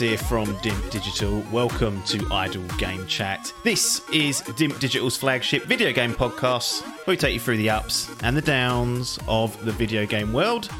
[0.00, 1.44] Here from Dimp Digital.
[1.52, 3.52] Welcome to Idle Game Chat.
[3.64, 8.10] This is Dimp Digital's flagship video game podcast where we take you through the ups
[8.22, 10.70] and the downs of the video game world.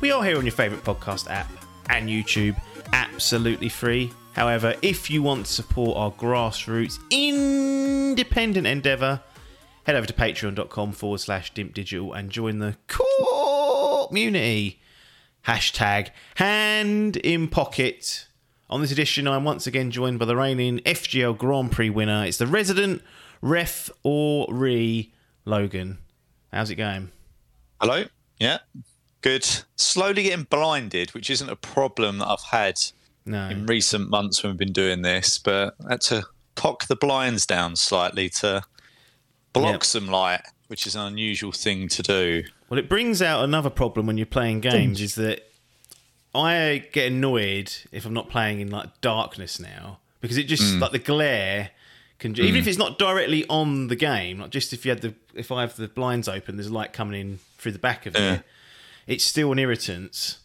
[0.00, 1.48] We are here on your favourite podcast app
[1.90, 2.60] and YouTube,
[2.92, 4.12] absolutely free.
[4.32, 9.22] However, if you want to support our grassroots independent endeavour,
[9.84, 12.76] head over to patreon.com forward slash dimp digital and join the
[14.08, 14.80] community.
[15.46, 18.26] Hashtag hand in pocket.
[18.68, 22.24] On this edition, I'm once again joined by the reigning FGL Grand Prix winner.
[22.24, 23.02] It's the resident
[23.40, 25.12] ref or re
[25.44, 25.98] Logan.
[26.52, 27.12] How's it going?
[27.80, 28.04] Hello.
[28.40, 28.58] Yeah.
[29.20, 29.46] Good.
[29.76, 32.74] Slowly getting blinded, which isn't a problem that I've had
[33.24, 33.48] No.
[33.48, 36.24] in recent months when we've been doing this, but I had to
[36.56, 38.62] cock the blinds down slightly to
[39.52, 39.84] block Yep.
[39.84, 42.42] some light, which is an unusual thing to do.
[42.68, 45.48] Well, it brings out another problem when you're playing games is that
[46.36, 50.92] I get annoyed if I'm not playing in like darkness now because it just like
[50.92, 51.70] the glare
[52.18, 55.14] can even if it's not directly on the game, like just if you had the
[55.34, 58.34] if I have the blinds open, there's light coming in through the back of Yeah.
[58.34, 58.42] it.
[59.06, 60.38] It's still an irritant.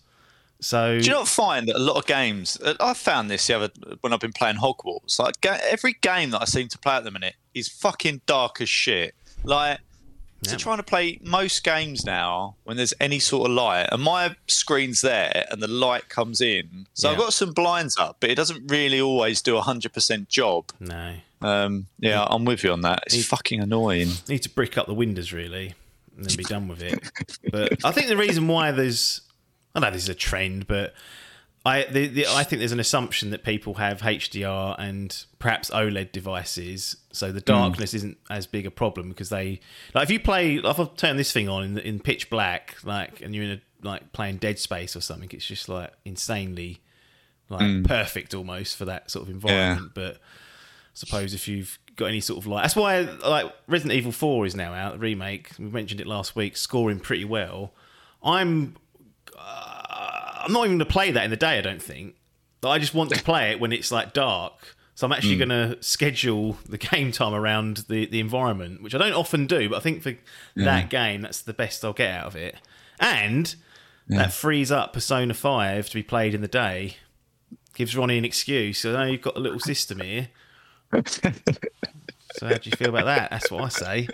[0.60, 2.56] So Do you not find that a lot of games?
[2.64, 3.70] uh, I found this the other
[4.02, 5.18] when I've been playing Hogwarts.
[5.18, 8.70] Like every game that I seem to play at the minute is fucking dark as
[8.70, 9.16] shit.
[9.44, 9.80] Like
[10.44, 10.58] so Yeah.
[10.58, 15.02] trying to play most games now when there's any sort of light and my screen's
[15.02, 16.88] there and the light comes in.
[16.94, 20.30] So I've got some blinds up, but it doesn't really always do a hundred percent
[20.30, 20.66] job.
[20.80, 23.04] no, Um, yeah, I'm with you on that.
[23.08, 24.12] It's It- fucking annoying.
[24.28, 25.74] need to brick up the windows really
[26.16, 27.00] and then be done with it.
[27.52, 29.22] But I think the reason why there's
[29.74, 30.94] I know this is a trend, but
[31.64, 36.12] I the, the, I think there's an assumption that people have HDR and perhaps OLED
[36.12, 39.60] devices, so the darkness isn't as big a problem because they
[39.94, 43.22] like if you play if I turn this thing on in, in pitch black, like
[43.22, 46.82] and you're in a like playing Dead Space or something, it's just like insanely
[47.50, 49.92] like perfect almost for that sort of environment.
[49.94, 50.20] But I
[50.94, 54.56] suppose if you've got any sort of light, that's why like Resident Evil Four is
[54.56, 55.52] now out, the remake.
[55.60, 57.74] We mentioned it last week, scoring pretty well.
[58.24, 58.78] I'm
[59.38, 59.71] uh,
[60.44, 61.58] I'm not even going to play that in the day.
[61.58, 62.16] I don't think.
[62.62, 64.76] But I just want to play it when it's like dark.
[64.96, 65.50] So I'm actually hmm.
[65.50, 69.70] going to schedule the game time around the, the environment, which I don't often do.
[69.70, 70.14] But I think for
[70.56, 72.56] that game, that's the best I'll get out of it.
[73.00, 73.56] And
[74.08, 76.98] that frees up Persona Five to be played in the day.
[77.74, 78.80] Gives Ronnie an excuse.
[78.80, 80.28] So know you've got a little system here.
[80.94, 81.32] so
[82.42, 83.32] how do you feel about that?
[83.32, 84.08] That's what I say.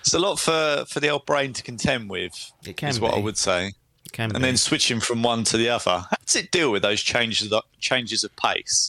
[0.00, 2.52] It's a lot for for the old brain to contend with.
[2.66, 3.14] It can is what.
[3.14, 3.72] I would say.
[4.14, 4.42] Can And be.
[4.42, 6.06] then switching from one to the other.
[6.08, 8.88] How does it deal with those changes of, changes of pace?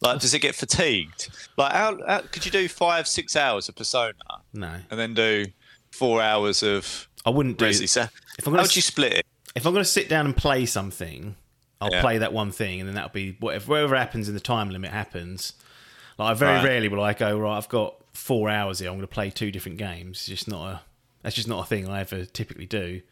[0.00, 1.30] Like, does it get fatigued?
[1.56, 4.14] Like, how, how could you do five, six hours of Persona
[4.52, 5.46] no, and then do
[5.92, 7.66] four hours of I wouldn't do.
[7.66, 7.88] Resi?
[7.88, 8.02] So,
[8.36, 9.26] If I'm how gonna would you split it?
[9.54, 11.36] if I'm going to sit down and play something,
[11.80, 12.00] I'll Yeah.
[12.00, 14.90] play that one thing, and then that'll be whatever whatever happens in the time limit
[14.90, 15.52] happens.
[16.18, 16.64] Like I very Right.
[16.64, 17.56] rarely will I go right.
[17.56, 18.88] I've got four hours here.
[18.88, 20.18] I'm going to play two different games.
[20.18, 20.80] It's just not a.
[21.22, 23.02] That's just not a thing I ever typically do.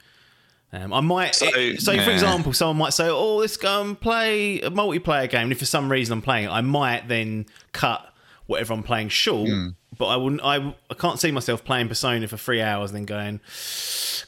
[0.73, 1.35] Um, I might.
[1.35, 5.29] So, it- so for example, someone might say, "Oh, let's go and play a multiplayer
[5.31, 8.13] game." And if for some reason I'm playing it, I might then cut
[8.47, 9.49] whatever I'm playing short.
[9.49, 9.69] Hmm.
[9.97, 10.43] But I wouldn't.
[10.45, 13.41] I, I can't see myself playing Persona for three hours and then going,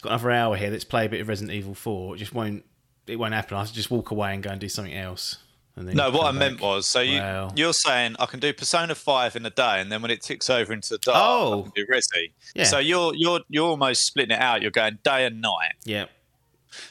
[0.02, 0.70] "Got another hour here.
[0.70, 2.14] Let's play a bit of Resident Evil 4.
[2.14, 2.64] It just won't.
[3.06, 3.56] It won't happen.
[3.56, 5.38] I'll just walk away and go and do something else.
[5.76, 7.52] And then No, what I meant was, so you, Wow.
[7.54, 10.50] you're saying I can do Persona Five in a day, and then when it ticks
[10.50, 11.60] over into the dark, Oh.
[11.60, 12.32] I can do Resi.
[12.54, 12.64] Yeah.
[12.64, 14.62] So you're you're you're almost splitting it out.
[14.62, 15.74] You're going day and night.
[15.84, 16.06] yeah.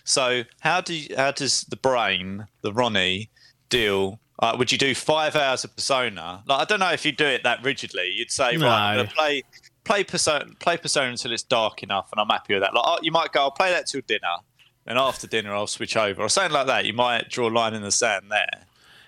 [0.03, 3.29] So how do you, how does the brain, the Ronnie,
[3.69, 4.19] deal?
[4.39, 6.43] Uh, would you do five hours of Persona?
[6.45, 8.11] Like I don't know if you do it that rigidly.
[8.13, 9.43] You'd say, right, I'm to play
[9.83, 12.73] play Persona, play Persona until it's dark enough, and I'm happy with that.
[12.73, 14.37] Like oh, you might go, I'll play that till dinner,
[14.85, 16.85] and after dinner I'll switch over, or something like that.
[16.85, 18.65] You might draw a line in the sand there,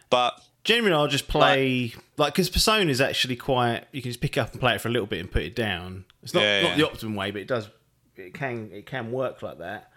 [0.10, 3.86] but Generally, I'll just play like because Persona is actually quite.
[3.92, 5.56] You can just pick up and play it for a little bit and put it
[5.56, 6.06] down.
[6.22, 6.76] It's not Yeah, not yeah.
[6.78, 7.70] the optimum way, but it does.
[8.18, 9.92] It can it can work like that.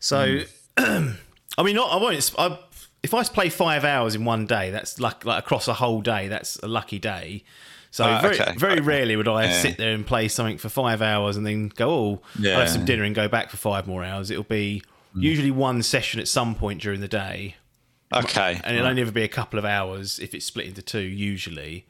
[0.00, 0.42] So,
[0.76, 2.32] I mean, not I won't.
[2.38, 2.58] I,
[3.02, 6.28] if I play five hours in one day, that's like like across a whole day.
[6.28, 7.44] That's a lucky day.
[7.90, 8.54] So Ah, very okay.
[8.56, 9.62] very rarely would I Yeah.
[9.62, 12.58] sit there and play something for five hours and then go, oh, I'll Yeah.
[12.60, 14.30] have some dinner and go back for five more hours.
[14.30, 14.82] It'll be
[15.14, 17.56] usually one session at some point during the day
[18.14, 18.60] Okay.
[18.62, 21.86] and it'll only ever be a couple of hours if it's split into two usually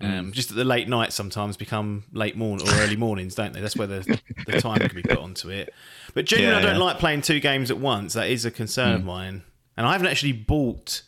[0.00, 3.60] Um, Just that the late nights sometimes become late morning or early mornings, don't they?
[3.60, 4.06] That's where the,
[4.46, 5.72] the time can be put onto it.
[6.14, 6.84] But generally, Yeah, I don't yeah.
[6.84, 8.14] like playing two games at once.
[8.14, 8.96] That is a concern hmm.
[8.96, 9.42] of mine.
[9.76, 11.02] And I haven't actually bought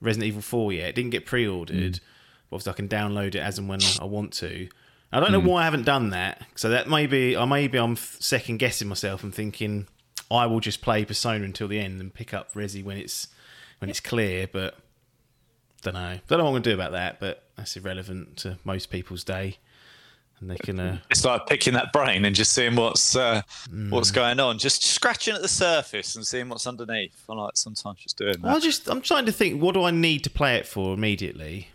[0.00, 0.88] Resident Evil 4 yet.
[0.90, 1.96] It didn't get pre ordered.
[1.96, 2.02] Hmm.
[2.50, 4.68] But obviously, I can download it as and when I want to.
[5.12, 5.46] I don't know hmm.
[5.46, 6.42] why I haven't done that.
[6.54, 9.86] So that maybe, or maybe I'm second guessing myself and thinking
[10.30, 13.28] I will just play Persona until the end and pick up Resi when it's
[13.78, 14.46] when it's clear.
[14.46, 14.76] But
[15.82, 16.18] don't know.
[16.26, 17.20] Don't know what I'm going to do about that.
[17.20, 19.58] But that's irrelevant to most people's day,
[20.40, 20.78] and they can.
[20.80, 23.90] Uh, It's like picking that brain and just seeing what's uh, Mm.
[23.90, 27.14] what's going on, just scratching at the surface and seeing what's underneath.
[27.28, 28.48] I like sometimes just doing that.
[28.56, 29.60] I just I'm trying to think.
[29.62, 31.68] What do I need to play it for immediately?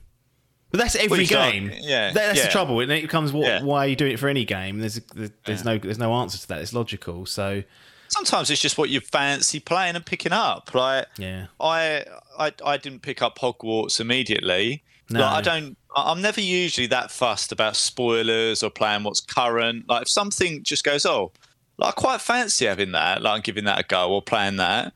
[0.72, 1.72] But that's every can't- game.
[1.81, 2.80] yeah, That- that's the trouble.
[2.80, 3.62] And it becomes what, Yeah.
[3.62, 4.80] why are you doing it for any game?
[4.80, 5.02] There's
[5.46, 6.62] there's no there's no answer to that.
[6.62, 7.25] It's logical.
[7.25, 7.63] So
[8.08, 10.74] Sometimes it's just what you fancy playing and picking up.
[10.75, 12.04] Like yeah, I,
[12.38, 14.84] I, I didn't pick up Hogwarts immediately.
[15.12, 15.22] No.
[15.22, 15.78] Like, I don't.
[15.96, 19.88] I'm never usually that fussed about spoilers or playing what's current.
[19.90, 21.31] Like if something just goes, oh,
[21.78, 24.94] like I quite fancy having that, like I'm giving that a go or playing that,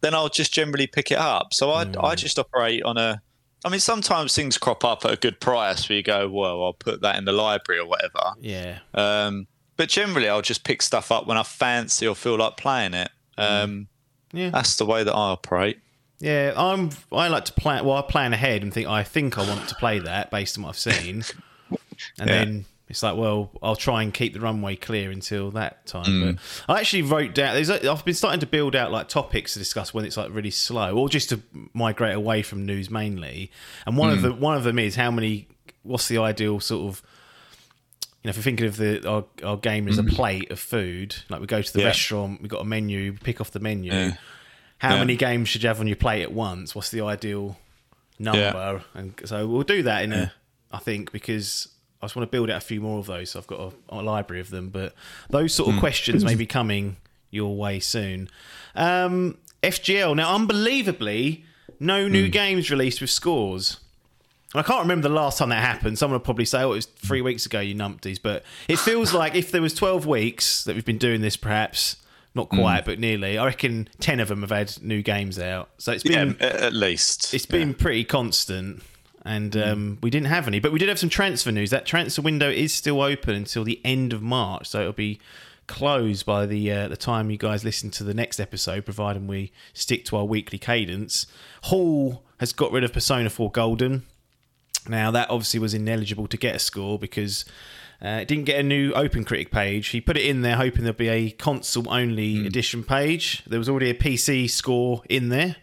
[0.00, 1.54] then I'll just generally pick it up.
[1.54, 2.02] So I, Mm.
[2.02, 3.20] I just operate on a.
[3.64, 6.72] I mean, sometimes things crop up at a good price where you go, well, I'll
[6.72, 8.32] put that in the library or whatever.
[8.40, 8.78] yeah.
[8.94, 12.94] Um, but generally, I'll just pick stuff up when I fancy or feel like playing
[12.94, 13.10] it.
[13.38, 13.86] Um,
[14.32, 14.50] Yeah.
[14.50, 15.78] That's the way that I operate.
[16.22, 16.90] Yeah, I'm.
[17.10, 17.84] I like to plan.
[17.84, 20.62] Well, I plan ahead and think I think I want to play that based on
[20.62, 21.24] what I've seen,
[21.68, 21.78] and
[22.18, 22.26] Yeah.
[22.26, 26.04] then it's like, well, I'll try and keep the runway clear until that time.
[26.04, 26.38] Mm.
[26.68, 27.54] But I actually wrote down.
[27.54, 30.32] There's, a- I've been starting to build out like topics to discuss when it's like
[30.32, 31.42] really slow, or just to
[31.74, 33.50] migrate away from news mainly.
[33.84, 34.22] And one of mm.
[34.22, 35.48] the one of them is how many.
[35.82, 37.02] What's the ideal sort of
[38.22, 40.14] you know, if you're thinking of the our, our game as a mm-hmm.
[40.14, 41.86] plate of food, like we go to the Yeah.
[41.86, 43.92] restaurant, we've got a menu, we pick off the menu.
[43.92, 44.12] Yeah.
[44.82, 44.98] How Yeah.
[44.98, 46.74] many games should you have on your plate at once?
[46.74, 47.56] What's the ideal
[48.18, 48.82] number?
[48.94, 50.32] And so we'll do that in a,
[50.72, 51.68] I think, because
[52.02, 53.30] I just want to build out a few more of those.
[53.30, 54.92] So I've got a, a library of them, but
[55.30, 56.96] those sort of questions may be coming
[57.30, 58.28] your way soon.
[58.74, 61.44] Um, FGL now, unbelievably,
[61.78, 63.78] no new games released with scores.
[64.54, 65.96] I can't remember the last time that happened.
[65.96, 69.14] Someone will probably say, "Oh, it was three weeks ago, you numpties." But it feels
[69.14, 71.96] like if there was twelve weeks that we've been doing this, perhaps
[72.34, 73.36] not quite, but nearly.
[73.38, 75.70] I reckon ten of them have had new games out.
[75.78, 77.34] So it's been at at least.
[77.34, 78.82] it's been pretty constant,
[79.24, 81.70] and um, we didn't have any, but we did have some transfer news.
[81.70, 85.20] That transfer window is still open until the end of March, so it'll be
[85.66, 89.52] closed by the uh, the time you guys listen to the next episode, providing we
[89.72, 91.26] stick to our weekly cadence.
[91.64, 94.04] Hall has got rid of Persona 4 Golden.
[94.88, 97.44] Now that obviously was ineligible to get a score because
[98.04, 99.88] uh, it didn't get a new Open Critic page.
[99.88, 103.44] He put it in there hoping there'd be a console only edition page.
[103.46, 105.56] There was already a PC score in there.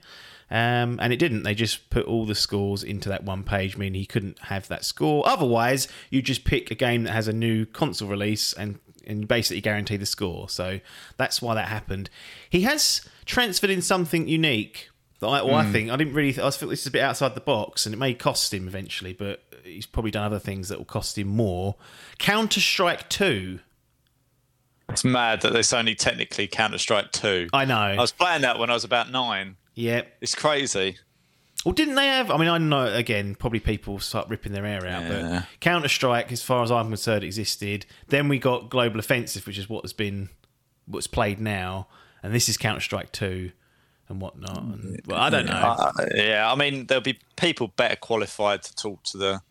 [0.51, 1.43] Um, and it didn't.
[1.43, 4.83] They just put all the scores into that one page, meaning he couldn't have that
[4.83, 5.27] score.
[5.27, 9.61] Otherwise, you just pick a game that has a new console release and and basically
[9.61, 10.47] guarantee the score.
[10.49, 10.79] So
[11.17, 12.09] that's why that happened.
[12.49, 14.89] He has transferred in something unique.
[15.19, 16.29] That I, well, I think I didn't really.
[16.29, 19.13] I thought this is a bit outside the box, and it may cost him eventually,
[19.13, 21.75] but he's probably done other things that will cost him more.
[22.17, 23.59] Counter Strike Two.
[24.89, 27.49] It's mad that it's only technically Counter Strike 2.
[27.53, 27.75] I know.
[27.75, 29.55] I was playing that when I was about nine.
[29.75, 30.01] yeah.
[30.19, 30.97] It's crazy.
[31.63, 32.31] Well, didn't they have?
[32.31, 35.41] I mean, I know again, probably people start ripping their hair out, Yeah.
[35.41, 37.85] but Counter Strike, as far as I'm concerned, existed.
[38.07, 40.29] Then we got Global Offensive, which is what has been
[40.87, 41.87] what's played now,
[42.23, 43.51] and this is Counter Strike Two
[44.07, 44.57] and whatnot.
[44.57, 45.53] And, well, I don't know.
[45.53, 49.41] Uh, yeah, I mean, there'll be people better qualified to talk to the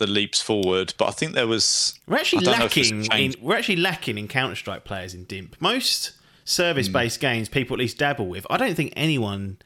[0.00, 1.94] the leaps forward, but I think there was.
[2.08, 4.82] We're actually I don't know if it's lacking in we're actually lacking in Counter Strike
[4.84, 5.56] players in DIMP.
[5.60, 6.12] Most
[6.44, 8.44] service based games people at least dabble with.
[8.50, 9.58] I don't think anyone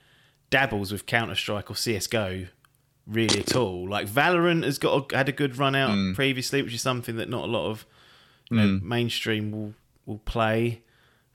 [0.51, 2.47] dabbles with Counter Strike or CS:GO
[3.07, 3.89] really at all.
[3.89, 6.13] Like Valorant has got a, had a good run out Hmm.
[6.13, 7.87] previously, which is something that not a lot of
[8.51, 9.75] you know, mainstream will
[10.05, 10.83] will play.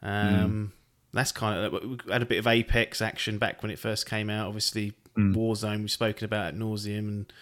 [0.03, 0.73] Um,
[1.11, 4.29] That's kind of we had a bit of Apex action back when it first came
[4.29, 4.47] out.
[4.47, 7.33] Obviously, Warzone we've spoken about at nauseum and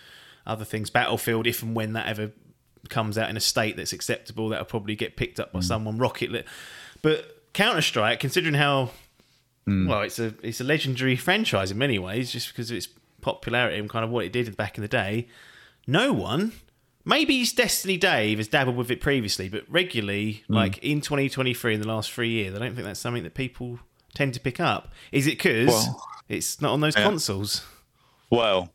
[0.48, 0.90] other things.
[0.90, 2.32] Battlefield, if and when that ever
[2.90, 5.64] comes out in a state that's acceptable, that'll probably get picked up by mm.
[5.64, 5.98] someone.
[5.98, 6.46] Rocket League,
[7.02, 8.92] but Counter Strike, considering how
[9.68, 9.88] mm.
[9.88, 12.88] well it's a it's a legendary franchise in many ways, just because of its
[13.22, 15.28] popularity and kind of what it did back in the day.
[15.86, 16.52] No one,
[17.06, 20.56] maybe Destiny Dave has dabbled with it previously, but regularly, mm.
[20.56, 23.80] like in 2023 in the last three years, I don't think that's something that people
[24.14, 24.92] tend to pick up.
[25.12, 27.04] Is it because Well, it's not on those yeah.
[27.04, 27.66] consoles?
[28.30, 28.70] Well,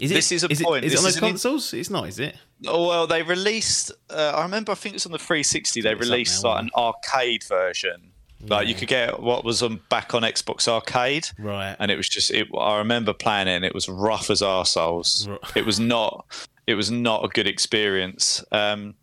[0.00, 0.14] Is it?
[0.14, 0.84] This is a it- point.
[0.84, 1.72] Is it on those is an consoles?
[1.72, 2.36] It's not, is it?
[2.66, 3.92] oh, well, they released.
[4.10, 4.72] Uh, I remember.
[4.72, 5.80] I think it was on the 360.
[5.82, 8.10] They released now, like an arcade version.
[8.46, 11.74] Like you could get what was on back on Xbox Arcade, Right.
[11.78, 12.30] and it was just.
[12.30, 15.26] It, I remember playing it, and it was rough as arseholes.
[15.28, 15.38] Right.
[15.56, 16.26] It was not.
[16.66, 18.44] it was not a good experience.
[18.52, 18.94] Um,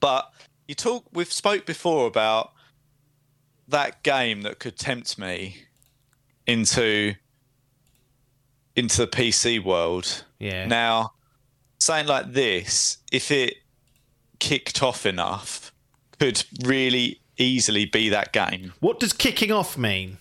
[0.00, 0.32] but
[0.66, 2.52] you talk, we've spoke before about
[3.68, 5.58] that game that could tempt me
[6.46, 7.14] into
[8.76, 10.24] into the PC world.
[10.38, 10.66] Yeah.
[10.66, 11.12] Now,
[11.78, 13.56] something like this, if it
[14.38, 15.72] kicked off enough,
[16.20, 18.72] could really easily be that game.
[18.80, 20.18] What does kicking off mean?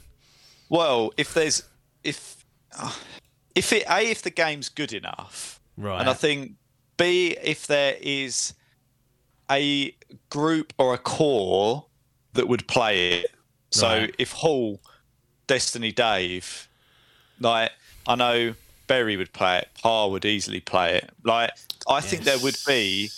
[0.69, 1.63] Well, if there's
[2.03, 2.43] if
[2.77, 2.91] uh,
[3.53, 5.99] if it a if the game's good enough, Right.
[5.99, 6.53] and I think
[6.97, 8.53] b if there is
[9.51, 9.95] a
[10.29, 11.85] group or a core
[12.33, 13.31] that would play it.
[13.71, 14.15] So Right.
[14.17, 14.81] if Hall,
[15.47, 16.67] Destiny, Dave,
[17.39, 17.71] like
[18.07, 18.53] I know
[18.87, 21.09] Berry would play it, Parr would easily play it.
[21.23, 21.51] Like
[21.89, 23.09] I think there would be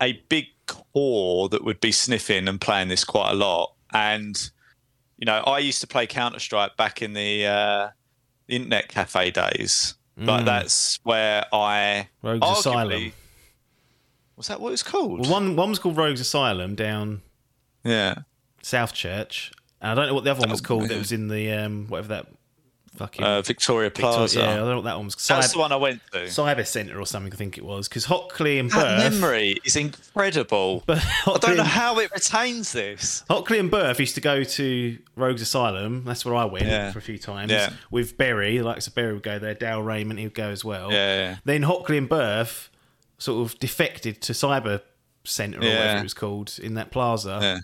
[0.00, 3.72] a big core that would be sniffing and playing this quite a lot.
[3.92, 4.50] And
[5.18, 7.88] you know, I used to play Counter Strike back in the uh,
[8.48, 9.94] internet cafe days.
[10.16, 12.40] Like that's where I Mm.
[12.40, 13.12] Rogues arguably- Asylum.
[14.36, 15.20] Was that what it was called?
[15.22, 17.22] Well, one one was called Rogues Asylum down
[17.84, 18.16] yeah.
[18.62, 19.50] Southchurch.
[19.80, 20.82] And I don't know what the other one was Oh, called.
[20.84, 20.98] That yeah.
[20.98, 22.26] was in the um, whatever that
[22.96, 24.40] fucking Uh, Victoria Victoria- Plaza.
[24.40, 25.14] yeah, I don't know what that one was.
[25.26, 26.18] That's the one I went to.
[26.24, 27.32] Cyber Centre or something.
[27.32, 29.12] I think it was because Hockley and that Berth.
[29.12, 30.82] memory is incredible.
[30.86, 33.24] But I don't know and- how it retains this.
[33.30, 36.04] Hockley and Berth used to go to Rogues Asylum.
[36.04, 36.92] That's where I went Yeah.
[36.92, 37.50] for a few times.
[37.52, 37.70] Yeah.
[37.90, 39.54] With Berry, like so Berry would go there.
[39.54, 40.90] Dale Raymond, he would go as well.
[40.92, 41.36] Yeah, yeah.
[41.44, 42.68] Then Hockley and Berth
[43.18, 44.80] sort of defected to Cyber
[45.24, 47.38] Centre or whatever it was called in that plaza.
[47.40, 47.58] Yeah.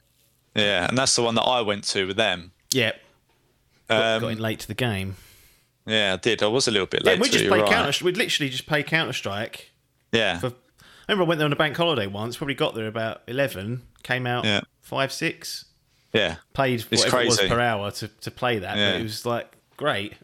[0.55, 2.53] Yeah, and that's the one that I went to with them.
[2.73, 2.93] Yeah.
[3.89, 5.17] Got, got in Um, late to the game.
[5.87, 6.43] yeah, I did.
[6.43, 7.21] I was a little bit Yeah, late.
[7.21, 7.67] we just it, right.
[7.67, 8.05] Counter.
[8.05, 9.71] We'd literally just play Counter Strike.
[10.13, 10.39] Yeah.
[10.39, 10.53] For, I
[11.13, 12.37] remember I went there on a bank holiday once.
[12.37, 13.83] Probably got there about eleven.
[14.03, 14.61] Came out Yeah.
[14.81, 15.67] five six.
[16.13, 16.37] Yeah.
[16.55, 18.77] Played It's whatever it was per hour to, to play that.
[18.77, 18.93] Yeah.
[18.93, 20.15] But it was like great.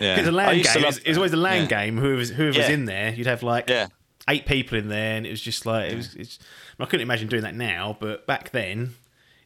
[0.00, 0.14] Yeah.
[0.16, 1.84] Because a land game, love it's, it's always a land Yeah.
[1.84, 1.96] game.
[1.98, 2.70] Whoever's whoever's Yeah.
[2.70, 3.86] in there, you'd have like Yeah.
[4.28, 6.14] eight people in there, and it was just like it was.
[6.14, 6.38] It's,
[6.78, 8.94] I couldn't imagine doing that now, but back then,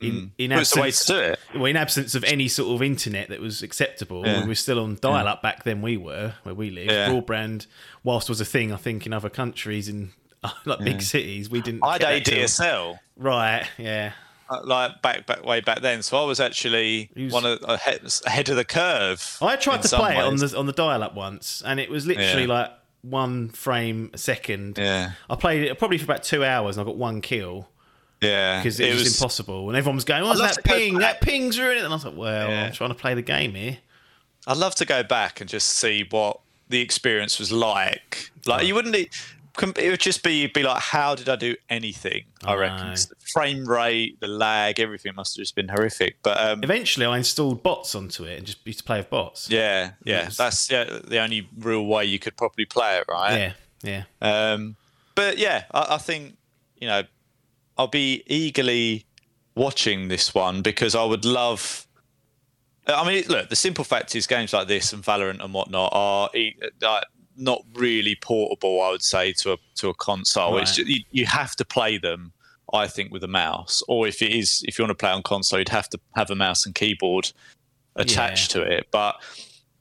[0.02, 1.38] in in Well, it's the way absence, to do it.
[1.54, 4.42] well, in absence of any sort of internet that was acceptable, Yeah.
[4.42, 5.82] we were still on dial-up back then.
[5.82, 6.90] We were where we lived.
[6.90, 7.09] Yeah.
[7.11, 7.66] Broadband,
[8.04, 10.12] whilst was a thing, I think in other countries in
[10.64, 11.80] like big cities, we didn't.
[11.85, 12.99] I get had that till- ADSL.
[13.16, 13.64] Right.
[13.78, 14.12] Yeah.
[14.50, 18.00] uh, Like back, back way back then, so I was actually was- one of ahead,
[18.26, 19.38] ahead of the curve.
[19.40, 20.50] I tried to some play it on ways.
[20.50, 22.49] the on the dial-up once, and it was literally Yeah.
[22.49, 22.71] like
[23.02, 24.78] one frame a second.
[24.78, 25.12] Yeah.
[25.30, 27.68] I played it probably for about two hours, and I got one kill.
[28.23, 29.69] Yeah, because it, was, impossible.
[29.69, 30.99] And everyone was going, "Oh, that ping!
[30.99, 32.64] That ping's ruining it." And I was like, "Well, Yeah.
[32.67, 33.79] I'm trying to play the game here."
[34.47, 38.31] I'd love to go back and just see what the experience was like.
[38.47, 38.93] Like you wouldn't.
[38.95, 39.11] need-
[39.76, 42.25] It would just be be like, how did I do anything?
[42.43, 42.91] I I reckon.
[42.95, 46.17] The frame rate, the lag, everything must have just been horrific.
[46.23, 49.50] But um, Eventually, I installed bots onto it and just used to play with bots.
[49.50, 50.38] yeah, yeah, Yes.
[50.38, 53.52] that's yeah, the only real way you could properly play it, right?
[53.85, 54.52] yeah, yeah.
[54.52, 54.76] Um,
[55.14, 56.37] but yeah, I, I think
[56.81, 57.02] you know
[57.83, 59.05] I'll be eagerly
[59.57, 61.89] watching this one because I would love.
[62.87, 66.31] I mean, look, the simple fact is games like this and Valorant and whatnot are
[67.37, 68.81] not really portable.
[68.83, 70.59] I would say to a to a console.
[70.59, 70.87] It's Right.
[70.87, 72.33] ju- you, you have to play them.
[72.73, 75.25] I think with a mouse, or if it is, if you want to play on
[75.25, 77.33] console, you'd have to have a mouse and keyboard
[77.97, 78.87] attached to it.
[78.93, 79.17] But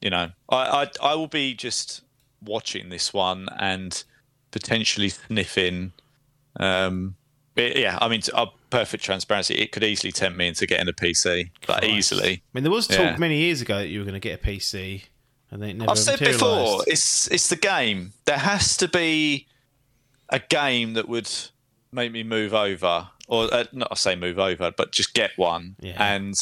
[0.02, 0.58] you know, I,
[1.02, 2.02] I I will be just
[2.42, 4.04] watching this one and
[4.50, 5.94] potentially sniffing.
[6.60, 7.16] Um,
[7.56, 9.56] but yeah, I mean, uh, perfect transparency.
[9.56, 12.34] It could easily tempt me into getting a PC, like easily.
[12.34, 13.18] I mean, there was talk Yeah.
[13.18, 15.04] many years ago that you were going to get a PC,
[15.52, 18.14] and then it never I've said before, it's it's the game.
[18.26, 19.48] There has to be
[20.30, 21.30] a game that would
[21.92, 25.76] make me move over, or uh, not I say move over, but just get one,
[25.82, 26.02] Yeah.
[26.16, 26.34] and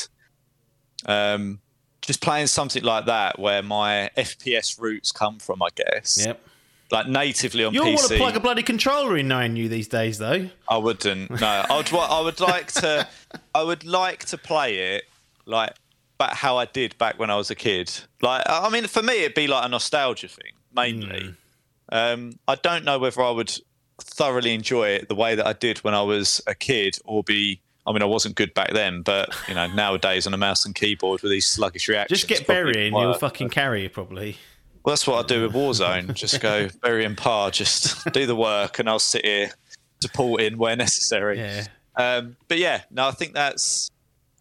[1.06, 1.60] um,
[2.02, 6.24] just playing something like that where my FPS roots come from, I guess.
[6.26, 6.42] Yep.
[6.92, 7.76] Like natively on PC.
[7.76, 10.50] You want to plug a bloody controller in, knowing you these days, though.
[10.68, 11.30] I wouldn't.
[11.30, 11.94] No, I would.
[11.94, 13.08] I would like to.
[13.56, 15.04] I would like to play it
[15.46, 15.74] like
[16.18, 17.92] back how I did back when I was a kid.
[18.22, 21.36] Like, I mean, for me, it'd be like a nostalgia thing mainly.
[21.92, 23.56] Um, I don't know whether I would
[24.00, 27.62] thoroughly enjoy it the way that I did when I was a kid, or be.
[27.88, 30.76] I mean, I wasn't good back then, but you know, nowadays on a mouse and
[30.76, 34.38] keyboard with these sluggish reactions, Just get buried in, he'll fucking carry you probably.
[34.90, 36.12] Well, that's what I do with Warzone.
[36.16, 39.52] Just go Berry and Par, just do the work, and I'll sit here
[40.02, 41.38] supporting where necessary.
[41.38, 41.66] Yeah.
[41.96, 43.92] Um, but yeah, no, I think that's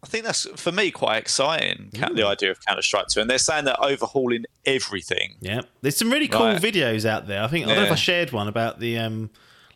[0.01, 1.91] I think that's for me quite exciting.
[1.93, 5.35] ca- The idea of Counter Strike Two, and they're saying they're overhauling everything.
[5.39, 6.59] Yeah, there's some really cool Right.
[6.59, 7.43] videos out there.
[7.43, 9.29] I think I don't know if I shared one about the um,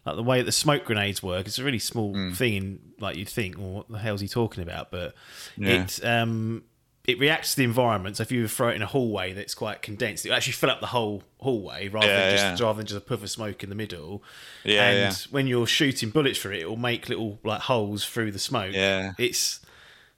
[0.08, 1.46] like the way the smoke grenades work.
[1.46, 2.32] It's a really small Hmm.
[2.32, 4.90] thing, like you'd think, well, what the hell's he talking about?
[4.90, 5.14] But
[5.56, 5.84] Yeah.
[5.84, 6.64] it um,
[7.06, 8.18] it reacts to the environment.
[8.18, 10.80] So if you throw it in a hallway that's quite condensed, it actually fill up
[10.80, 12.66] the whole hallway rather Yeah, than just yeah.
[12.66, 14.24] rather than just a puff of smoke in the middle.
[14.64, 15.16] Yeah, and yeah.
[15.30, 18.74] when you're shooting bullets for it, it will make little like holes through the smoke.
[18.74, 19.14] Yeah.
[19.18, 19.60] It's.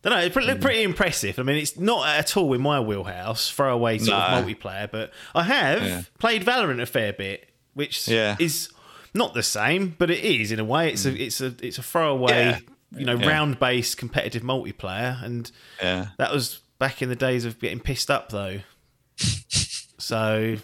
[0.04, 0.26] I don't know.
[0.26, 1.40] It pretty, looked pretty impressive.
[1.40, 5.42] I mean, it's not at all in my wheelhouse, throwaway sort of multiplayer, but I
[5.42, 8.36] have played Valorant a fair bit, which Yeah.
[8.38, 8.70] is
[9.16, 10.92] not the same, but it is in a way.
[10.92, 11.18] It's a hmm.
[11.18, 12.62] it's a it's a throwaway,
[12.96, 13.28] you know, Yeah.
[13.28, 15.50] round based competitive multiplayer, and
[15.82, 16.10] Yeah.
[16.20, 18.60] that was back in the days of getting pissed up though.
[19.98, 20.56] so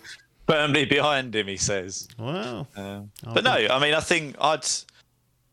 [0.47, 2.07] Firmly behind him, he says.
[2.19, 4.65] well, Um, but no, I mean, I think I'd.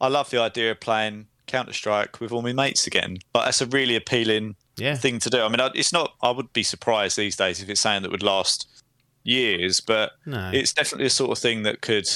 [0.00, 3.18] I love the idea of playing Counter Strike with all my mates again.
[3.32, 4.94] But that's a really appealing Yeah.
[4.96, 5.40] thing to do.
[5.42, 6.14] I mean, it's not.
[6.22, 8.66] I would be surprised these days if it's something that would last
[9.24, 10.50] years, but No.
[10.52, 12.08] it's definitely a sort of thing that could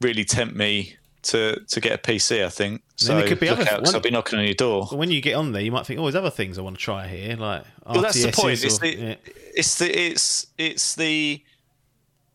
[0.00, 0.96] really tempt me
[1.28, 2.44] to to get a PC.
[2.44, 2.82] I think.
[2.96, 4.86] So there could be look other- out, I'll be knocking on your door.
[4.86, 6.82] When you get on there, you might think, "Oh, there's other things I want to
[6.82, 8.62] try here." Like, Well, that's the point.
[8.64, 9.14] It's the, yeah.
[9.54, 11.42] it's the it's it's the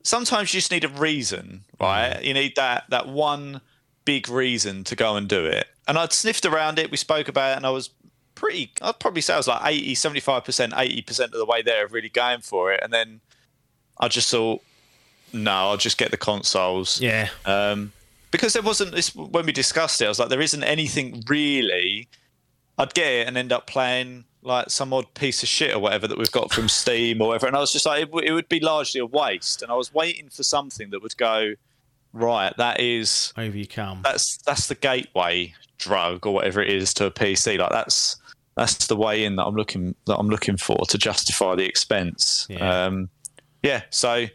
[0.04, 2.14] sometimes you just need a reason, right?
[2.20, 2.24] Mm.
[2.24, 3.62] You need that that one
[4.06, 5.68] big reason to go and do it.
[5.88, 7.90] And I'd sniffed around it, we spoke about it, and I was
[8.36, 11.94] pretty I'd probably say I was like 80, 75%, 80% of the way there of
[11.94, 12.80] really going for it.
[12.84, 13.22] And then
[13.98, 14.62] I just thought,
[15.32, 17.00] no, I'll just get the consoles.
[17.02, 17.92] yeah, Um,
[18.34, 22.10] because there wasn't this when we discussed it, I was like, there isn't anything really.
[22.80, 26.08] I'd get it and end up playing like some odd piece of shit or whatever
[26.08, 28.34] that we've got from Steam or whatever, and I was just like, it, w- it
[28.34, 29.62] would be largely a waste.
[29.62, 31.54] And I was waiting for something that would go,
[32.12, 34.02] right, that is over you come.
[34.04, 37.60] that's that's the gateway drug or whatever it is to a PC.
[37.60, 38.18] Like that's
[38.58, 42.48] that's the way in that I'm looking that I'm looking for to justify the expense.
[42.50, 42.86] Yeah.
[42.86, 43.10] Um,
[43.62, 43.84] yeah.
[43.92, 44.26] So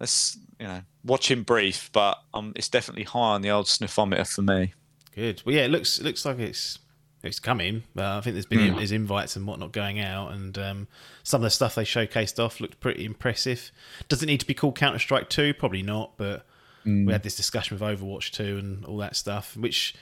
[0.00, 4.26] let's you know watch him brief, but um, it's definitely high on the old sniffometer
[4.32, 4.72] for me.
[5.14, 5.42] Good.
[5.44, 6.78] Well, yeah, it looks it looks like it's
[7.22, 7.82] it's coming.
[7.96, 10.88] Uh, I think there's been there's invites and whatnot going out, and um,
[11.22, 13.70] some of the stuff they showcased off looked pretty impressive.
[14.08, 15.52] Does it need to be called Counter Strike Two?
[15.52, 16.46] Probably not, but
[16.86, 19.94] we had this discussion with Overwatch Two and all that stuff, which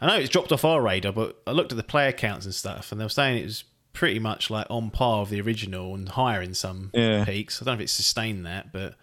[0.00, 2.54] I know it's dropped off our radar, but I looked at the player counts and
[2.54, 5.94] stuff, and they were saying it was pretty much like on par with the original
[5.94, 7.24] and higher in some Yeah.
[7.24, 7.60] peaks.
[7.60, 8.94] I don't know if it's sustained that, but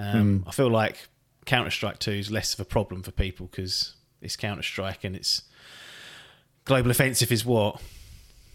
[0.00, 1.08] um, I feel like
[1.46, 5.14] Counter Strike Two is less of a problem for people because it's Counter Strike and
[5.16, 5.42] it's
[6.64, 7.80] Global Offensive is what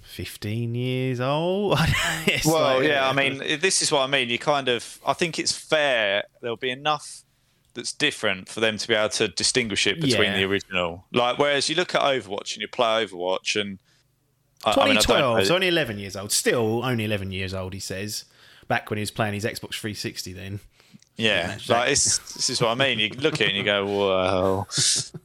[0.03, 1.77] fifteen years old.
[2.45, 4.29] Well, like- yeah, I mean, this is what I mean.
[4.29, 6.23] You kind of, I think it's fair.
[6.41, 7.23] There'll be enough
[7.73, 10.38] that's different for them to be able to distinguish it between Yeah.
[10.38, 11.05] the original.
[11.12, 13.79] Like, whereas you look at Overwatch and you play Overwatch, and
[14.63, 16.31] I- I mean, I 2012, so only 11 years old.
[16.31, 18.25] Still only 11 years old, he says.
[18.67, 20.60] Back when he was playing his Xbox 360 then.
[21.17, 22.99] Yeah, like it's, this is what I mean.
[22.99, 24.67] You look at it and you go, "Whoa!"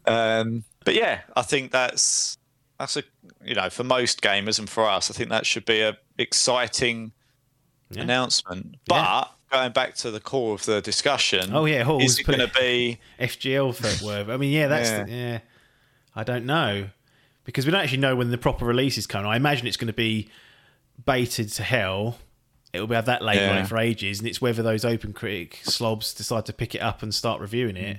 [0.07, 2.38] Um, but yeah, I think that's
[2.79, 3.03] that's a
[3.44, 7.12] you know for most gamers and for us, I think that should be a exciting
[7.90, 8.03] Yeah.
[8.03, 8.76] announcement.
[8.87, 9.24] But Yeah.
[9.50, 12.53] going back to the core of the discussion, Oh, yeah, Hall's is it going to
[12.57, 13.00] be?
[13.18, 14.31] FGL for word.
[14.31, 15.05] I mean, yeah, that's Yeah.
[15.05, 15.38] The, yeah.
[16.14, 16.88] I don't know
[17.44, 19.26] because we don't actually know when the proper release is coming.
[19.26, 20.29] I imagine it's going to be
[21.05, 22.18] baited to hell.
[22.72, 25.61] It'll be have that label on it for ages, and it's whether those open critic
[25.64, 27.98] slobs decide to pick it up and start reviewing it.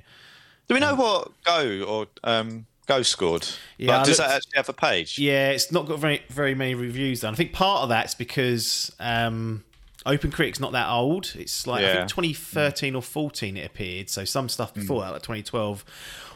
[0.67, 3.47] Do we know what Go or um, Go scored?
[3.77, 5.19] Yeah, Like, does that actually have a page?
[5.19, 7.33] Yeah, it's not got very very many reviews done.
[7.33, 9.65] I think part of that's because um,
[10.05, 11.33] Open Critic's not that old.
[11.37, 14.09] It's like I think 2013 or 14 it appeared.
[14.09, 15.83] So some stuff before that, like 2012,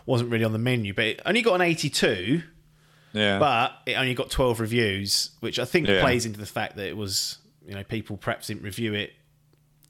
[0.05, 0.93] wasn't really on the menu.
[0.93, 2.43] But it only got an 82.
[3.13, 6.01] Yeah, but it only got 12 reviews, which I think Yeah.
[6.01, 9.13] plays into the fact that it was, you know, people perhaps didn't review it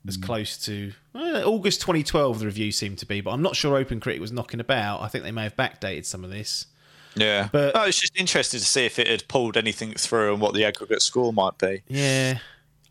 [0.07, 0.23] as mm.
[0.23, 2.39] close to well, August 2012.
[2.39, 5.01] The review seemed to be, but I'm not sure Open Critic was knocking about.
[5.01, 6.67] I think they may have backdated some of this.
[7.15, 7.49] yeah.
[7.51, 10.41] but- But oh, it's just interesting to see if it had pulled anything through and
[10.41, 11.81] what the aggregate score might be.
[11.87, 12.39] Yeah,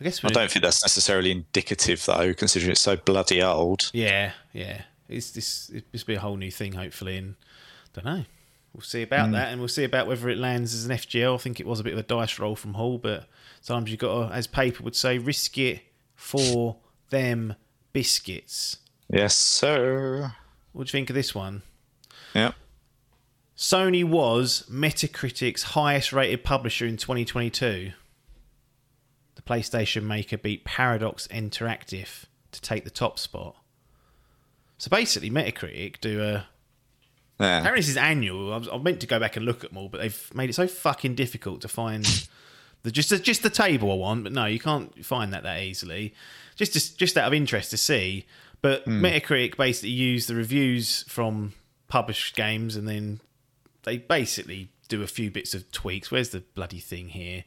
[0.01, 3.91] I guess I don't think that's necessarily indicative, though, considering it's so bloody old.
[3.93, 4.83] Yeah, yeah.
[5.09, 5.71] It's this.
[5.71, 7.37] It must be a whole new thing, hopefully, and
[7.93, 8.25] don't know.
[8.75, 9.33] We'll see about mm.
[9.33, 11.35] that, and we'll see about whether it lands as an FGL.
[11.35, 13.29] I think it was a bit of a dice roll from Hall, but
[13.61, 15.81] sometimes you've got to, as paper would say, risk it
[16.17, 16.77] for
[17.11, 17.55] them
[17.93, 18.79] biscuits.
[19.09, 20.35] Yes, sir.
[20.73, 21.63] What do you think of this one?
[22.35, 22.53] Yeah.
[23.57, 27.93] Sony was Metacritic's highest rated publisher in 2022.
[29.37, 33.55] The PlayStation maker beat Paradox Interactive to take the top spot.
[34.79, 36.49] So basically, Metacritic do a.
[37.41, 37.59] Yeah.
[37.59, 38.53] Apparently, this is annual.
[38.53, 40.55] I, was, I meant to go back and look at all, but they've made it
[40.55, 42.29] so fucking difficult to find
[42.83, 44.25] the just just the table I want.
[44.25, 46.15] But no, you can't find that that easily.
[46.55, 48.27] Just just, just out of interest to see.
[48.63, 51.53] But Metacritic basically use the reviews from
[51.89, 53.21] published games, and then
[53.83, 56.11] they basically do a few bits of tweaks.
[56.11, 57.45] Where's the bloody thing here?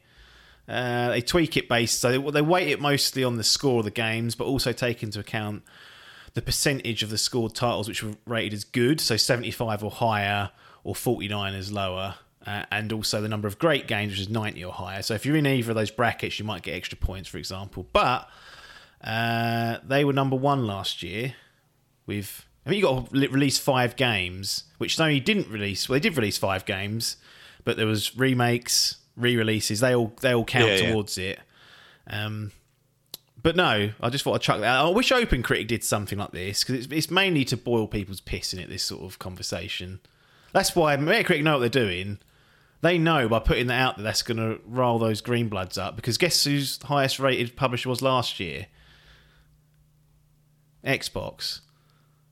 [0.68, 3.84] Uh, they tweak it based, so they, they weight it mostly on the score of
[3.84, 5.62] the games, but also take into account
[6.38, 10.50] the percentage of the scored titles which were rated as good, so 75 or higher,
[10.84, 12.14] or 49 as lower,
[12.46, 15.02] uh, and also the number of great games, which is 90 or higher.
[15.02, 17.88] So if you're in either of those brackets, you might get extra points, for example.
[17.92, 18.28] But
[19.02, 21.34] uh, they were number one last year
[22.06, 22.44] with.
[22.64, 25.88] I mean, you got to release five games, which Sony didn't release.
[25.88, 27.16] Well, they did release five games,
[27.64, 29.80] but there was remakes, re-releases.
[29.80, 30.92] They all they all count Yeah, yeah.
[30.92, 31.40] towards it.
[32.06, 32.52] Um,
[33.42, 34.66] but no, I just thought I'd chuck that.
[34.66, 34.86] out.
[34.86, 38.20] I wish Open Critic did something like this because it's, it's mainly to boil people's
[38.20, 38.68] piss in it.
[38.68, 40.00] This sort of conversation.
[40.52, 42.18] That's why Metacritic know what they're doing.
[42.80, 45.96] They know by putting that out that that's going to roll those green bloods up.
[45.96, 48.66] Because guess whose highest rated publisher was last year?
[50.84, 51.60] Xbox.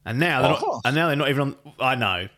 [0.04, 0.72] And now they're Oh.
[0.74, 0.82] not.
[0.84, 1.56] And now they're not even on.
[1.80, 2.28] I know.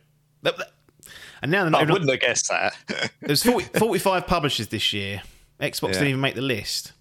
[1.43, 2.75] And now they're not I wouldn't have guessed that.
[3.21, 5.23] there's 40, 45 publishers this year.
[5.61, 5.93] Xbox Yeah.
[5.95, 6.93] didn't even make the list.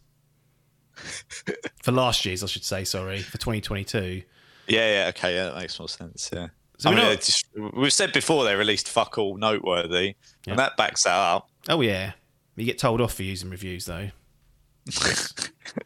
[1.83, 4.23] for last year's, I should say, sorry, for 2022.
[4.67, 6.29] yeah, yeah, okay, yeah, that makes more sense.
[6.33, 6.47] Yeah.
[6.79, 10.51] So I mean, not- just, we've said before they released fuck all noteworthy, Yeah.
[10.51, 11.49] and that backs that up.
[11.69, 12.13] Oh, yeah.
[12.55, 14.09] You get told off for using reviews, though.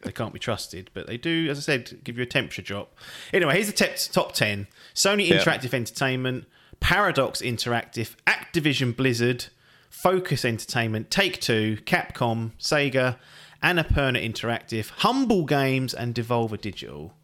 [0.02, 2.94] they can't be trusted, but they do, as I said, give you a temperature drop.
[3.32, 5.38] Anyway, here's the te- top 10 Sony Yeah.
[5.42, 6.44] Interactive Entertainment,
[6.80, 9.46] Paradox Interactive, Activision Blizzard,
[9.90, 13.16] Focus Entertainment, Take Two, Capcom, Sega,
[13.62, 17.14] Annapurna Interactive, Humble Games, and Devolver Digital.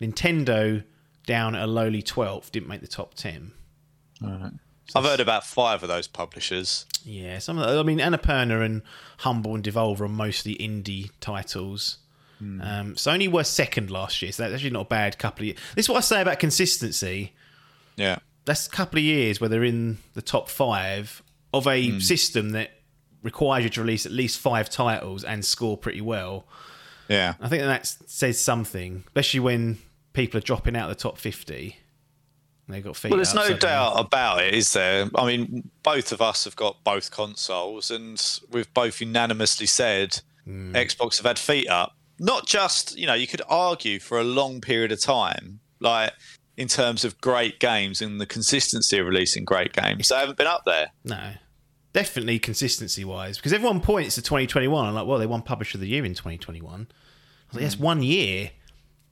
[0.00, 0.84] Nintendo
[1.26, 3.52] down at a lowly 12th, didn't make the top 10.
[4.94, 6.86] I've heard about five of those publishers.
[7.04, 8.82] Yeah, some of the, I mean, Annapurna and
[9.18, 11.98] Humble and Devolver are mostly indie titles.
[12.62, 15.58] Um, Sony were second last year, so that's actually not a bad couple of years.
[15.74, 17.34] This is what I say about consistency.
[17.96, 18.18] Yeah.
[18.46, 21.22] That's a couple of years where they're in the top five
[21.52, 22.70] of a system that
[23.22, 26.46] requires you to release at least five titles and score pretty well.
[27.08, 27.34] Yeah.
[27.40, 29.78] I think that says something, especially when
[30.12, 31.76] people are dropping out of the top 50.
[32.68, 33.10] They've got feet up.
[33.10, 35.10] Well, there's no doubt about it, is there?
[35.16, 40.74] I mean, both of us have got both consoles, and we've both unanimously said Hmm.
[40.74, 41.94] Xbox have had feet up.
[42.18, 46.12] Not just, you know, you could argue for a long period of time, like
[46.56, 50.08] in terms of great games and the consistency of releasing great games.
[50.08, 50.92] They haven't been up there.
[51.04, 51.32] No.
[51.92, 53.36] Definitely consistency wise.
[53.36, 56.14] Because everyone points to 2021 I'm like, well, they won Publisher of the Year in
[56.14, 56.72] 2021.
[56.72, 56.76] I
[57.48, 57.82] was like, yes, hmm.
[57.82, 58.50] one year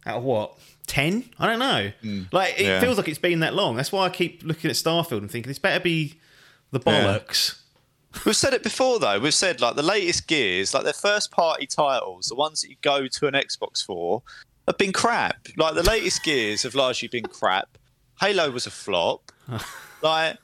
[0.06, 0.58] out of what?
[0.86, 1.30] 10?
[1.38, 1.90] I don't know.
[2.00, 2.22] Hmm.
[2.32, 2.80] Like, it Yeah.
[2.80, 3.76] feels like it's been that long.
[3.76, 6.14] That's why I keep looking at Starfield and thinking this better be
[6.70, 7.60] the bollocks.
[8.24, 9.18] We've said it before, though.
[9.20, 12.76] We've said like the latest Gears, like their first party titles, the ones that you
[12.80, 14.22] go to an Xbox for,
[14.66, 15.46] have been crap.
[15.56, 17.76] Like the latest Gears have largely been crap.
[18.20, 19.30] Halo was a flop.
[20.02, 20.38] like,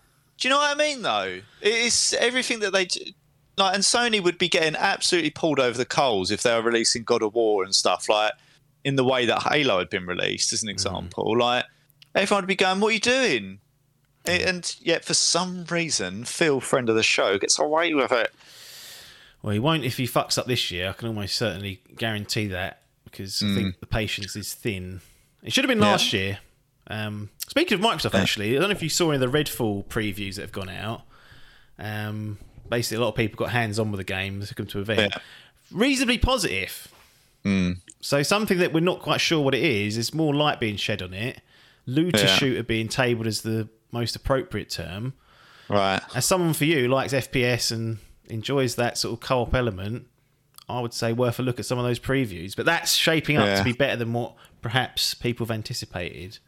[0.44, 1.00] do you know what I mean?
[1.00, 2.86] Though it's everything that they
[3.56, 7.02] like, and Sony would be getting absolutely pulled over the coals if they were releasing
[7.02, 8.32] God of War and stuff like
[8.84, 10.72] in the way that Halo had been released, as an mm.
[10.72, 11.38] example.
[11.38, 11.64] Like
[12.14, 13.60] everyone would be going, "What are you doing?"
[14.26, 18.30] And yet, for some reason, Phil, friend of the show, gets away with it.
[19.40, 20.90] Well, he won't if he fucks up this year.
[20.90, 23.80] I can almost certainly guarantee that because I think mm.
[23.80, 25.00] the patience is thin.
[25.42, 25.92] It should have been Yeah.
[25.92, 26.40] last year.
[26.88, 29.86] Um, speaking of Microsoft, actually, I don't know if you saw any of the Redfall
[29.86, 31.02] previews that have gone out.
[31.78, 34.80] Um, basically, a lot of people got hands on with the game, took them to
[34.80, 35.00] event.
[35.12, 35.18] Yeah.
[35.70, 36.88] Reasonably positive.
[38.00, 39.96] So something that we're not quite sure what it is.
[39.96, 41.40] There's more light being shed on it.
[41.86, 42.36] Looter Yeah.
[42.36, 45.12] shooter being tabled as the most appropriate term
[45.68, 46.00] Right.
[46.14, 47.98] as someone for you likes FPS and
[48.30, 50.06] enjoys that sort of co-op element,
[50.68, 52.56] I would say worth a look at some of those previews.
[52.56, 53.56] But that's shaping up Yeah.
[53.58, 56.38] to be better than what perhaps people have anticipated.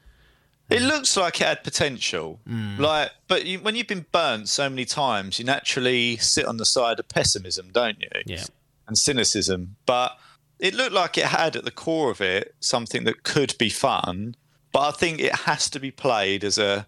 [0.69, 2.41] It looks like it had potential.
[2.47, 2.81] Hmm.
[2.81, 6.65] Like, but you, when you've been burnt so many times, you naturally sit on the
[6.65, 8.09] side of pessimism, don't you?
[8.27, 8.45] Yeah.
[8.89, 9.77] And cynicism.
[9.87, 10.19] But
[10.59, 14.35] it looked like it had at the core of it something that could be fun.
[14.73, 16.87] But I think it has to be played as a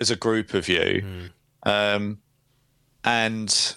[0.00, 1.02] as a group of you.
[1.64, 1.70] Hmm.
[1.70, 2.18] Um,
[3.04, 3.76] and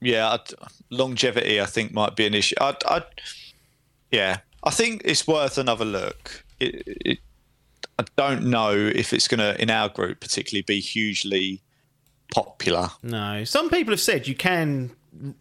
[0.00, 0.52] yeah, I'd,
[0.90, 2.56] longevity I think might be an issue.
[2.60, 3.04] I'd, I'd,
[4.10, 6.44] yeah, I think it's worth another look.
[6.60, 7.18] It, it,
[7.98, 11.62] I don't know if it's going to, in our group particularly, be hugely
[12.34, 12.90] popular.
[13.02, 14.92] No, some people have said you can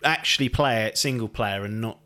[0.04, 2.00] actually play it single player and not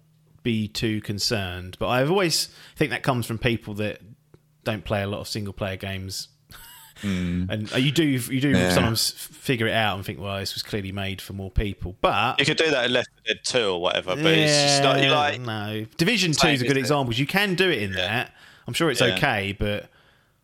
[0.44, 1.78] be too concerned.
[1.80, 4.02] But I've always think that comes from people that
[4.64, 6.30] don't play a lot of single player games.
[7.02, 8.50] and uh, you do you do.
[8.50, 8.74] Yeah.
[8.74, 11.96] sometimes figure it out and think, well, this was clearly made for more people.
[12.02, 14.84] But You could do that in Left 4 Dead 2 or whatever, but it's just
[14.84, 15.86] not, like, no.
[15.98, 17.14] Division Two is a good example.
[17.14, 18.34] You can do it in that.
[18.68, 19.12] I'm sure it's Yeah.
[19.12, 19.18] Mm.
[19.18, 19.90] okay, but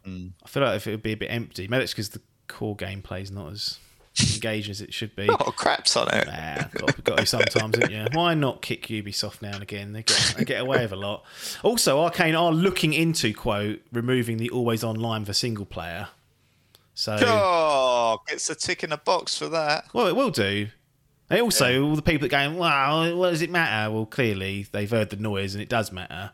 [0.06, 2.76] I feel like if it would be a bit empty, maybe it's because the core
[2.78, 3.80] gameplay is not as
[4.36, 5.28] engaging as it should be.
[5.30, 6.28] Oh, craps on it.
[6.32, 8.06] Ah, got, got to sometimes, haven't you?
[8.14, 9.94] Why not kick Ubisoft now and again?
[9.94, 11.24] They get, they get away with a lot.
[11.64, 16.10] Also, Arkane are looking into quote removing the always online for single player.
[16.94, 19.86] So, Oh, gets a tick in a box for that.
[19.94, 20.68] well, it will do.
[21.30, 24.90] And also, all the people that going, "Wow, what does it matter?" Well, clearly they've
[24.90, 26.32] heard the noise, and it does matter.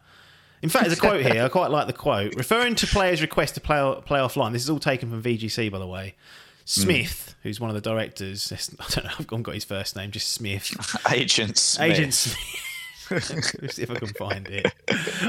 [0.61, 1.43] In fact, there's a quote here.
[1.43, 2.35] I quite like the quote.
[2.35, 5.79] Referring to players' request to play, play offline, this is all taken from VGC, by
[5.79, 6.15] the way.
[6.59, 6.65] Hmm.
[6.65, 10.11] Smith, who's one of the directors, I don't know, I've gone- got his first name,
[10.11, 10.71] just Smith.
[11.11, 11.91] Agent Smith.
[11.91, 12.67] Agent Smith.
[13.11, 14.71] Let's see if I can find it.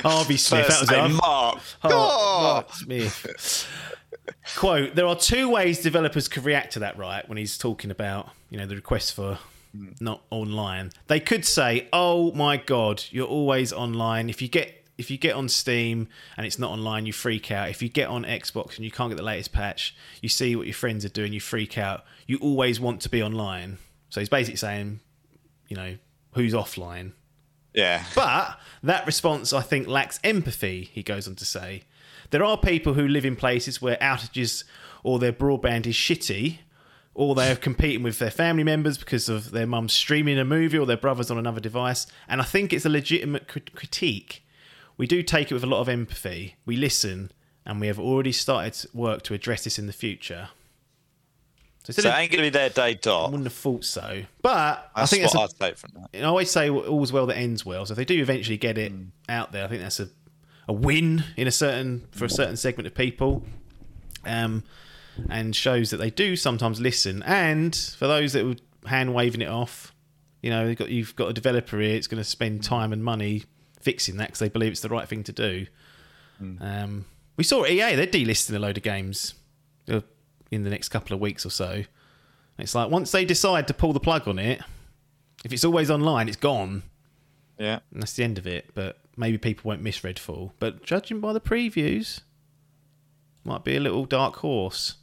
[0.03, 0.67] Harvey Smith.
[0.67, 1.21] First that was name, it.
[1.21, 1.59] Mark.
[1.83, 2.43] Oh, Oh.
[2.43, 3.67] Mark Smith.
[4.57, 6.97] Quote: There are two ways developers could react to that.
[6.97, 9.39] Right when he's talking about you know the request for
[9.75, 9.89] hmm.
[9.99, 14.31] not online, they could say, "Oh my god, you're always online.
[14.31, 17.69] If you get if you get on Steam and it's not online, you freak out.
[17.69, 20.67] If you get on Xbox and you can't get the latest patch, you see what
[20.67, 22.05] your friends are doing, you freak out.
[22.27, 25.01] You always want to be online." So he's basically saying,
[25.69, 25.97] you know,
[26.33, 27.13] who's offline.
[27.75, 28.05] Yeah.
[28.15, 31.85] But that response, I think, lacks empathy, he goes on to say.
[32.31, 34.65] There are people who live in places where outages
[35.03, 36.59] or their broadband is shitty,
[37.15, 40.79] or they are competing with their family members because of their mum streaming a movie
[40.79, 42.07] or their brother's on another device.
[42.29, 44.45] And I think it's a legitimate crit- critique.
[44.97, 46.57] We do take it with a lot of empathy.
[46.67, 47.31] We listen,
[47.67, 50.49] and we have already started work to address this in the future.
[51.85, 54.23] So, So it ain't going to be their day I wouldn't have thought so.
[54.41, 56.11] But I That's think what a I'd take from that.
[56.15, 57.85] and I always say all's well that ends well.
[57.87, 58.93] So if they do eventually get it
[59.29, 60.09] out there, I think that's a,
[60.69, 63.43] a win in a certain for a certain segment of people,
[64.25, 64.63] um,
[65.29, 67.23] and shows that they do sometimes listen.
[67.25, 68.57] And for those that were
[68.89, 69.93] hand waving it off,
[70.41, 71.97] you know, you've got, you've got a developer here.
[71.97, 73.43] It's going to spend time and money
[73.83, 75.67] fixing that because they believe it's the right thing to do.
[76.61, 77.05] Um,
[77.37, 79.35] we saw EA; they're delisting a load of games
[79.89, 80.01] uh,
[80.51, 81.85] in the next couple of weeks or so.
[82.59, 84.61] It's like once they decide to pull the plug on it,
[85.45, 86.83] if it's always online, it's gone.
[87.59, 87.81] Yeah.
[87.93, 88.71] And that's the end of it.
[88.75, 90.53] But maybe people won't miss Redfall.
[90.59, 92.21] But judging by the previews,
[93.45, 94.97] might be a little dark horse.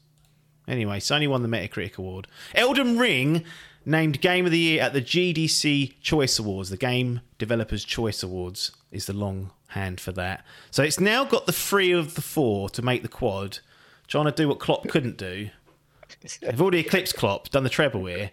[0.68, 2.28] Anyway, Sony won the Metacritic award.
[2.54, 3.44] Elden Ring
[3.90, 6.70] named Game of the Year at the GDC Choice Awards.
[6.70, 10.46] The Game Developers Choice Awards is the long hand for that.
[10.72, 13.60] So it's now got the three of the four to make the quad,
[14.08, 15.50] trying to do what Klopp couldn't do.
[16.42, 18.32] They've already eclipsed Klopp, done the treble here.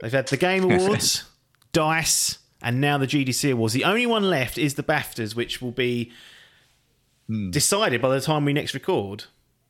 [0.00, 1.24] They've had the Game Awards,
[1.72, 3.74] Dice, and now the GDC Awards.
[3.74, 6.12] The only one left is the BAFTAs, which will be
[7.26, 7.50] hmm.
[7.50, 9.24] decided by the time we next record.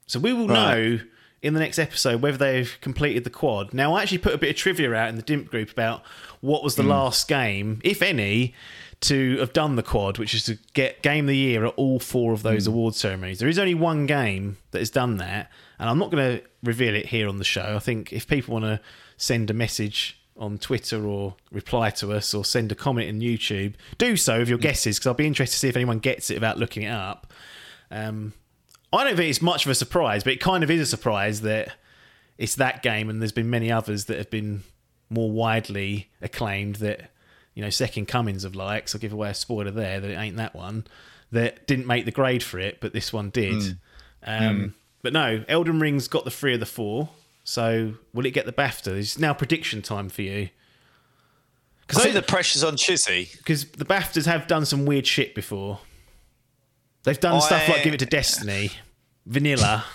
[0.06, 1.00] So we will know
[1.44, 3.74] in the next episode whether they've completed the quad.
[3.74, 6.02] Now, I actually put a bit of trivia out in the DIMP group about
[6.40, 6.88] what was the hmm.
[6.88, 8.54] last game, if any,
[9.02, 12.00] to have done the quad, which is to get Game of the Year at all
[12.00, 12.72] four of those hmm.
[12.72, 13.40] award ceremonies.
[13.40, 16.94] There is only one game that has done that, and I'm not going to reveal
[16.94, 17.76] it here on the show.
[17.76, 18.80] I think if people want to
[19.18, 23.74] send a message on Twitter or reply to us or send a comment in YouTube,
[23.98, 24.62] do so with your hmm.
[24.62, 27.34] guesses because I'll be interested to see if anyone gets it without looking it up.
[27.90, 28.32] Um,
[28.94, 31.40] I don't think it's much of a surprise, but it kind of is a surprise
[31.42, 31.72] that
[32.38, 34.62] it's that game, and there's been many others that have been
[35.10, 37.10] more widely acclaimed that
[37.54, 38.94] you know second comings of likes.
[38.94, 40.86] I'll give away a spoiler there that it ain't that one
[41.32, 43.78] that didn't make the grade for it, but this one did.
[44.24, 47.10] Um, But no, Elden Ring's got the three of the four.
[47.44, 48.96] So will it get the BAFTA?
[48.98, 50.48] It's now prediction time for you.
[51.86, 53.36] Because I think the pressure's on Chizzy.
[53.36, 55.80] because the BAFTAs have done some weird shit before.
[57.02, 58.70] They've done stuff like give it to Destiny,
[59.26, 59.84] Vanilla.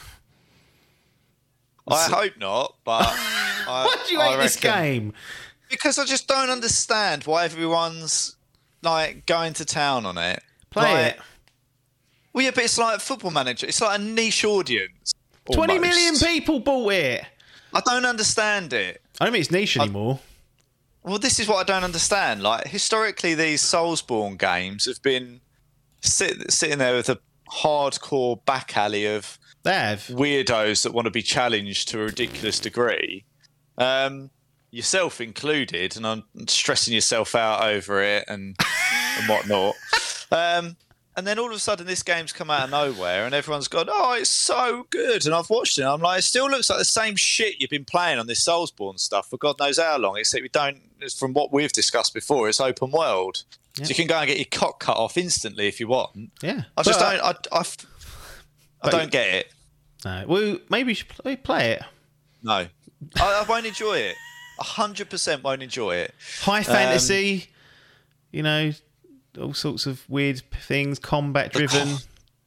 [1.87, 5.13] I hope not, but I, Why do you I hate this game?
[5.69, 8.35] Because I just don't understand why everyone's
[8.83, 10.41] like going to town on it.
[10.69, 11.19] Play Like, it.
[12.33, 13.65] Well, yeah, but it's like Football Manager.
[13.67, 15.13] It's like a niche audience.
[15.51, 15.89] Twenty almost.
[15.89, 17.25] million people bought it.
[17.73, 19.01] I don't understand it.
[19.19, 20.19] I don't think it's niche anymore.
[21.03, 22.43] Well, this is what I don't understand.
[22.43, 25.41] Like historically, these Soulsborne games have been
[26.01, 27.19] sit, sitting there with a
[27.51, 30.07] hardcore back alley of have.
[30.07, 33.25] weirdos that want to be challenged to a ridiculous degree,
[33.77, 34.29] um,
[34.71, 38.55] yourself included, and I'm stressing yourself out over it and,
[39.17, 39.75] and whatnot.
[40.31, 40.77] Um,
[41.19, 43.87] and then all of a sudden, this game's come out of nowhere, and everyone's gone,
[43.89, 45.81] "Oh, it's so good!" And I've watched it.
[45.81, 48.45] And I'm like, it still looks like the same shit you've been playing on this
[48.45, 50.17] Soulsborne stuff for God knows how long.
[50.17, 50.79] Except we don't,
[51.17, 53.43] from what we've discussed before, it's open world,
[53.85, 56.31] so you can go and get your cock cut off instantly if you want.
[56.41, 56.63] Yeah.
[56.77, 57.47] I just But- don't.
[57.51, 57.63] I
[58.83, 59.53] But- don't get it.
[60.05, 60.23] No.
[60.27, 61.81] Well, maybe you should play, play it.
[62.41, 62.69] No, I,
[63.19, 64.15] I won't enjoy it.
[64.59, 66.13] A hundred percent won't enjoy it.
[66.41, 67.47] High um, fantasy.
[68.31, 68.71] you know,
[69.39, 71.97] all sorts of weird things, combat driven.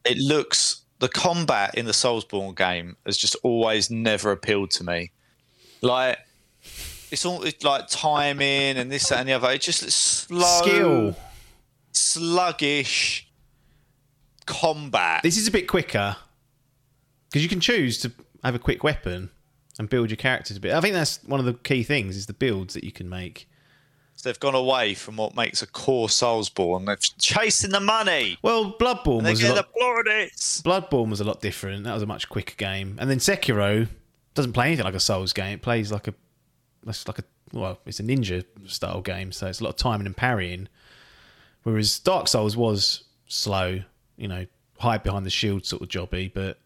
[0.03, 5.11] It looks the combat in the Soulsborne game has just always never appealed to me.
[5.81, 6.17] Like
[7.13, 9.51] it's all it's like timing and this that, and the other.
[9.51, 11.15] It just looks slow, Skill.
[11.91, 13.27] sluggish
[14.45, 15.21] combat.
[15.23, 16.17] This is a bit quicker
[17.29, 18.11] because you can choose to
[18.43, 19.29] have a quick weapon
[19.77, 20.73] and build your characters a bit.
[20.73, 23.47] I think that's one of the key things is the builds that you can make.
[24.15, 26.85] So they've gone away from what makes a core Soulsborne.
[26.85, 28.37] They're chasing the money.
[28.41, 29.73] Well, Bloodborne And was a get lot.
[29.73, 31.83] Bloodborne was a lot different.
[31.83, 32.97] That was a much quicker game.
[32.99, 33.87] And then Sekiro
[34.35, 35.55] doesn't play anything like a Souls game.
[35.55, 36.13] It plays like a
[36.87, 40.07] it's like a well, it's a ninja style game, so it's a lot of timing
[40.07, 40.67] and parrying.
[41.63, 43.83] Whereas Dark Souls was slow,
[44.17, 44.45] you know,
[44.79, 46.57] hide behind the shield sort of jobby, but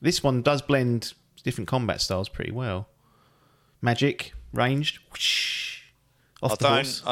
[0.00, 2.88] this one does blend different combat styles pretty well.
[3.80, 5.82] Magic, ranged, whoosh,
[6.42, 6.74] off I the don't.
[6.74, 7.02] horse.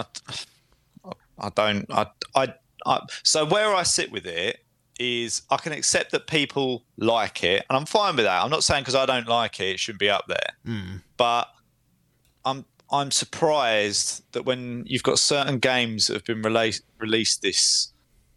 [1.04, 1.86] I, I don't.
[1.90, 2.54] I, I.
[2.84, 3.00] I.
[3.22, 4.60] So where I sit with it
[4.98, 8.42] is, I can accept that people like it, and I'm fine with that.
[8.42, 10.50] I'm not saying because I don't like it, it shouldn't be up there.
[10.64, 10.96] Hmm.
[11.16, 11.48] But
[12.46, 12.64] I'm.
[12.90, 17.92] I'm surprised that when you've got certain games that have been rela- released this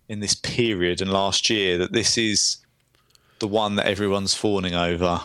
[0.07, 2.57] in this period and last year, that this is
[3.37, 5.21] the one that everyone's fawning over.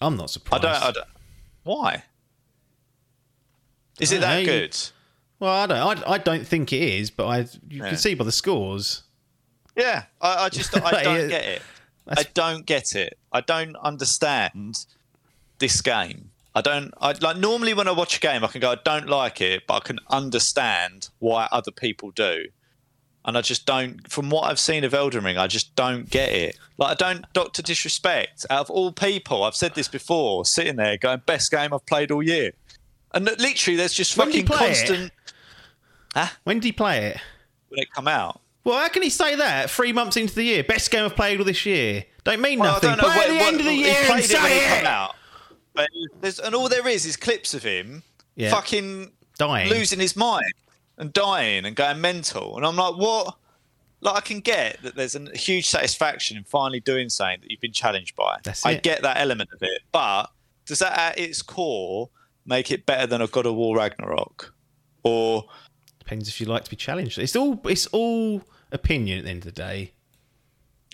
[0.00, 0.62] I'm not I surprised.
[0.62, 0.82] don't.
[0.82, 1.06] I don't
[1.64, 2.04] why?
[4.00, 4.46] Is it I that know.
[4.46, 4.78] good?
[5.40, 6.06] Well, I don't.
[6.06, 7.88] I, I don't think it is, but I you Yeah.
[7.88, 9.02] can see by the scores.
[9.76, 11.62] Yeah, I, I just I don't get it.
[12.08, 13.18] I don't get it.
[13.32, 14.86] I don't understand
[15.58, 16.30] this game.
[16.54, 16.92] I don't.
[17.00, 19.64] I like normally when I watch a game, I can go, I don't like it,
[19.66, 22.46] but I can understand why other people do.
[23.24, 24.10] And I just don't.
[24.10, 26.58] From what I've seen of Elden Ring, I just don't get it.
[26.78, 27.24] Like I don't.
[27.32, 28.46] Doctor Disrespect.
[28.50, 30.44] Out of all people, I've said this before.
[30.46, 32.52] Sitting there going, best game I've played all year.
[33.12, 34.76] And literally, there's just When fucking play it?
[34.86, 35.12] constant.
[36.44, 37.18] When did he play it?
[37.68, 38.40] When it come out.
[38.64, 40.64] Well, how can he say that three months into the year?
[40.64, 42.04] Best game I've played all this year.
[42.24, 42.90] Don't mean Well, nothing.
[42.90, 44.42] I don't know Play at when- the end of the year and played it when
[44.42, 44.86] say it it.
[44.86, 45.14] out.
[45.78, 45.88] But
[46.20, 48.02] there's, and all there is is clips of him
[48.36, 48.50] Yeah.
[48.50, 49.70] fucking Dying.
[49.70, 50.52] losing his mind
[50.96, 52.56] and dying and going mental.
[52.56, 53.36] And I'm like, what?
[54.00, 57.60] Like, I can get that there's a huge satisfaction in finally doing something that you've
[57.60, 58.38] been challenged by.
[58.44, 58.82] That's I it.
[58.82, 59.82] get that element of it.
[59.92, 60.26] But
[60.66, 62.10] does that at its core
[62.44, 64.52] make it better than a God of War Ragnarok?
[65.04, 65.48] Or
[66.00, 67.18] Depends if you like to be challenged.
[67.18, 69.92] It's all it's all opinion at the end of the day.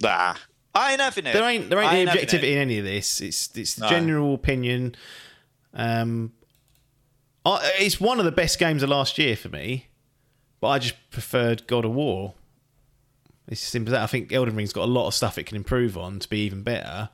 [0.02, 0.34] nah?
[0.74, 1.32] I ain't having it.
[1.32, 2.56] There ain't there ain't I any objectivity it.
[2.56, 3.20] in any of this.
[3.20, 3.88] It's it's No.
[3.88, 4.94] general opinion.
[5.72, 6.32] Um,
[7.46, 9.88] I, it's one of the best games of last year for me,
[10.60, 12.34] but I just preferred God of War.
[13.46, 14.02] It's as simple as that.
[14.02, 16.44] I think Elden Ring's got a lot of stuff it can improve on to be
[16.46, 17.10] even better,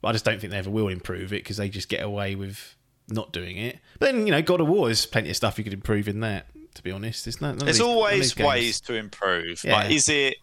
[0.00, 2.36] but I just don't think they ever will improve it because they just get away
[2.36, 2.76] with
[3.08, 3.78] not doing it.
[3.98, 6.20] But then you know, God of War has plenty of stuff you could improve in
[6.20, 6.46] that.
[6.74, 7.48] To be honest, there's no.
[7.48, 9.64] none of There's always ways to improve.
[9.64, 9.74] Yeah.
[9.78, 10.36] Like, is it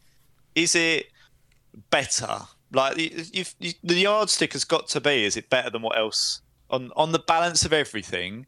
[0.53, 1.05] is it
[1.89, 2.41] better?
[2.71, 6.41] Like you, you, the yardstick has got to be: is it better than what else
[6.69, 8.45] on on the balance of everything?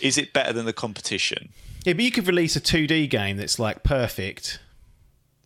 [0.00, 1.50] Is it better than the competition?
[1.84, 4.60] Yeah, but you could release a 2D game that's like perfect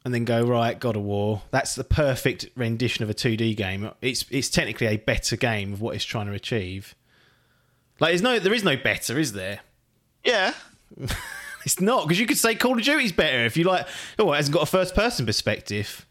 [0.04, 3.90] and then go, right, God of War, that's the perfect rendition of a 2D game.
[4.02, 6.94] It's it's technically a better game of what it's trying to achieve.
[8.00, 9.60] Like there's no there is no better, is there?
[10.24, 10.54] Yeah,
[11.64, 13.86] It's not because you could say Call of Duty's better if you like.
[14.18, 16.06] Oh, it hasn't got a first person perspective.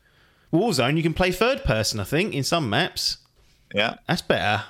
[0.54, 2.00] Warzone, you can play third person.
[2.00, 3.18] I think in some maps,
[3.74, 4.66] yeah, that's better.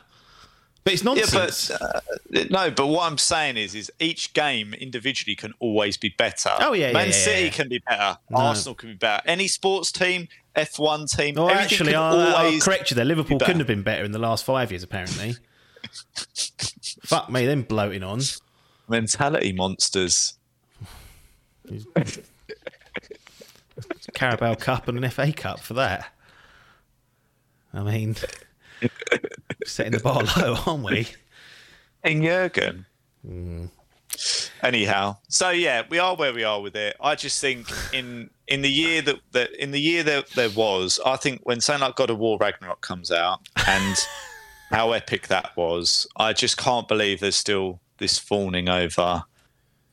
[0.84, 1.14] But it's yeah.
[1.14, 1.72] nonsense.
[1.80, 6.10] But uh, no, but what I'm saying is, is each game individually can always be
[6.10, 6.52] better.
[6.60, 7.50] Oh, yeah, yeah, Man yeah, City yeah.
[7.50, 8.18] can be better.
[8.30, 8.38] No.
[8.38, 9.22] Arsenal can be better.
[9.26, 13.06] Any sports team, F1 team, oh, actually, I'll, I'll correct you there.
[13.06, 13.48] Liverpool better.
[13.48, 15.36] couldn't have been better in the last five years, apparently.
[17.04, 18.22] Fuck me, them bloating on.
[18.90, 20.36] mentality monsters.
[24.12, 26.14] Carabao Cup and an FA Cup for that.
[27.74, 28.16] I mean,
[29.66, 31.08] setting the bar low, aren't we?
[32.04, 32.86] And Jurgen.
[33.26, 33.66] Hmm.
[34.62, 36.96] Anyhow, so yeah, we are where we are with it.
[37.02, 41.00] I just think in in the year that, that in the year that there was,
[41.06, 43.98] I think when something like God of War Ragnarok comes out and
[44.70, 49.24] how epic that was, I just can't believe there's still this fawning over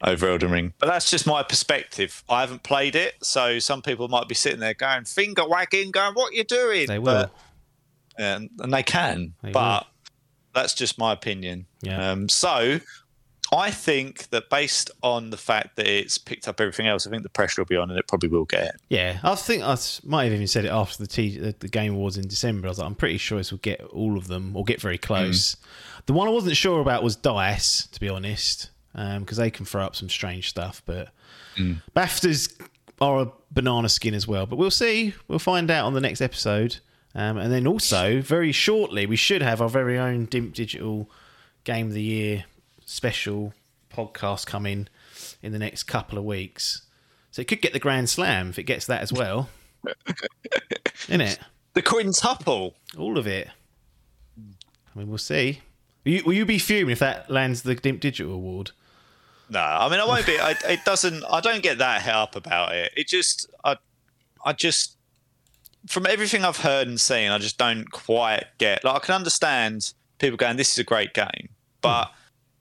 [0.02, 0.72] over Elden Ring.
[0.78, 2.22] But that's just my perspective.
[2.28, 6.14] I haven't played it, so some people might be sitting there going finger wagging, going,
[6.14, 7.14] "What you doing?" They will.
[7.24, 7.34] But-
[8.18, 9.86] and, and they can, They but
[10.54, 11.64] that's just my opinion.
[11.80, 12.10] Yeah.
[12.10, 12.80] Um, so
[13.52, 17.22] I think that based on the fact that it's picked up everything else, I think
[17.22, 18.80] the pressure will be on, and it probably will get it.
[18.90, 21.94] Yeah, I think I might have even said it after the, T, the the Game
[21.94, 22.66] Awards in December.
[22.66, 24.98] I was like, I'm pretty sure this will get all of them or get very
[24.98, 25.56] close.
[26.06, 29.82] The one I wasn't sure about was Dice, to be honest, because they can throw
[29.82, 30.82] up some strange stuff.
[30.84, 31.08] But
[31.56, 32.60] BAFTAs
[33.00, 34.46] are a banana skin as well.
[34.46, 35.14] But we'll see.
[35.28, 36.78] We'll find out on the next episode.
[37.14, 41.10] Um, and then also, very shortly, we should have our very own DIMP Digital
[41.64, 42.44] Game of the Year
[42.84, 43.52] special
[43.92, 44.88] podcast coming
[45.42, 46.82] in the next couple of weeks.
[47.32, 49.48] So it could get the Grand Slam if it gets that as well.
[51.08, 51.38] Isn't it?
[51.74, 52.74] The quintuple.
[52.98, 53.48] All of it.
[54.38, 55.60] I mean, we'll see.
[56.04, 58.72] Will you, will you be fuming if that lands the Dimp Digital Award?
[59.50, 60.38] No, I mean I won't be.
[60.38, 61.24] I, it doesn't.
[61.30, 62.92] I don't get that up about it.
[62.96, 63.50] It just.
[63.64, 63.76] I.
[64.44, 64.96] I just.
[65.88, 68.84] From everything I've heard and seen, I just don't quite get.
[68.84, 71.48] Like I can understand people going, "This is a great game,"
[71.80, 72.12] but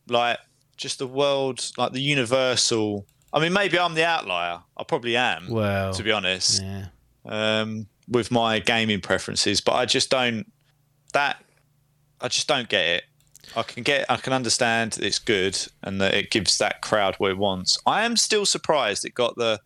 [0.07, 0.39] like
[0.77, 3.05] just the world, like the universal.
[3.31, 4.61] I mean, maybe I'm the outlier.
[4.75, 5.49] I probably am.
[5.49, 6.87] Well, to be honest, yeah.
[7.25, 10.51] Um, with my gaming preferences, but I just don't.
[11.13, 11.43] That
[12.21, 13.03] I just don't get it.
[13.55, 17.31] I can get, I can understand it's good and that it gives that crowd what
[17.31, 17.77] it wants.
[17.85, 19.59] I am still surprised it got the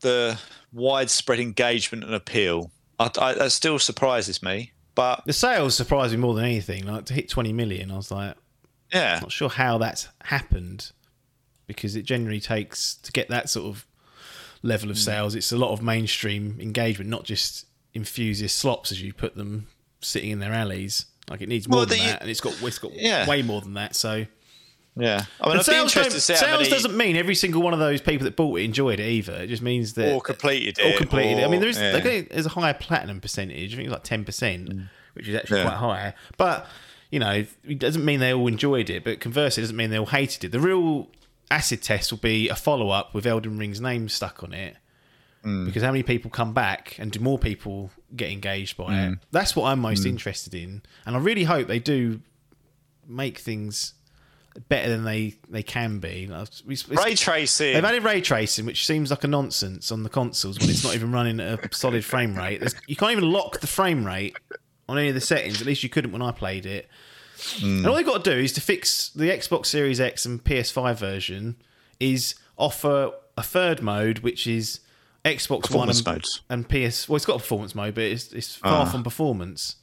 [0.00, 0.38] the
[0.72, 2.70] widespread engagement and appeal.
[2.98, 4.72] I, I, that still surprises me.
[4.94, 6.86] But the sales surprised me more than anything.
[6.86, 8.34] Like to hit 20 million, I was like,
[8.92, 10.92] yeah, not sure how that's happened
[11.66, 13.86] because it generally takes to get that sort of
[14.62, 15.02] level of hmm.
[15.02, 15.34] sales.
[15.34, 19.66] It's a lot of mainstream engagement, not just enthusiast slops as you put them
[20.00, 21.06] sitting in their alleys.
[21.28, 23.28] Like it needs more well, than that, and it's got it's got yeah.
[23.28, 23.96] way more than that.
[23.96, 24.26] So
[24.96, 26.70] yeah, I mean, sales, sales many...
[26.70, 29.34] doesn't mean every single one of those people that bought it enjoyed it either.
[29.34, 31.44] It just means that or completed it, or completed or, it.
[31.44, 32.22] I mean, there's yeah.
[32.30, 33.74] there's a higher platinum percentage.
[33.74, 34.88] I think it's like ten percent, mm.
[35.14, 35.68] which is actually yeah.
[35.68, 36.14] quite high.
[36.38, 36.66] But
[37.10, 39.04] you know, it doesn't mean they all enjoyed it.
[39.04, 40.52] But conversely, it doesn't mean they all hated it.
[40.52, 41.08] The real
[41.50, 44.76] acid test will be a follow up with Elden Ring's name stuck on it.
[45.46, 45.64] Mm.
[45.64, 49.12] Because how many people come back and do more people get engaged by mm.
[49.12, 49.18] it?
[49.30, 50.08] That's what I'm most mm.
[50.08, 52.20] interested in, and I really hope they do
[53.06, 53.94] make things
[54.68, 56.28] better than they, they can be.
[56.30, 57.74] It's, ray tracing.
[57.74, 60.94] They've added ray tracing, which seems like a nonsense on the consoles when it's not
[60.94, 62.60] even running at a solid frame rate.
[62.60, 64.36] There's, you can't even lock the frame rate
[64.88, 65.60] on any of the settings.
[65.60, 66.88] At least you couldn't when I played it.
[67.36, 67.78] Mm.
[67.78, 70.96] And all they've got to do is to fix the Xbox Series X and PS5
[70.96, 71.56] version
[72.00, 74.80] is offer a third mode, which is
[75.26, 77.08] Xbox One and, and, PS.
[77.08, 78.84] Well, it's got a performance mode, but it's, it's far uh.
[78.84, 79.76] from performance.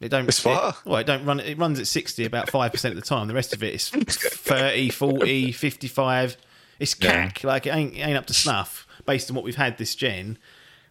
[0.00, 0.26] It don't.
[0.26, 0.70] It's far.
[0.70, 1.40] It, well, it don't run.
[1.40, 3.28] It runs at sixty about five percent of the time.
[3.28, 6.36] The rest of it is 30, 40, 55.
[6.80, 7.42] It's cack.
[7.42, 7.48] Yeah.
[7.48, 10.38] Like it ain't, it ain't up to snuff based on what we've had this gen.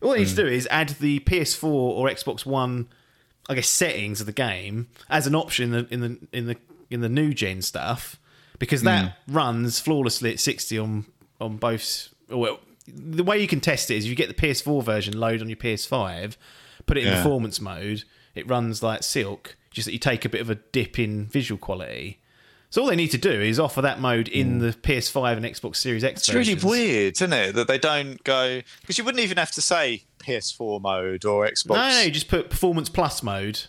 [0.02, 0.38] All it needs mm.
[0.38, 2.88] to do is add the PS4 or Xbox One,
[3.50, 6.58] I guess, settings of the game as an option in the in the in the,
[6.90, 8.20] in the new gen stuff,
[8.60, 9.36] because that mm.
[9.36, 11.06] runs flawlessly at sixty on
[11.42, 12.14] on both.
[12.30, 15.50] Well, the way you can test it is you get the PS4 version load on
[15.50, 16.36] your PS5,
[16.86, 17.16] put it in yeah.
[17.18, 18.04] performance mode,
[18.36, 19.56] it runs like silk.
[19.72, 22.20] Just that you take a bit of a dip in visual quality.
[22.70, 24.62] So all they need to do is offer that mode in mm.
[24.62, 26.22] the PS5 and Xbox Series X.
[26.22, 26.64] It's versions.
[26.64, 30.06] really weird, isn't it, that they don't go because you wouldn't even have to say
[30.20, 31.76] PS4 mode or Xbox.
[31.76, 33.62] No, no, you just put Performance Plus mode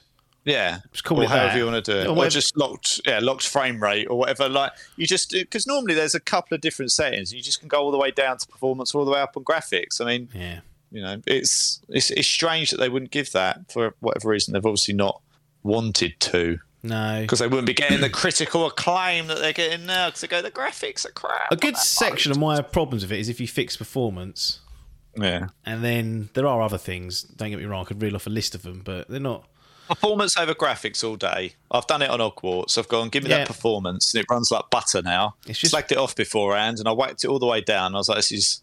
[0.44, 3.00] yeah, just call or it however you want to do it, or, or just locked,
[3.06, 4.48] yeah, locked frame rate or whatever.
[4.48, 7.32] Like you just because normally there's a couple of different settings.
[7.32, 9.44] You just can go all the way down to performance, all the way up on
[9.44, 10.00] graphics.
[10.00, 13.94] I mean, yeah, you know, it's it's it's strange that they wouldn't give that for
[14.00, 14.52] whatever reason.
[14.52, 15.22] They've obviously not
[15.62, 16.58] wanted to.
[16.82, 20.08] No, because they wouldn't be getting the critical acclaim that they're getting now.
[20.08, 21.50] Because they go, the graphics are crap.
[21.50, 22.36] A good section mode.
[22.36, 24.60] of my problems with it is if you fix performance.
[25.16, 27.22] Yeah, and then there are other things.
[27.22, 29.48] Don't get me wrong; I could reel off a list of them, but they're not
[29.88, 31.54] Performance over graphics all day.
[31.70, 32.78] I've done it on Hogwarts.
[32.78, 33.38] I've gone, give me yeah.
[33.38, 35.34] that performance, and it runs like butter now.
[35.46, 37.94] It's just slacked it off beforehand, and I whacked it all the way down.
[37.94, 38.62] I was like, this is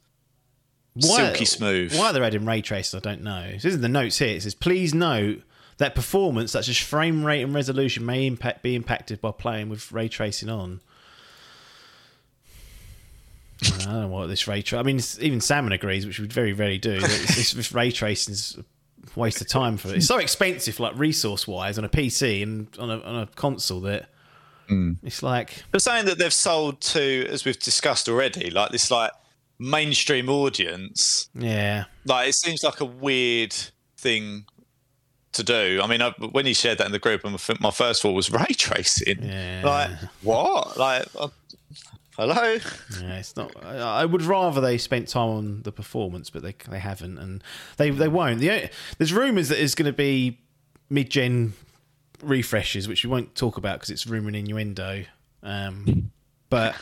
[0.93, 1.95] why, silky smooth.
[1.97, 3.51] Why are they're adding ray tracing, I don't know.
[3.51, 4.36] This is the notes here.
[4.36, 5.43] It says, please note
[5.78, 9.91] that performance, such as frame rate and resolution, may impact be impacted by playing with
[9.91, 10.82] ray tracing on.
[13.63, 14.80] I don't know what this ray tracing.
[14.80, 16.99] I mean, even Salmon agrees, which we very rarely do.
[16.99, 18.57] This, this ray tracing is
[19.16, 19.97] waste of time for it.
[19.97, 23.82] It's so expensive, like resource wise, on a PC and on a, on a console
[23.82, 24.09] that
[24.70, 24.97] mm.
[25.03, 25.64] it's like.
[25.72, 29.12] But saying that they've sold to, as we've discussed already, like this like
[29.59, 31.30] mainstream audience.
[31.36, 31.86] Yeah.
[32.05, 33.53] Like it seems like a weird
[33.97, 34.45] thing
[35.34, 35.80] to do.
[35.82, 38.32] I mean, I, when you shared that in the group, and my first thought was
[38.32, 39.24] ray tracing.
[39.24, 39.62] Yeah.
[39.64, 39.91] Like
[40.22, 40.78] what?
[40.78, 41.05] Like
[42.18, 42.57] hello.
[43.01, 43.64] Yeah, it's not.
[43.64, 47.43] I would rather they spent time on the performance, but they they haven't, and
[47.78, 48.39] they they won't.
[48.39, 50.39] The, there's rumours that there's going to be
[50.89, 51.53] mid-gen
[52.22, 55.05] refreshes, which we won't talk about because it's rumour and innuendo.
[55.43, 56.12] Um,
[56.49, 56.76] but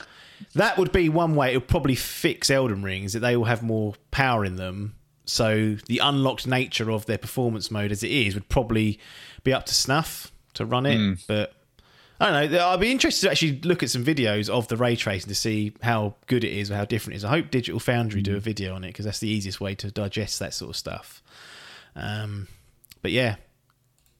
[0.56, 1.54] that would be one way.
[1.54, 4.96] It would probably fix Elden Rings that they will have more power in them.
[5.26, 9.00] So the unlocked nature of their performance mode as it is would probably
[9.44, 10.98] be up to snuff to run it.
[10.98, 11.24] Mm.
[11.28, 11.54] But
[12.20, 12.68] I don't know.
[12.68, 15.74] I'd be interested to actually look at some videos of the ray tracing to see
[15.82, 17.26] how good it is or how different it is.
[17.26, 19.90] I hope Digital Foundry do a video on it because that's the easiest way to
[19.90, 21.24] digest that sort of stuff.
[21.96, 22.48] Um,
[23.02, 23.36] but yeah,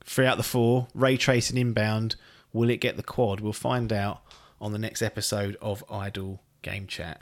[0.06, 2.16] three out of the four ray tracing inbound.
[2.54, 3.42] Will it get the quad?
[3.42, 4.22] We'll find out
[4.62, 7.22] on the next episode of Idle Game Chat.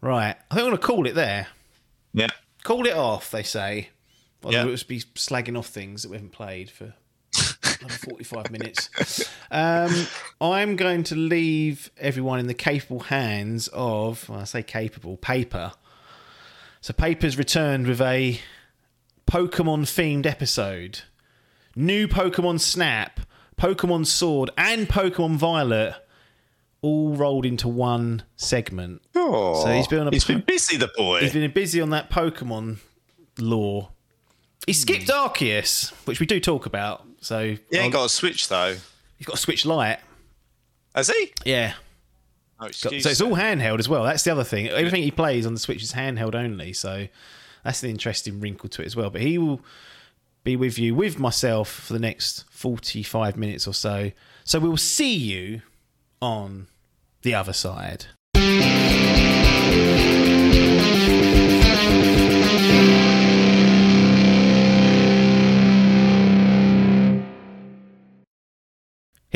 [0.00, 1.48] Right, I think I'm going to call it there.
[2.14, 2.28] Yeah.
[2.62, 3.90] Call it off, they say.
[4.48, 4.64] Yeah.
[4.64, 6.94] we'll just be slagging off things that we haven't played for
[7.62, 9.30] 45 minutes.
[9.50, 10.06] Um,
[10.40, 15.72] I'm going to leave everyone in the capable hands of, well, I say capable, Paper.
[16.80, 18.40] So Paper's returned with a
[19.30, 21.00] Pokemon themed episode.
[21.76, 23.20] New Pokemon Snap,
[23.58, 25.94] Pokemon Sword, and Pokemon Violet
[26.82, 29.02] all rolled into one segment.
[29.14, 31.20] Oh, So he's been on a he's been busy, the boy.
[31.20, 32.78] He's been busy on that Pokemon
[33.38, 33.90] lore.
[34.66, 37.06] He skipped Arceus, which we do talk about.
[37.20, 38.76] So he ain't I'll- got a switch though,
[39.18, 39.98] he's got a Switch light.
[40.94, 41.32] has he?
[41.44, 41.74] Yeah.
[42.58, 44.04] Oh, excuse so it's all handheld as well.
[44.04, 44.68] That's the other thing.
[44.68, 46.72] Everything he plays on the Switch is handheld only.
[46.74, 47.08] So
[47.64, 49.08] that's an interesting wrinkle to it as well.
[49.10, 49.60] But he will
[50.44, 54.12] be with you, with myself, for the next 45 minutes or so.
[54.44, 55.62] So we'll see you
[56.20, 56.66] on
[57.22, 58.06] the other side.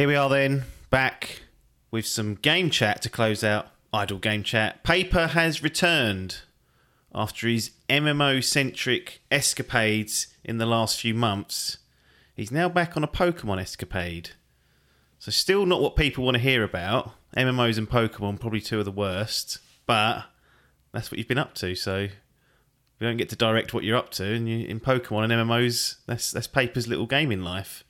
[0.04, 1.44] Here we are then, back
[1.90, 4.84] with some game chat to close out Idle Game Chat.
[4.84, 6.42] Paper has returned
[7.14, 11.78] after his MMO centric escapades in the last few months.
[12.34, 14.32] He's now back on a Pokemon escapade.
[15.18, 17.12] So, still not what people want to hear about.
[17.34, 20.26] MMOs and Pokemon, probably two of the worst, but
[20.92, 21.74] that's what you've been up to.
[21.74, 22.08] So,
[23.00, 24.34] we don't get to direct what you're up to.
[24.34, 27.84] And you, in Pokemon and MMOs, that's, that's Paper's little game in life.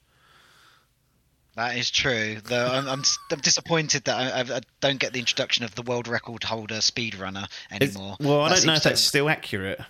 [1.56, 2.38] That is true.
[2.44, 4.16] Though I'm, I'm, I'm disappointed that
[4.50, 8.16] I, I- don't get the introduction of the world record holder speedrunner It's- anymore.
[8.20, 9.80] well, I That don't know if that's still accurate.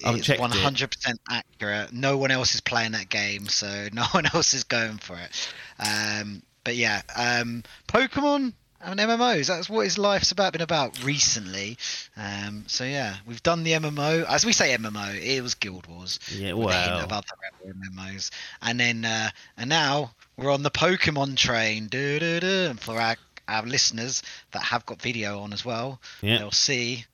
[0.00, 1.92] It's 100% accurate.
[1.92, 5.52] No one else is playing that game, so no one else is going for it.
[5.78, 9.48] Um, but yeah, um, Pokemon and MMOs.
[9.48, 11.76] That's what his life's about been about recently.
[12.16, 14.24] Um, so yeah, we've done the MMO.
[14.26, 16.18] As we say MMO, it was Guild Wars.
[16.32, 17.04] Yeah, with a hint well.
[17.04, 17.26] of other
[17.66, 18.30] MMOs,
[18.62, 21.88] and then uh, and now we're on the Pokemon train.
[21.88, 22.66] Do do do.
[22.70, 23.16] And for our
[23.48, 24.22] our listeners
[24.52, 26.38] that have got video on as well, Yeah.
[26.38, 27.06] they'll see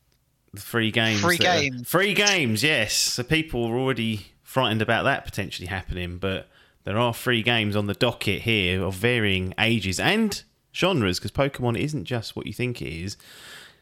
[0.53, 1.21] The free games.
[1.21, 1.89] Free that are- games.
[1.89, 2.93] free games, yes.
[2.95, 6.49] So people are already frightened about that potentially happening, but
[6.85, 10.43] there are free games on the docket here of varying ages and
[10.75, 13.17] genres because Pokemon isn't just what you think it is.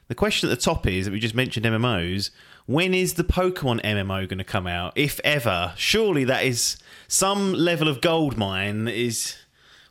[0.09, 2.30] The question at the top is that we just mentioned MMOs.
[2.66, 5.72] When is the Pokemon MMO going to come out, if ever?
[5.76, 6.76] Surely that is
[7.13, 9.37] some level of gold mine that is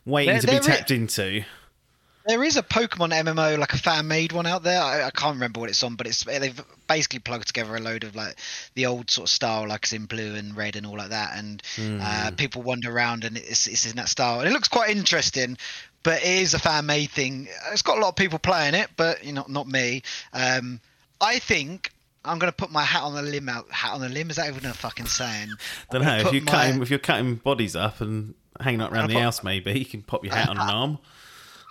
[0.04, 1.44] waiting There- to be tapped into.
[2.26, 4.80] There is a Pokemon MMO, like a fan made one out there.
[4.80, 8.04] I, I can't remember what it's on, but it's they've basically plugged together a load
[8.04, 8.36] of like
[8.74, 11.36] the old sort of style, like it's in blue and red and all like that.
[11.36, 11.60] And
[12.00, 15.58] uh, people wander around and it's, it's in that style, and it looks quite interesting.
[16.04, 17.48] But it is a fan made thing.
[17.72, 20.02] It's got a lot of people playing it, but you know, not me.
[20.32, 20.80] Um,
[21.20, 21.91] I think
[22.24, 23.48] I'm going to put my hat on the limb.
[23.48, 25.48] Out hat on the limb is that even a fucking saying?
[25.90, 29.10] don't know if you're my- cutting if you're cutting bodies up and hanging up around
[29.10, 29.42] the house.
[29.42, 30.98] Maybe you can pop your hat on an arm.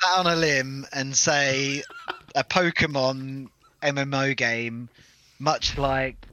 [0.07, 1.83] out on a limb and say
[2.35, 3.47] a Pokemon
[3.81, 4.89] MMO game,
[5.39, 6.27] much like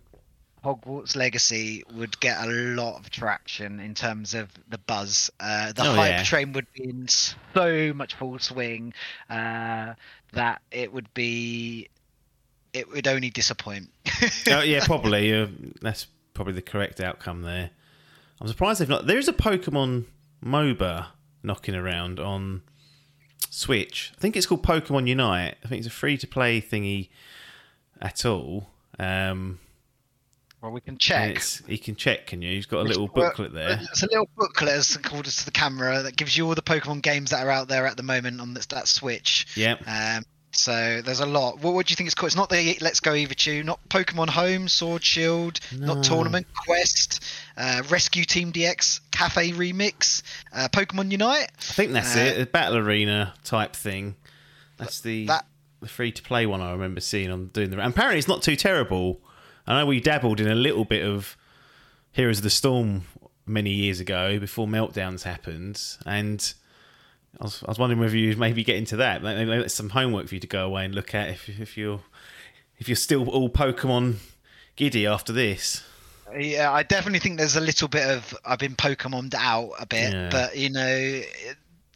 [0.65, 5.31] Hogwarts Legacy, would get a lot of traction in terms of the buzz.
[5.39, 6.23] Uh, the Oh, hype yeah.
[6.25, 8.93] train would be in so much full swing
[9.31, 9.95] uh,
[10.33, 11.89] that it would be.
[12.73, 13.91] It would only disappoint.
[14.51, 15.35] oh, yeah, probably.
[15.35, 15.49] Uh,
[15.81, 17.71] that's probably the correct outcome there.
[18.41, 19.07] I'm surprised they've not.
[19.07, 20.05] There is a Pokemon
[20.45, 21.07] MOBA
[21.43, 22.63] knocking around on
[23.51, 24.13] Switch.
[24.17, 25.57] I think it's called Pokemon Unite.
[25.65, 27.09] I think it's a free to play thingy
[28.01, 28.69] at all.
[28.99, 29.59] Um,
[30.61, 31.41] well, we can check.
[31.69, 32.53] you can check, can you?
[32.53, 33.79] He's got a little booklet there.
[33.81, 37.03] It's a little booklet as called to the camera that gives you all the Pokemon
[37.03, 39.47] games that are out there at the moment on this, that Switch.
[39.57, 39.83] Yep.
[39.87, 40.25] Um,
[40.59, 41.61] so there's a lot.
[41.61, 42.29] What, what do you think it's called?
[42.29, 45.95] It's not the Let's Go Eevee not Pokemon Home, Sword Shield, No.
[45.95, 47.25] not Tournament, Quest,
[47.57, 51.51] uh, Rescue Team DX, Cafe Remix, uh, Pokemon Unite.
[51.59, 52.41] I think that's Uh, it.
[52.41, 54.17] A battle arena type thing.
[54.77, 55.47] That's the That-
[55.81, 57.79] the free to play one I remember seeing on doing the.
[57.81, 59.21] And apparently, it's not too terrible.
[59.67, 61.37] I know we dabbled in a little bit of
[62.13, 63.03] Heroes of the Storm
[63.47, 66.53] many years ago before meltdowns happened, and
[67.41, 69.23] I was, I was wondering whether you'd maybe get into that.
[69.23, 72.01] Maybe That's some homework for you to go away and look at if if you're
[72.79, 74.17] if you're still all Pokemon
[74.77, 75.85] giddy after this.
[76.37, 80.13] Yeah, I definitely think there's a little bit of I've been Pokemoned out a bit,
[80.13, 80.29] Yeah.
[80.31, 81.21] but you know,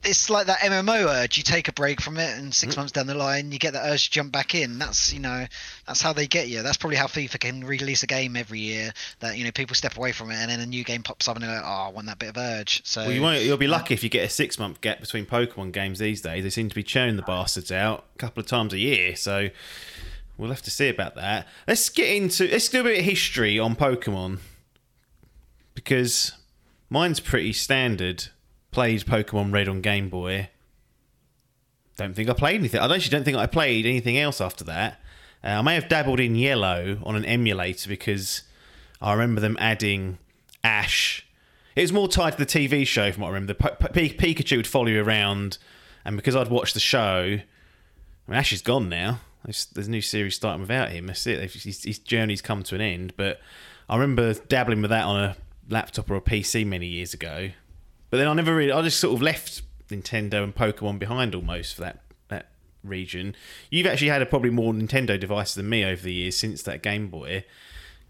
[0.05, 1.37] it's like that MMO urge.
[1.37, 2.79] You take a break from it, and six Mm.
[2.79, 4.79] months down the line, you get that urge to jump back in.
[4.79, 5.47] That's you know,
[5.87, 6.63] that's how they get you.
[6.63, 8.93] That's probably how FIFA can release a game every year.
[9.21, 11.37] That you know, people step away from it, and then a new game pops up,
[11.37, 13.57] and they're like, "Oh, I want that bit of urge." So Well, you won't, you'll
[13.57, 16.43] be lucky if you get a six month gap between Pokemon games these days.
[16.45, 19.51] They seem to be churning the bastards out a couple of times a year, so
[20.37, 21.47] we'll have to see about that.
[21.69, 24.39] Let's get into let's do a bit of history on Pokemon
[25.75, 26.33] because
[26.91, 28.29] mine's pretty standard.
[28.73, 30.49] Played Pokemon Red on Game Boy.
[31.97, 32.81] Don't think I played anything.
[32.81, 35.01] I actually don't think I played anything else after that.
[35.45, 38.43] Uh, I may have dabbled in Yellow on an emulator because
[39.01, 40.19] I remember them adding
[40.65, 41.27] Ash.
[41.77, 43.55] It was more tied to the TV show, from what I remember.
[43.55, 45.59] The P- P- Pikachu would follow you around,
[46.05, 47.39] and because I'd watched the show,
[48.29, 49.21] I mean, Ash is gone now.
[49.45, 51.07] There's, there's a new series starting without him.
[51.07, 51.51] That's it.
[51.51, 53.15] His, his journey's come to an end.
[53.17, 53.41] But
[53.89, 55.37] I remember dabbling with that on a
[55.69, 57.51] laptop or a PC many years ago.
[58.13, 58.71] But then I never really.
[58.71, 62.51] I just sort of left Nintendo and Pokemon behind almost for that that
[62.85, 63.35] region.
[63.71, 66.83] You've actually had a probably more Nintendo devices than me over the years since that
[66.83, 67.47] Game Boy,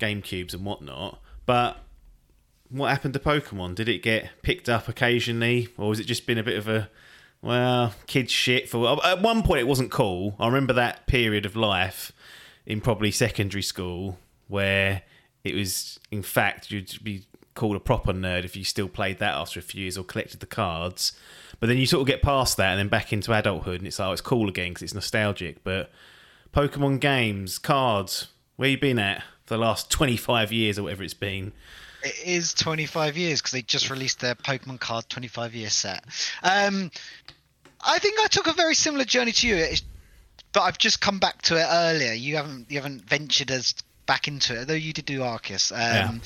[0.00, 1.20] GameCubes and whatnot.
[1.46, 1.84] But
[2.68, 3.76] what happened to Pokemon?
[3.76, 6.90] Did it get picked up occasionally, or was it just been a bit of a
[7.40, 8.68] well, kid shit?
[8.68, 10.34] For at one point, it wasn't cool.
[10.40, 12.11] I remember that period of life
[12.66, 15.03] in probably secondary school where
[15.44, 17.24] it was, in fact, you'd be
[17.55, 20.40] called a proper nerd if you still played that after a few years or collected
[20.40, 21.12] the cards.
[21.61, 23.98] But then you sort of get past that and then back into adulthood, and it's
[23.98, 25.62] like oh, it's cool again because it's nostalgic.
[25.62, 25.90] But
[26.55, 31.03] Pokemon games, cards, where you been at for the last twenty five years or whatever
[31.05, 31.53] it's been?
[32.05, 36.03] It is 25 years because they just released their Pokemon card 25 year set.
[36.42, 36.90] Um,
[37.80, 39.82] I think I took a very similar journey to you, it's-
[40.53, 42.12] but I've just come back to it earlier.
[42.12, 43.76] You haven't you haven't ventured as
[44.07, 45.70] back into it, though you did do Arceus.
[45.70, 46.20] Um,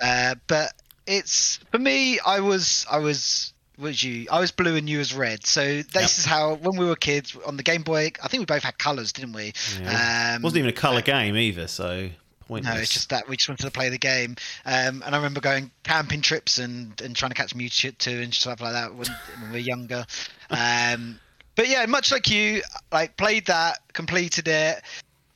[0.00, 0.72] uh, but
[1.06, 2.18] it's for me.
[2.20, 4.26] I was I was was you?
[4.30, 5.46] I was blue and you was red.
[5.46, 6.02] So this Yep.
[6.04, 8.10] is how when we were kids on the Game Boy.
[8.22, 9.52] I think we both had colours, didn't we?
[9.80, 10.34] Yeah.
[10.36, 12.10] Um, wasn't even a colour game either, so
[12.48, 12.74] pointless.
[12.74, 14.34] no, it's just that we just wanted to play the game.
[14.66, 18.60] Um, and I remember going camping trips and, and trying to catch Mewtwo and stuff
[18.60, 19.06] like that when,
[19.40, 20.04] when we were younger.
[20.50, 21.20] Um,
[21.56, 24.80] but yeah, much like you, like played that, completed it.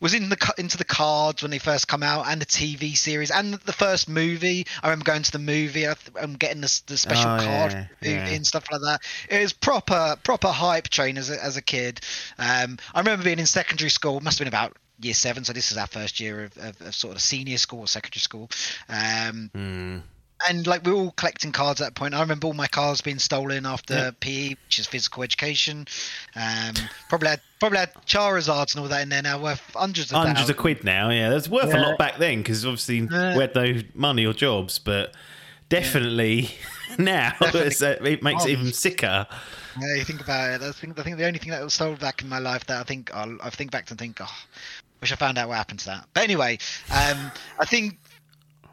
[0.03, 3.31] Was in the into the cards when they first come out, and the TV series,
[3.31, 4.67] and the first movie.
[4.83, 7.87] I remember going to the movie and and getting the, the special Oh, card yeah,
[8.03, 8.35] movie yeah.
[8.37, 9.01] and stuff like that.
[9.31, 12.01] It was proper proper hype train as a, as a kid.
[12.37, 14.21] Um, I remember being in secondary school.
[14.21, 16.95] Must have been about year seven, so this is our first year of, of, of
[16.95, 18.51] sort of senior school or secondary school.
[18.89, 19.99] Um, Hmm.
[20.49, 22.15] And like we were all collecting cards at that point.
[22.15, 24.11] I remember all my cards being stolen after Yeah.
[24.21, 25.87] PE, which is physical education.
[26.37, 26.75] Um,
[27.09, 30.51] probably had probably had Charizards and all that in there now, worth hundreds of hundreds
[30.51, 31.11] of quid now.
[31.11, 33.35] Yeah, that's worth a lot back then because obviously Yeah.
[33.37, 35.15] we had no money or jobs, but
[35.69, 36.51] definitely
[36.99, 37.87] now Definitely.
[37.87, 39.27] uh, it makes it even sicker.
[39.81, 40.63] Yeah, you think about it.
[40.63, 42.79] I think I think the only thing that was stolen back in my life that
[42.81, 44.31] I think I'll, I think back and think, oh,
[45.01, 46.07] wish I found out what happened to that.
[46.13, 46.59] But anyway,
[46.91, 47.99] um, I think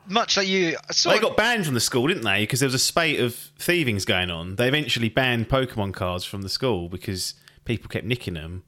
[0.09, 2.43] much like you, I sort They got banned from the school, didn't they?
[2.43, 4.55] Because there was a spate of thievings going on.
[4.55, 7.35] They eventually banned Pokemon cards from the school because
[7.65, 8.63] people kept nicking them.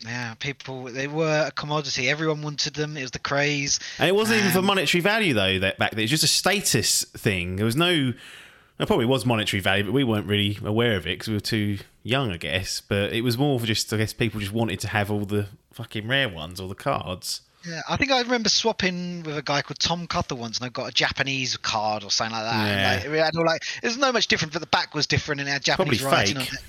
[0.00, 2.08] yeah, people they were a commodity.
[2.08, 2.96] Everyone wanted them.
[2.96, 3.80] It was the craze.
[3.98, 5.58] And it wasn't even for Um, monetary value though.
[5.58, 7.56] That back then, it was just a status thing.
[7.56, 8.12] There was no.
[8.76, 11.40] There probably was monetary value, but we weren't really aware of it because we were
[11.40, 12.80] too young, I guess.
[12.80, 15.46] But it was more for just, I guess, people just wanted to have all the
[15.72, 17.42] fucking rare ones or the cards.
[17.66, 20.68] Yeah, I think I remember swapping with a guy called Tom Cutter once, and I
[20.68, 22.66] got a Japanese card or something like that.
[22.66, 22.92] Yeah.
[22.92, 25.40] And like, it had all like, there's no much different, but the back was different,
[25.40, 26.48] and it had Japanese Probably writing fake.
[26.50, 26.62] on it.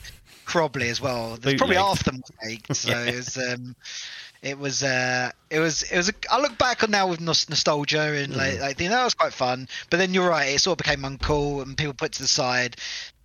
[0.46, 1.38] Probably as well.
[1.42, 2.66] There's probably half them fake.
[2.72, 3.06] So Yeah.
[3.06, 3.76] it was, um,
[4.42, 6.10] it was, uh, it was, it was.
[6.10, 8.38] A, I look back on now with nostalgia and Mm.
[8.38, 9.68] like, like, you know, that was quite fun.
[9.90, 12.78] But then you're right, it sort of became uncool, and people put to the side.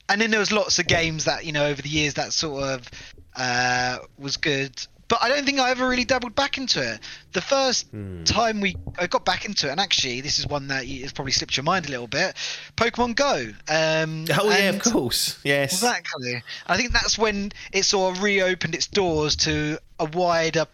[0.08, 2.64] And then there was lots of games that you know over the years that sort
[2.64, 2.90] of
[3.36, 4.72] uh, was good.
[5.10, 7.00] But I don't think I ever really dabbled back into it.
[7.32, 8.22] The first Hmm.
[8.24, 11.32] time we I got back into it, and actually this is one that it's probably
[11.32, 12.36] slipped your mind a little bit.
[12.76, 13.52] Pokemon Go.
[13.68, 15.36] Um, Oh yeah, of course.
[15.42, 15.72] Yes.
[15.74, 16.42] Exactly.
[16.66, 20.66] I think that's when it sort of reopened its doors to a wider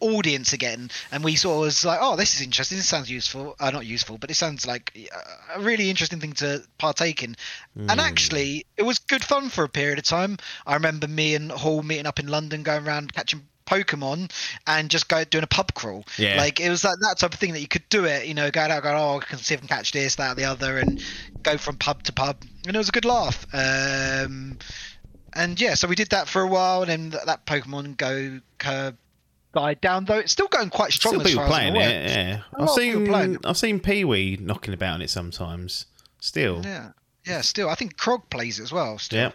[0.00, 2.78] audience again, and we sort of was like, "Oh, this is interesting.
[2.78, 3.54] This sounds useful.
[3.60, 7.36] Uh, not useful, but it sounds like uh, a really interesting thing to partake in."
[7.76, 7.90] Hmm.
[7.90, 10.38] And actually, it was good fun for a period of time.
[10.66, 14.30] I remember me and Hall meeting up in London, going around catching Pokemon
[14.66, 16.04] and just go doing a pub crawl.
[16.18, 16.36] Yeah.
[16.36, 18.50] Like it was like that type of thing that you could do it, you know,
[18.50, 20.78] go out, go, oh, I can see if I can catch this, that, the other,
[20.78, 21.02] and
[21.42, 23.46] go from pub to pub, and it was a good laugh.
[23.52, 24.58] Um,
[25.34, 28.40] and yeah, so we did that for a while, and then that, that Pokemon Go
[28.58, 28.96] curve
[29.54, 31.14] died down, though it's still going quite strong.
[31.14, 32.10] Still as people playing it.
[32.10, 33.38] Yeah, A I've lot of people seen playing.
[33.44, 35.86] I've seen Pee Wee knocking about on it sometimes.
[36.18, 36.62] Still.
[36.64, 36.90] Yeah,
[37.24, 38.98] yeah, still, I think Krog plays it as well.
[38.98, 39.32] Still.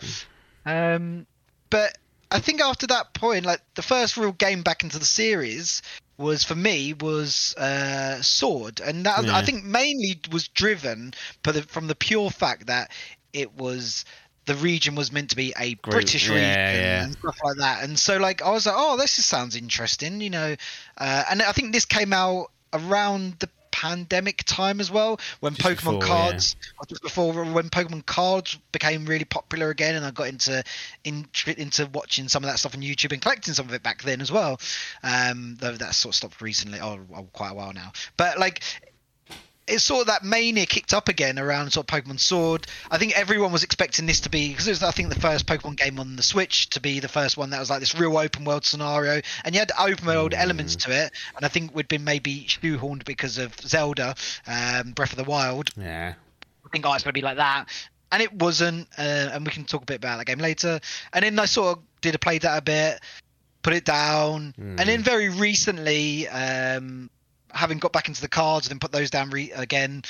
[0.65, 0.95] Yeah.
[0.95, 1.25] Um,
[1.69, 1.97] but
[2.36, 5.81] I think after that point, like the first real game back into the series
[6.17, 9.38] was for me was uh, Sword, and that Yeah.
[9.38, 11.13] I think mainly was driven
[11.43, 12.91] by the, from the pure fact that
[13.31, 14.03] it was
[14.45, 17.03] the region was meant to be a British region yeah.
[17.05, 20.19] and stuff like that, and so like I was like, oh, this is- sounds interesting,
[20.19, 20.55] you know,
[20.97, 23.49] uh, and I think this came out around the
[23.86, 28.57] pandemic time as well when Just Pokemon before, cards or just before when Pokemon cards
[28.71, 30.63] became really popular again, and I got into
[31.03, 34.01] in, into watching some of that stuff on YouTube and collecting some of it back
[34.01, 34.59] then as well.
[35.03, 37.91] Um, though that sort of stopped recently, oh, oh, quite a while now.
[38.17, 38.63] But like,
[39.68, 42.68] it's sort of that mania kicked up again around sort of Pokemon Sword.
[42.91, 45.47] I think everyone was expecting this to be because it was I think the first
[45.47, 48.18] Pokemon game on the Switch to be the first one that was like this real
[48.18, 51.11] open world scenario, and you had open world elements to it.
[51.36, 54.16] And I think we'd been maybe shoehorned because of Zelda,
[54.47, 55.72] um, Breath of the Wild.
[55.78, 56.13] Yeah.
[56.66, 57.70] I think oh, it's going to be like that.
[58.11, 59.01] And it wasn't, uh,
[59.34, 60.80] and we can talk a bit about that game later.
[61.11, 63.01] And then I sort of did a play that a bit,
[63.61, 67.09] put it down, and then very recently, um,
[67.56, 70.03] having got back into the cards and then put those down re- again,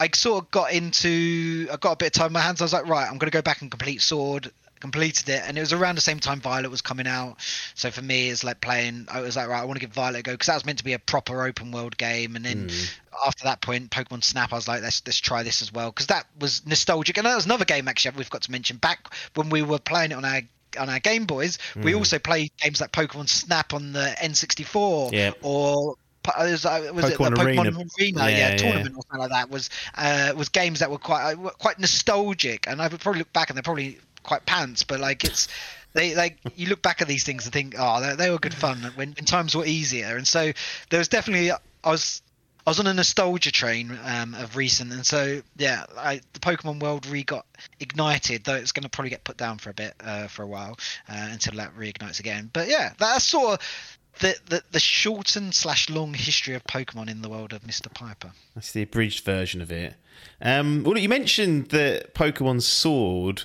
[0.00, 2.60] I sort of got into, I got a bit of time in my hands.
[2.60, 4.50] I was like, right, I'm going to go back and complete Sword.
[4.80, 7.36] Completed it, and it was around the same time Violet was coming out.
[7.76, 9.06] So for me, it's like playing.
[9.08, 10.78] I was like, right, I want to give Violet a go because that was meant
[10.78, 12.34] to be a proper open world game.
[12.34, 13.24] And then hmm.
[13.24, 16.08] after that point, Pokemon Snap, I was like, let's let's try this as well because
[16.08, 17.16] that was nostalgic.
[17.16, 18.76] And that was another game actually we've got to mention.
[18.76, 20.40] Back when we were playing it on our
[20.78, 25.32] on our Game Boys, we also played games like Pokemon Snap on the N64 Yeah.
[25.42, 25.96] or
[26.38, 27.62] was, uh, was it the Pokemon Arena.
[27.70, 28.56] Arena, Yeah, yeah, yeah.
[28.56, 32.66] tournament or something like that was uh, was games that were quite uh, quite nostalgic,
[32.68, 35.48] and I would probably look back and they're probably quite pants, but like it's
[35.94, 38.54] they like you look back at these things and think, oh, they, they were good
[38.54, 40.52] fun when, when times were easier, and so
[40.90, 42.22] there was definitely I was.
[42.66, 46.80] I was on a nostalgia train um, of recent, and so yeah, I, the Pokemon
[46.80, 47.44] world re got
[47.80, 48.44] ignited.
[48.44, 50.78] Though it's going to probably get put down for a bit uh, for a while
[51.08, 52.50] uh, until that reignites again.
[52.52, 57.22] But yeah, that's sort of the, the the shortened slash long history of Pokemon in
[57.22, 57.92] the world of Mr.
[57.92, 58.30] Piper.
[58.54, 59.94] That's the abridged version of it.
[60.40, 63.44] Um, well, you mentioned that Pokemon Sword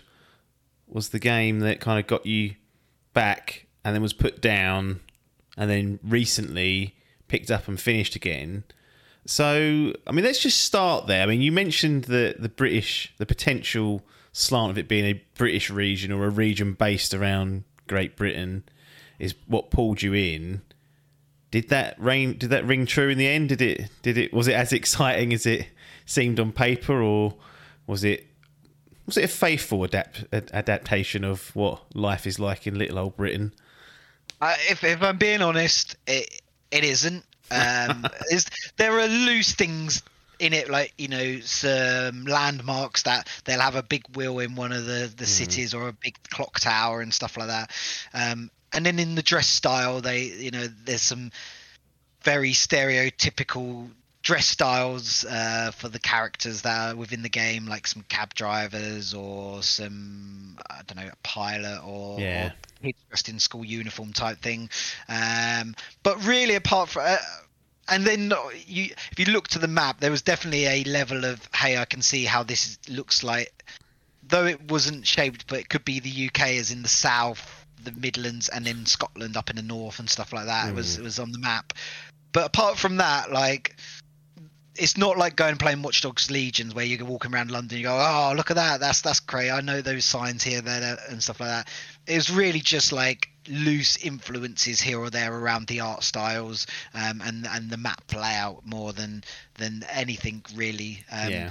[0.88, 2.56] was the game that kind of got you
[3.14, 5.00] back and then was put down
[5.58, 6.96] and then recently
[7.28, 8.64] picked up and finished again.
[9.28, 11.22] So, I mean, let's just start there.
[11.22, 14.02] I mean, you mentioned the the British, the potential
[14.32, 18.64] slant of it being a British region or a region based around Great Britain
[19.20, 20.62] is what pulled you in.
[21.52, 22.34] Did that ring?
[22.34, 23.50] Did that ring true in the end?
[23.50, 23.90] Did it?
[24.02, 24.34] Did it?
[24.34, 25.68] Was it as exciting as it
[26.06, 27.36] seemed on paper, or
[27.86, 28.28] was it?
[29.06, 33.18] Was it a faithful adapt, ad- adaptation of what life is like in little old
[33.18, 33.54] Britain?
[34.40, 37.26] Uh, if if I'm being honest, it it isn't.
[37.52, 38.46] Um, is
[38.78, 40.04] there are loose things
[40.40, 44.72] in it, like you know, some landmarks that they'll have a big wheel in one
[44.72, 47.72] of the the cities or a big clock tower and stuff like that.
[48.14, 51.32] Um, and then in the dress style, they you know, there's some
[52.22, 53.90] very stereotypical
[54.28, 59.14] dress styles uh, for the characters that are within the game, like some cab drivers
[59.14, 62.52] or some I don't know, a pilot or, Yeah.
[62.84, 64.70] or dressed in school uniform type thing.
[65.08, 67.04] Um, but really, apart from.
[67.06, 67.18] Uh,
[67.88, 68.34] and then
[68.66, 71.86] you, if you look to the map, there was definitely a level of, hey, I
[71.86, 73.64] can see how this is- looks like,
[74.28, 77.94] though it wasn't shaped, but it could be the UK as in the south, the
[77.94, 80.68] Midlands, and then Scotland up in the north and stuff like that.
[80.68, 81.72] It was it was on the map.
[82.34, 83.78] But apart from that, like
[84.78, 87.78] it's not like going and playing Watch Dogs Legions where you're walking around London.
[87.78, 89.50] You go, oh, look at that, that's that's great.
[89.50, 91.68] I know those signs here, there, and stuff like that.
[92.06, 97.22] It was really just like loose influences here or there around the art styles um,
[97.24, 99.24] and and the map layout more than
[99.56, 101.04] than anything really.
[101.12, 101.50] Um, Yeah.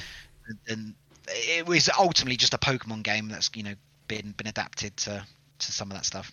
[0.68, 0.94] And
[1.28, 3.74] it was ultimately just a Pokemon game that's you know
[4.08, 5.26] been been adapted to
[5.58, 6.30] to some of that stuff.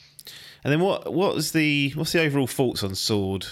[0.64, 1.12] And then what?
[1.14, 1.92] What was the?
[1.96, 3.48] What's the overall thoughts on Sword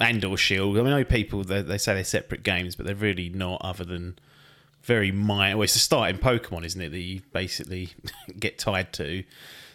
[0.00, 0.78] and or Shield?
[0.78, 3.60] I mean, I know people they, they say they're separate games, but they're really not.
[3.64, 4.18] Other than
[4.82, 5.56] very minor.
[5.56, 6.90] Well, it's the starting Pokemon, isn't it?
[6.90, 7.90] That you basically
[8.38, 9.24] get tied to.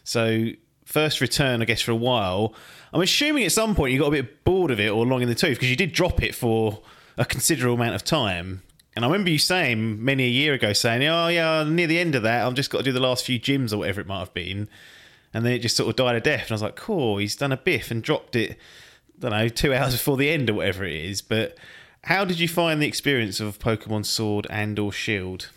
[0.03, 0.49] So
[0.85, 2.55] first return, I guess, for a while.
[2.93, 5.29] I'm assuming at some point you got a bit bored of it or long in
[5.29, 6.81] the tooth because you did drop it for
[7.17, 8.63] a considerable amount of time.
[8.95, 12.15] And I remember you saying many a year ago, saying, "Oh yeah, near the end
[12.15, 14.19] of that, I've just got to do the last few gyms or whatever it might
[14.19, 14.67] have been."
[15.33, 16.43] And then it just sort of died a death.
[16.43, 18.57] And I was like, "Cool, he's done a biff and dropped it."
[19.23, 21.21] I don't know, two hours before the end or whatever it is.
[21.21, 21.57] But
[22.03, 25.49] how did you find the experience of Pokemon Sword and or Shield?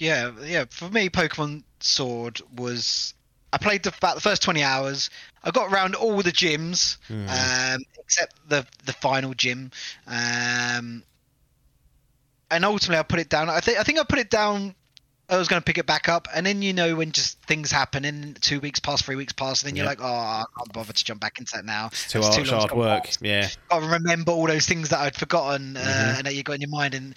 [0.00, 0.64] Yeah, yeah.
[0.68, 3.14] For me, Pokemon Sword was.
[3.50, 5.08] I played the, about the first twenty hours.
[5.42, 9.70] I got around all the gyms, um, except the the final gym,
[10.06, 11.02] um,
[12.50, 13.48] and ultimately I put it down.
[13.48, 14.74] I think I think I put it down
[15.30, 17.70] I was going to pick it back up, and then you know when just things
[17.70, 19.90] happen, and two weeks pass, three weeks pass, and then you're Yeah.
[19.90, 21.88] like, oh, I can't bother to jump back into that now.
[22.08, 23.04] Too It's hard, hard work.
[23.04, 23.18] past.
[23.20, 23.48] Yeah.
[23.68, 26.16] Got to remember all those things that I'd forgotten uh, Mhm.
[26.18, 27.14] and that you got in your mind, and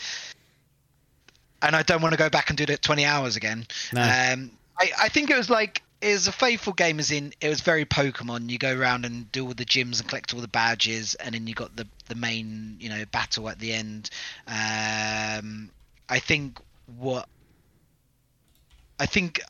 [1.61, 3.67] and I don't want to go back and do that 20 hours again.
[3.93, 4.01] No.
[4.01, 7.47] Um, I, I think it was like it was a faithful game, as in it
[7.47, 8.49] was very Pokemon.
[8.49, 11.45] You go around and do all the gyms and collect all the badges, and then
[11.47, 14.09] you got the the main you know battle at the end.
[14.47, 15.69] Um,
[16.09, 16.59] I think
[16.97, 17.29] what
[19.01, 19.41] I think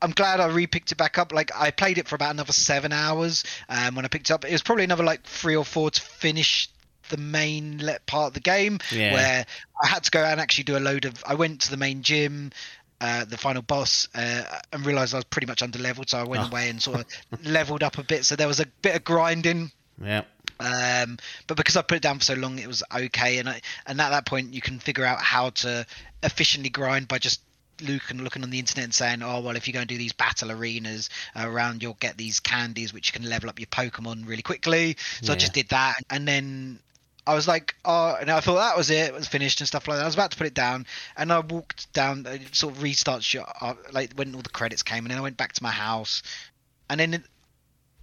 [0.00, 1.32] I'm glad I repicked it back up.
[1.32, 3.42] Like I played it for about another seven hours.
[3.68, 6.00] Um, when I picked it up, it was probably another like three or four to
[6.00, 6.68] finish
[7.08, 9.12] the main part of the game Yeah.
[9.12, 9.46] where
[9.82, 11.22] I had to go and actually do a load of.
[11.26, 12.52] I went to the main gym,
[13.00, 16.22] uh, the final boss, uh, and realized I was pretty much under leveled, so I
[16.22, 16.46] went Oh.
[16.46, 17.06] away and sort of
[17.44, 18.24] leveled up a bit.
[18.24, 19.72] So there was a bit of grinding.
[20.00, 20.22] Yeah.
[20.60, 23.38] Um, but because I put it down for so long, it was okay.
[23.38, 25.84] And I, and at that point, you can figure out how to
[26.22, 27.40] efficiently grind by just
[27.82, 30.12] looking looking on the internet and saying, oh well, if you go and do these
[30.12, 34.42] battle arenas around, you'll get these candies which you can level up your Pokemon really
[34.42, 34.96] quickly.
[35.22, 36.78] So I just did that, and then
[37.26, 39.86] I was like, oh, and I thought that was it, it was finished and stuff
[39.86, 40.02] like that.
[40.02, 43.22] I was about to put it down, and I walked down, uh, sort of restart
[43.22, 45.70] shot, uh, like when all the credits came, and then I went back to my
[45.70, 46.22] house,
[46.88, 47.22] and then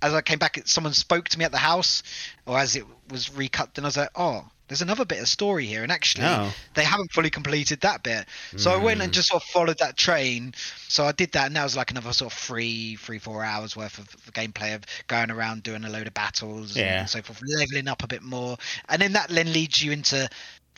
[0.01, 2.03] as I came back, someone spoke to me at the house,
[2.45, 5.65] or as it was recut, and I was like, oh, there's another bit of story
[5.65, 6.53] here, and actually, Oh.
[6.73, 8.25] they haven't fully completed that bit.
[8.57, 10.53] So I went and just sort of followed that train.
[10.87, 13.75] So I did that, and that was like another sort of three, three, four hours
[13.77, 16.99] worth of gameplay of going around doing a load of battles Yeah.
[17.01, 18.57] and so forth, leveling up a bit more,
[18.89, 20.29] and then that then leads you into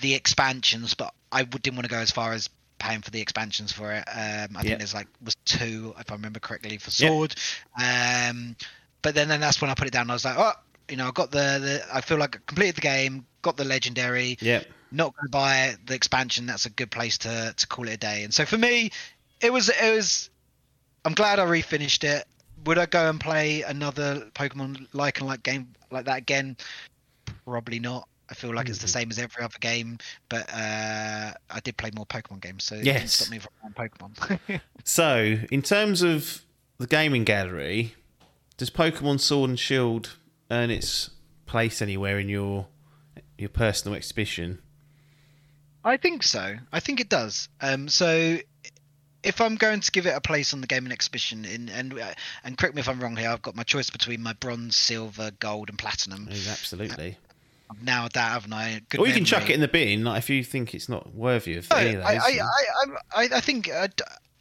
[0.01, 0.93] the expansions.
[0.93, 4.03] But I didn't want to go as far as paying for the expansions for it.
[4.07, 4.61] Um, I Yeah.
[4.61, 6.91] think there's like was two, if I remember correctly, for.
[6.91, 7.35] Sword.
[7.81, 8.55] Um,
[9.01, 10.09] but then, then that's when I put it down.
[10.09, 10.53] I was like, oh,
[10.89, 13.65] you know, I got the, the I feel like I completed the game, got the
[13.65, 14.63] legendary Yeah.
[14.91, 17.97] not going to buy the expansion, that's a good place to to call it a
[17.97, 18.23] day.
[18.23, 18.89] And so for me,
[19.41, 20.29] it was it was.
[21.05, 22.25] I'm glad I refinished it.
[22.65, 26.57] Would I go and play another Pokemon like and like game like that again?
[27.45, 28.07] Probably not.
[28.29, 28.99] I feel like it's the Mm-hmm.
[28.99, 29.97] same as every other game,
[30.29, 32.97] but uh, I did play more Pokemon games, so it Yes.
[32.99, 34.61] didn't stop me from playing Pokemon.
[34.83, 36.41] So, in terms of
[36.79, 37.95] the gaming gallery,
[38.57, 40.15] does Pokemon Sword and Shield
[40.51, 41.11] earn its
[41.45, 42.67] place anywhere in your
[43.37, 44.59] your personal exhibition?
[45.83, 46.55] I think so.
[46.71, 47.47] I think it does.
[47.61, 48.37] Um, so
[49.23, 52.13] if I'm going to give it a place on the gaming exhibition, in, and uh,
[52.43, 55.31] and correct me if I'm wrong here, I've got my choice between my bronze, silver,
[55.39, 56.27] gold, and platinum.
[56.29, 57.17] Absolutely.
[57.69, 58.81] I've that, haven't I?
[58.89, 61.13] Good or you can chuck it in the bin like, if you think it's not
[61.13, 62.23] worthy of No, any of I, those.
[62.23, 63.87] I, I, I, I think uh,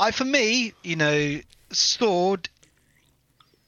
[0.00, 1.40] I, for me, you know,
[1.70, 2.48] sword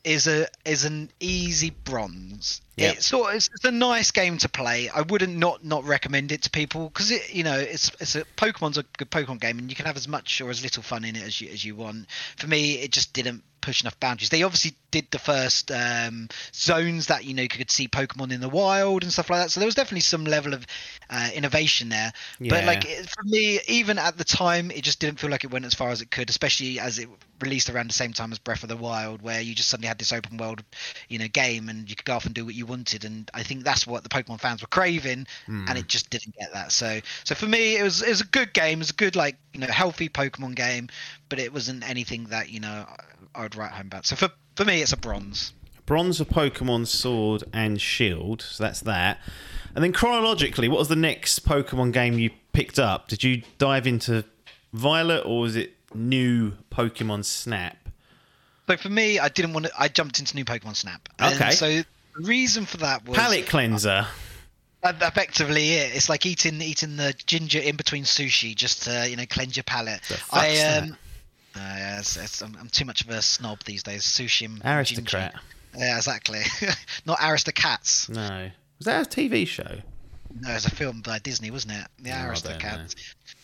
[0.04, 2.60] is a is an easy bronze.
[2.76, 2.92] Yeah.
[2.92, 4.88] It's sort it's, it's a nice game to play.
[4.88, 8.24] I wouldn't not not recommend it to people because it you know it's it's a
[8.36, 11.04] Pokemon's a good Pokemon game and you can have as much or as little fun
[11.04, 12.06] in it as you as you want.
[12.36, 14.30] For me, it just didn't push enough boundaries.
[14.30, 18.40] They obviously did the first um, zones that you know you could see Pokemon in
[18.40, 19.50] the wild and stuff like that.
[19.50, 20.66] So there was definitely some level of
[21.10, 22.12] uh, innovation there.
[22.38, 22.50] Yeah.
[22.50, 25.50] But like it- for me, even at the time, it just didn't feel like it
[25.50, 27.08] went as far as it could, especially as it
[27.42, 29.98] released around the same time as Breath of the Wild, where you just suddenly had
[29.98, 30.62] this open world,
[31.08, 33.04] you know, game and you could go off and do what you wanted.
[33.04, 35.64] And I think that's what the Pokemon fans were craving, Hmm.
[35.68, 36.72] and it just didn't get that.
[36.72, 38.78] So, so for me, it was it was a good game.
[38.78, 40.88] It was a good like you know healthy Pokemon game,
[41.28, 44.06] but it wasn't anything that you know I- I would write home about.
[44.06, 45.52] So for for me, it's a bronze.
[45.86, 49.18] Bronze for Pokemon Sword and Shield, so that's that.
[49.74, 53.08] And then chronologically, what was the next Pokemon game you picked up?
[53.08, 54.24] Did you dive into
[54.72, 57.76] Violet or was it new Pokemon Snap?
[58.68, 59.72] So for me, I didn't want to.
[59.78, 61.08] I jumped into new Pokemon Snap.
[61.18, 61.50] And Okay.
[61.52, 61.84] So the
[62.22, 64.06] reason for that was Palate cleanser.
[64.82, 65.94] Uh, effectively it.
[65.94, 69.64] It's like eating eating the ginger in between sushi just to you know cleanse your
[69.64, 70.00] palate.
[70.32, 70.96] I um,
[71.54, 74.02] uh, yeah, it's, it's, I'm, I'm too much of a snob these days.
[74.02, 75.32] Sushi and Aristocrat.
[75.32, 75.46] ginger.
[75.76, 76.40] Yeah, exactly.
[77.06, 78.08] Not Aristocats.
[78.08, 78.50] No.
[78.78, 79.80] Was that a TV show?
[80.40, 81.86] No, it was a film by Disney, wasn't it?
[81.98, 82.94] The Oh, Aristocats.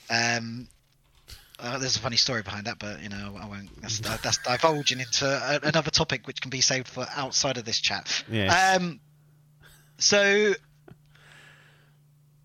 [0.09, 0.69] Um,
[1.59, 3.81] uh, there's a funny story behind that, but you know I won't.
[3.81, 7.81] That's, that's divulging into a, another topic which can be saved for outside of this
[7.81, 8.25] chat.
[8.31, 8.81] Yes.
[8.81, 9.01] Um,
[9.99, 10.55] so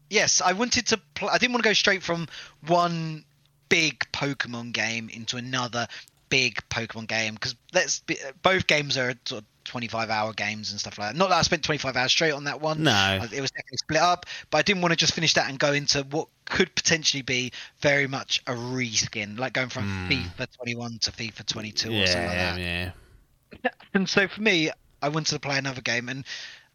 [0.09, 0.97] yes, I wanted to.
[1.15, 2.27] Pl- I didn't want to go straight from
[2.67, 3.25] one
[3.69, 5.87] big Pokemon game into another
[6.29, 10.79] big Pokemon game because let's be, both games are sort of 25 hour games and
[10.79, 11.15] stuff like that.
[11.17, 12.83] Not that I spent 25 hours straight on that one.
[12.83, 13.19] No.
[13.31, 15.71] It was definitely split up, but I didn't want to just finish that and go
[15.71, 20.11] into what could potentially be very much a reskin, like going from hmm.
[20.11, 23.69] FIFA 21 to FIFA 22 or something like Yeah, that yeah.
[23.93, 26.25] and so for me, I wanted to play another game, and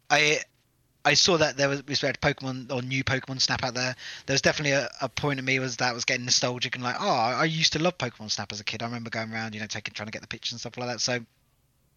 [0.09, 0.39] I
[1.05, 3.95] I saw that there was we had Pokemon or new Pokemon Snap out there.
[4.25, 6.97] There was definitely a, a point of me was that was getting nostalgic and like,
[6.99, 8.81] oh, I used to love Pokemon Snap as a kid.
[8.81, 10.89] I remember going around, you know, taking trying to get the pictures and stuff like
[10.89, 10.99] that.
[10.99, 11.19] So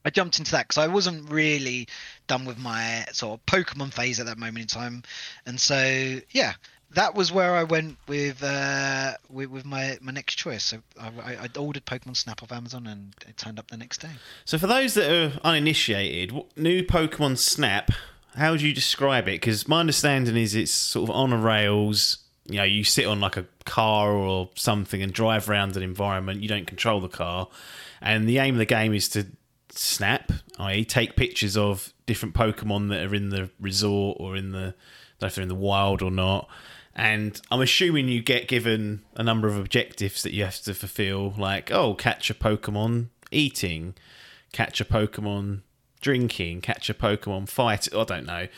[0.04, 1.88] I jumped into that because I wasn't really
[2.26, 5.02] done with my sort of Pokemon phase at that moment in time,
[5.46, 6.54] and so yeah,
[6.92, 10.64] that was where I went with uh, with, with my my next choice.
[10.64, 14.10] So I, I ordered Pokemon Snap off Amazon, and it turned up the next day.
[14.44, 17.90] So for those that are uninitiated, new Pokemon Snap,
[18.36, 19.40] how would you describe it?
[19.40, 22.18] Because my understanding is it's sort of on a rails.
[22.46, 26.42] You know, you sit on like a car or something and drive around an environment.
[26.42, 27.48] You don't control the car,
[28.00, 29.26] and the aim of the game is to
[29.72, 34.58] snap, i.e., take pictures of different Pokemon that are in the resort or in the,
[34.58, 36.48] I don't know if they're in the wild or not.
[36.94, 41.34] And I'm assuming you get given a number of objectives that you have to fulfill,
[41.38, 43.94] like, oh, catch a Pokemon eating,
[44.52, 45.60] catch a Pokemon
[46.00, 47.88] drinking, catch a Pokemon fight.
[47.94, 48.48] I don't know.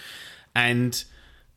[0.55, 1.05] And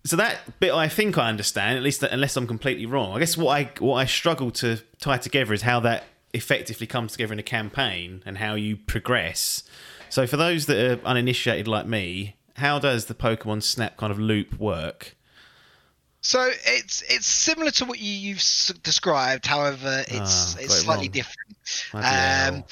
[0.03, 3.15] so that bit I think I understand, at least unless I'm completely wrong.
[3.15, 6.03] I guess what I what I struggle to tie together is how that
[6.35, 9.63] effectively comes together in a campaign and how you progress.
[10.09, 14.19] So for those that are uninitiated like me, how does the Pokemon Snap kind of
[14.19, 15.15] loop work?
[16.21, 18.43] So it's it's similar to what you, you've
[18.83, 19.45] described.
[19.45, 21.11] However, it's Ah, it's slightly wrong.
[21.11, 21.57] different.
[21.93, 22.63] Um,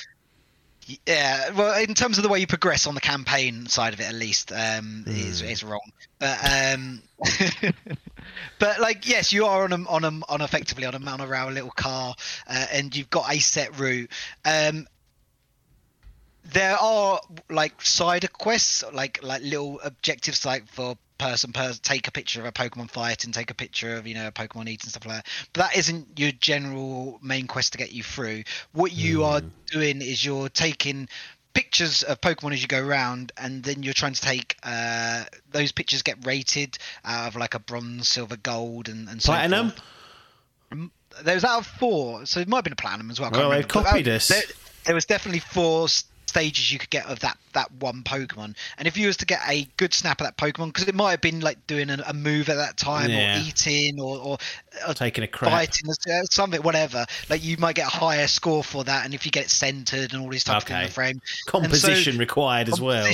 [1.06, 4.08] yeah, well, in terms of the way you progress on the campaign side of it,
[4.08, 5.48] at least, um, is Hmm.
[5.48, 5.92] is wrong.
[6.20, 7.02] But um,
[8.60, 11.52] but like, yes, you are on a on a on effectively on a on a
[11.52, 12.16] little car,
[12.48, 14.12] uh, and you've got a set route.
[14.46, 14.88] Um,
[16.46, 17.20] there are
[17.50, 22.46] like side quests, like like little objectives, like for person per take a picture of
[22.46, 25.06] a Pokemon fight and take a picture of you know a Pokemon eat and stuff
[25.06, 25.28] like that.
[25.54, 28.44] But that isn't your general main quest to get you through.
[28.72, 31.08] What you are doing is you're taking
[31.54, 35.72] pictures of Pokemon as you go around, and then you're trying to take uh, those
[35.72, 39.70] pictures get rated out of like a bronze, silver, gold, and, and so Platinum?
[39.70, 40.90] forth.
[41.24, 43.30] There was out of four, so it might have been a platinum as well.
[43.30, 43.74] Well, they've remember.
[43.74, 44.28] But, uh, copied us.
[44.30, 44.42] There,
[44.86, 45.88] there was definitely four
[46.34, 49.40] stages you could get of that that one Pokemon, and if you was to get
[49.48, 52.14] a good snap of that Pokemon, because it might have been like doing a, a
[52.14, 53.38] move at that time, Yeah.
[53.38, 54.38] or eating, or, or,
[54.88, 55.52] or Taking a crap.
[55.52, 57.06] fighting, uh, something, whatever.
[57.30, 60.14] Like you might get a higher score for that, and if you get it centered
[60.14, 63.08] and all these types of things in the frame, Composition required as well.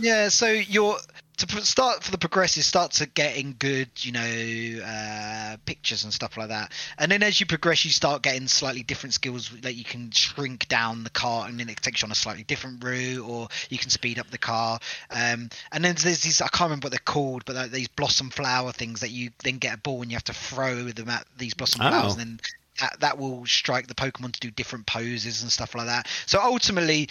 [0.00, 0.96] Yeah, so you're
[1.38, 6.36] to start for the progressive, start to getting good, you know, uh, pictures and stuff
[6.36, 6.72] like that.
[6.98, 9.52] And then as you progress, you start getting slightly different skills.
[9.62, 12.42] Like you can shrink down the car, and then it takes you on a slightly
[12.44, 14.78] different route, or you can speed up the car.
[15.10, 18.30] Um, and then there's these I can't remember what they're called, but like these blossom
[18.30, 21.26] flower things that you then get a ball and you have to throw them at
[21.36, 21.88] these blossom Oh.
[21.90, 22.40] flowers, and then
[22.80, 26.08] that, that will strike the Pokemon to do different poses and stuff like that.
[26.26, 27.08] So ultimately,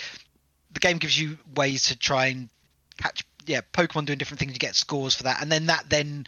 [0.74, 2.50] the game gives you ways to try and
[2.98, 5.42] catch yeah pokemon doing different things you get scores for that.
[5.42, 6.26] And then that then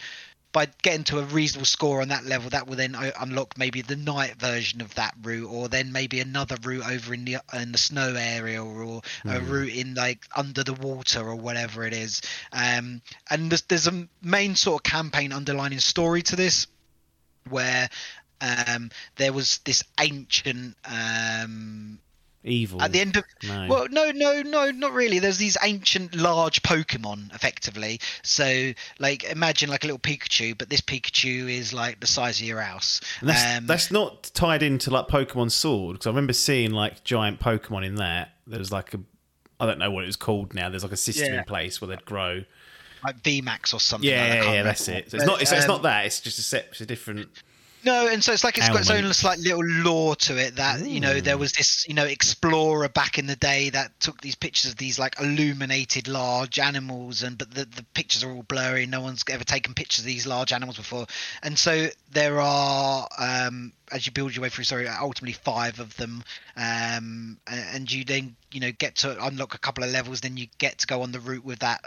[0.51, 3.95] by getting to a reasonable score on that level that will then unlock maybe the
[3.95, 7.77] night version of that route or then maybe another route over in the in the
[7.77, 12.21] snow area or a route in like under the water or whatever it is.
[12.53, 16.67] Um and there's, there's a main sort of campaign underlining story to this
[17.49, 17.89] where
[18.41, 21.99] um there was this ancient um
[22.47, 22.81] Evil.
[22.81, 23.67] at the end of No.
[23.69, 29.69] well no no no not really there's these ancient large pokemon effectively so like imagine
[29.69, 33.29] like a little pikachu but this pikachu is like the size of your house And
[33.29, 37.39] that's, um, that's not tied into like Pokemon Sword because I remember seeing like giant
[37.39, 38.31] Pokemon in that.
[38.47, 38.99] There was like a,
[39.59, 40.69] I don't know what it was called now.
[40.69, 41.39] There's like a system Yeah.
[41.39, 42.43] in place where they'd grow.
[43.05, 44.63] like vmax or something Yeah, like yeah, yeah.
[44.63, 45.11] That's it.
[45.11, 45.41] So it's not.
[45.41, 46.05] It's, it's um, not that.
[46.05, 46.67] It's just a set.
[46.71, 47.27] It's a different.
[47.87, 50.85] No, and so it's like it's got its own slight little lore to it that
[50.85, 54.35] you know there was this you know explorer back in the day that took these
[54.35, 58.85] pictures of these like illuminated large animals and but the the pictures are all blurry.
[58.87, 61.07] No one's ever taken pictures of these large animals before,
[61.41, 64.63] and so there are um, as you build your way through.
[64.63, 66.23] Sorry, ultimately five of them,
[66.55, 70.21] um, and you then you know get to unlock a couple of levels.
[70.21, 71.81] Then you get to go on the route with that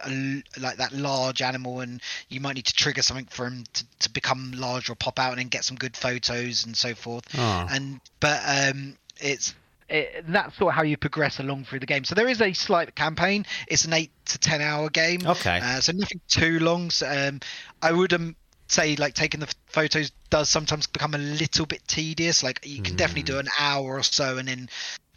[0.58, 4.10] like that large animal, and you might need to trigger something for him to, to
[4.10, 7.24] become large or pop out, and then get some good photos and so forth.
[7.36, 7.66] Oh.
[7.70, 9.54] And but um, it's
[9.90, 12.04] it, that's sort of how you progress along through the game.
[12.04, 13.44] So there is a slight campaign.
[13.66, 15.26] It's an eight to ten hour game.
[15.26, 15.60] Okay.
[15.62, 16.90] Uh, so nothing too long.
[16.90, 17.40] So, um,
[17.82, 18.36] I would um,
[18.70, 22.42] say like taking the photos does sometimes become a little bit tedious.
[22.42, 24.68] Like you can definitely do an hour or so, and then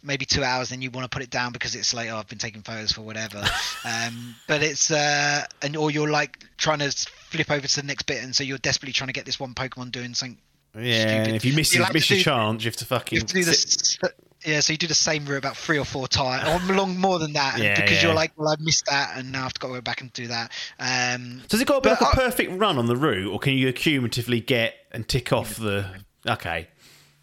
[0.02, 2.28] maybe two hours, then you want to put it down because it's like oh I've
[2.28, 3.38] been taking photos for whatever.
[3.84, 8.04] um, but it's uh, and or you're like trying to flip over to the next
[8.04, 10.38] bit, and so you're desperately trying to get this one Pokemon doing something
[10.76, 11.26] Yeah, stupid.
[11.28, 13.16] and if you miss, your miss your do- chance, you have to fucking.
[13.16, 13.98] you have to do this.
[14.44, 17.18] Yeah, so you do the same route about three or four times, or long more
[17.18, 18.08] than that, Yeah, because yeah.
[18.08, 20.12] you're like, well, I missed that, and now I have got to go back and
[20.12, 20.52] do that.
[20.78, 23.38] Um, So has it got to be like a perfect run on the route, or
[23.38, 25.86] can you accumulatively get and tick off the?
[26.28, 26.68] Okay.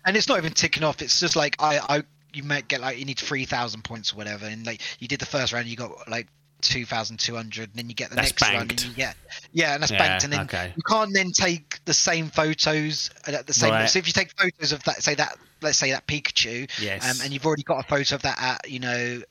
[0.05, 1.01] and it's not even ticking off.
[1.01, 2.03] It's just like I, I,
[2.33, 5.19] you might get like you need three thousand points or whatever, and like you did
[5.19, 6.27] the first round, you got like
[6.61, 9.15] two thousand two hundred, and then you get the That's next run, and you get
[9.51, 10.73] yeah, and that's Yeah, banked, and then okay.
[10.75, 13.71] you can't then take the same photos at the same.
[13.71, 13.89] Right.
[13.89, 17.09] So if you take photos of that, say that, let's say that Pikachu, Yes.
[17.09, 19.21] um, and you've already got a photo of that at you know.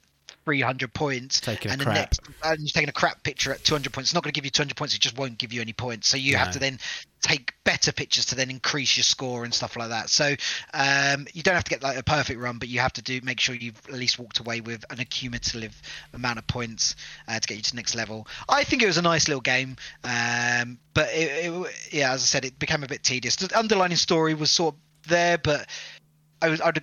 [0.44, 1.96] 300 points Taking and the crap.
[1.96, 4.10] next and you're taking a crap picture at 200 points.
[4.10, 6.08] It's not going to give you 200 points it just won't give you any points.
[6.08, 6.78] So you have to then
[7.20, 10.08] take better pictures to then increase your score and stuff like that.
[10.08, 10.34] So
[10.72, 13.20] um, you don't have to get like a perfect run but you have to do
[13.22, 15.80] make sure you've at least walked away with an accumulative
[16.14, 16.96] amount of points
[17.28, 18.26] uh, to get you to the next level.
[18.48, 22.26] I think it was a nice little game um, but it, it, yeah as i
[22.26, 23.36] said it became a bit tedious.
[23.36, 25.66] The underlining story was sort of there but
[26.42, 26.82] i was i'd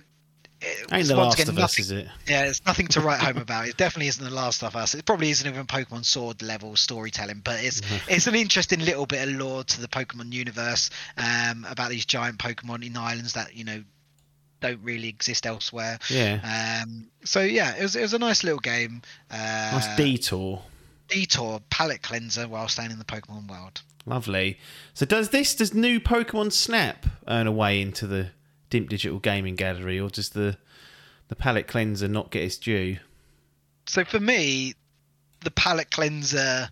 [0.60, 2.08] it Ain't the Last again of Us, is it?
[2.26, 3.68] yeah, it's nothing to write home about.
[3.68, 4.94] It definitely isn't the Last of Us.
[4.94, 9.28] It probably isn't even Pokemon Sword level storytelling, but it's it's an interesting little bit
[9.28, 13.64] of lore to the Pokemon universe um, about these giant Pokemon in islands that you
[13.64, 13.82] know
[14.60, 15.98] don't really exist elsewhere.
[16.10, 16.80] Yeah.
[16.82, 19.02] Um, so yeah, it was it was a nice little game.
[19.30, 20.62] Uh, Nice detour.
[21.08, 23.82] detour palette cleanser while staying in the Pokemon world.
[24.06, 24.58] Lovely.
[24.94, 28.30] So does this does new Pokemon Snap earn a way into the
[28.70, 30.56] Dimp Digital Gaming Gallery, or does the
[31.28, 32.98] the palette cleanser not get its due?
[33.86, 34.74] So for me,
[35.40, 36.68] the palette cleanser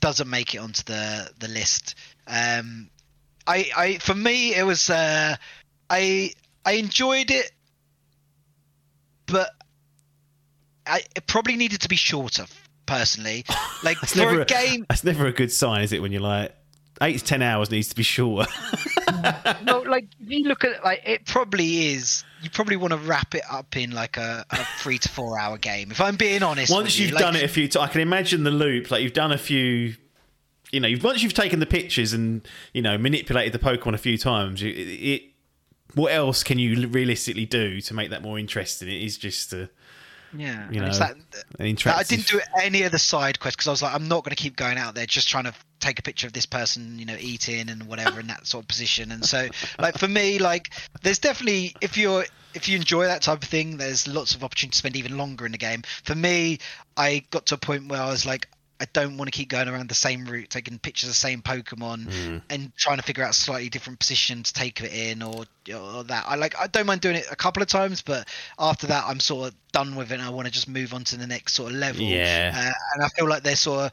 [0.00, 1.94] doesn't make it onto the the list.
[2.26, 2.90] Um,
[3.46, 5.36] I I for me it was uh,
[5.90, 6.32] I
[6.64, 7.50] I enjoyed it,
[9.26, 9.50] but
[10.86, 12.46] I it probably needed to be shorter.
[12.86, 13.44] Personally,
[13.84, 16.00] like That's for never a game, That's never a good sign, is it?
[16.00, 16.54] When you're like
[17.00, 18.50] eight to ten hours needs to be shorter.
[19.64, 22.24] no, like if you look at it, like it probably is.
[22.40, 25.58] You probably want to wrap it up in like a, a three to four hour
[25.58, 25.90] game.
[25.90, 27.06] If I'm being honest, once with you.
[27.06, 28.90] you've Like, done it a few times, I can imagine the loop.
[28.90, 29.96] Like you've done a few,
[30.70, 33.98] you know, you've, once you've taken the pictures and you know manipulated the Pokemon a
[33.98, 35.22] few times, you, it, it.
[35.94, 38.88] What else can you realistically do to make that more interesting?
[38.88, 39.70] It is just a,
[40.36, 41.16] yeah, you know, that,
[41.58, 44.22] an I didn't do any of the side quests because I was like, I'm not
[44.22, 46.98] going to keep going out there just trying to take a picture of this person,
[46.98, 49.12] you know, eating and whatever in that sort of position.
[49.12, 49.48] And so,
[49.78, 50.70] like for me, like
[51.02, 52.24] there's definitely if you're
[52.54, 55.46] if you enjoy that type of thing, there's lots of opportunity to spend even longer
[55.46, 55.82] in the game.
[56.04, 56.58] For me,
[56.96, 58.48] I got to a point where I was like.
[58.80, 61.42] I don't want to keep going around the same route, taking pictures of the same
[61.42, 62.06] Pokemon,
[62.48, 66.04] and trying to figure out a slightly different position to take it in, or, or
[66.04, 66.24] that.
[66.28, 66.56] I like.
[66.56, 69.54] I don't mind doing it a couple of times, but after that, I'm sort of
[69.72, 70.20] done with it.
[70.20, 72.02] and I want to just move on to the next sort of level.
[72.02, 72.52] Yeah.
[72.54, 73.90] Uh, and I feel like they're sort of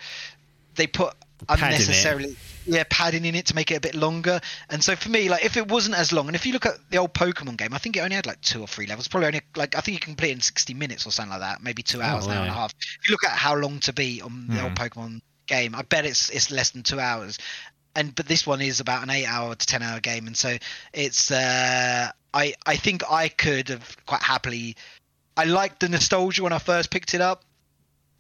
[0.76, 1.16] they put.
[1.50, 2.36] Unnecessarily
[2.66, 4.39] yeah padding in it to make it a bit longer.
[4.70, 6.78] And so for me like if it wasn't as long and if you look at
[6.89, 9.28] the old pokemon game i think it only had like two or three levels probably
[9.28, 11.64] only like i think you can complete it in 60 minutes or something like that
[11.64, 12.72] maybe two hours an hour and a half.
[12.72, 16.06] If you look at How Long to Beat on the old pokemon game i bet
[16.06, 17.38] it's it's less than two hours.
[17.98, 20.58] And but this one is about an eight hour to ten hour game and so
[20.93, 24.76] it's uh i i think i could have quite happily
[25.38, 27.43] i liked the nostalgia when i first picked it up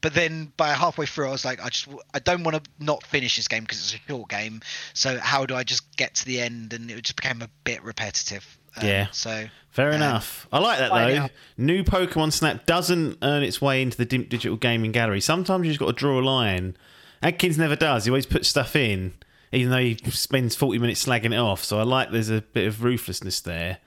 [0.05, 3.01] but then by halfway through, I was like, I just I don't want to not
[3.01, 4.61] finish this game because it's a short game.
[4.93, 6.73] So how do I just get to the end?
[6.73, 8.45] And it just became a bit repetitive.
[8.77, 9.07] Um, Yeah.
[9.09, 10.47] So Fair Um, enough.
[10.53, 11.15] I like that though.
[11.15, 11.29] know.
[11.57, 15.21] New Pokemon Snap doesn't earn its way into the Dimp Digital Gaming Gallery.
[15.21, 16.77] Sometimes you've got to draw a line.
[17.23, 18.05] Adkins never does.
[18.05, 19.15] He always puts stuff in,
[19.51, 21.63] even though he spends 40 minutes slagging it off.
[21.63, 23.79] So I like there's a bit of ruthlessness there.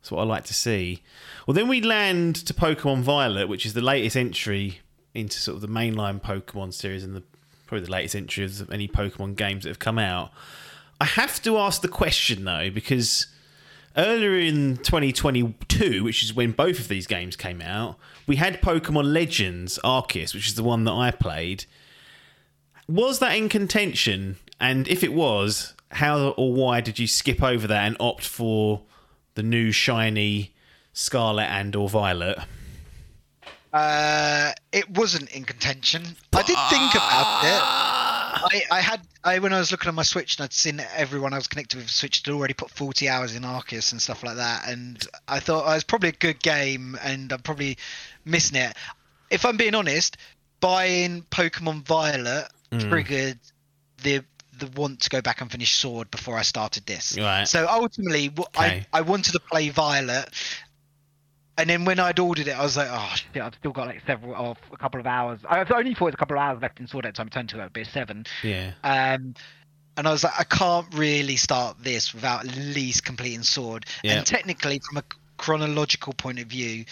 [0.00, 1.02] That's what I like to see.
[1.46, 4.80] Well, then we land to Pokemon Violet, which is the latest entry
[5.14, 7.22] into sort of the mainline Pokemon series and the
[7.66, 10.32] probably the latest entry of any Pokemon games that have come out.
[11.00, 13.28] I have to ask the question though, because
[13.96, 17.96] earlier in 2022, which is when both of these games came out,
[18.26, 21.64] we had Pokemon Legends Arceus, which is the one that I played.
[22.88, 24.36] Was that in contention?
[24.60, 28.82] And if it was, how or why did you skip over that and opt for
[29.34, 30.54] the new shiny
[30.92, 32.38] Scarlet and or Violet?
[33.72, 36.02] Uh, it wasn't in contention.
[36.32, 37.62] I did think about it.
[38.32, 41.32] I, I had I when I was looking at my Switch and I'd seen everyone
[41.32, 44.36] I was connected with Switch had already put 40 hours in Arceus and stuff like
[44.36, 47.76] that, and I thought oh, it was probably a good game, and I'm probably
[48.24, 48.76] missing it.
[49.30, 50.16] If I'm being honest,
[50.60, 52.48] buying Pokemon Violet
[52.78, 53.38] triggered
[54.02, 54.24] the
[54.58, 57.16] the want to go back and finish Sword before I started this.
[57.18, 57.48] Right.
[57.48, 58.46] So ultimately, Okay.
[58.54, 60.28] I I wanted to play Violet,
[61.60, 64.00] and then when I'd ordered it, I was like, oh shit, I've still got like
[64.06, 65.40] several, or a couple of hours.
[65.46, 67.26] I only thought it was a couple of hours left in Sword at the time.
[67.26, 68.24] It turned to a bit seven.
[68.42, 68.72] Yeah.
[68.82, 69.34] Um,
[69.98, 73.84] and I was like, I can't really start this without at least completing Sword.
[74.02, 74.14] Yeah.
[74.14, 75.04] And technically, from a
[75.36, 76.86] chronological point of view,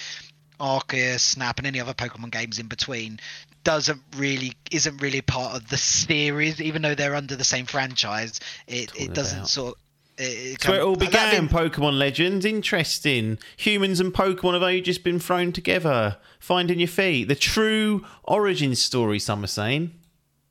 [0.61, 3.21] Arceus, Snap, and any other Pokemon games in between
[3.65, 8.41] doesn't really isn't really part of the series, even though they're under the same franchise.
[8.67, 9.49] It it doesn't about.
[9.49, 9.75] sort.
[9.75, 9.81] It,
[10.19, 11.31] it That's where it all began.
[11.31, 13.39] being- Pokemon Legends, interesting.
[13.57, 16.17] Humans and Pokemon have only just been thrown together.
[16.41, 17.29] Finding your feet.
[17.29, 19.19] The true origin story.
[19.19, 19.93] Some are saying.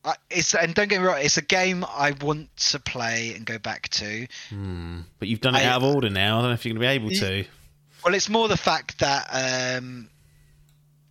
[0.06, 3.46] I- it's and don't get me wrong, it's a game I want to play and
[3.46, 4.26] go back to.
[5.20, 6.38] But you've done it I- out of order now.
[6.38, 7.46] I don't know if you're going to be able to.
[8.06, 9.28] Well, it's more the fact that,
[9.80, 10.10] um,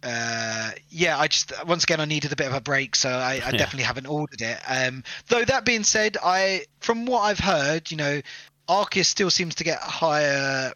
[0.03, 3.41] uh, yeah, I just once again I needed a bit of a break, so I,
[3.45, 4.59] I definitely haven't ordered it.
[4.69, 8.21] Um, though that being said, I from what I've heard, you know,
[8.69, 10.73] Arceus still seems to get higher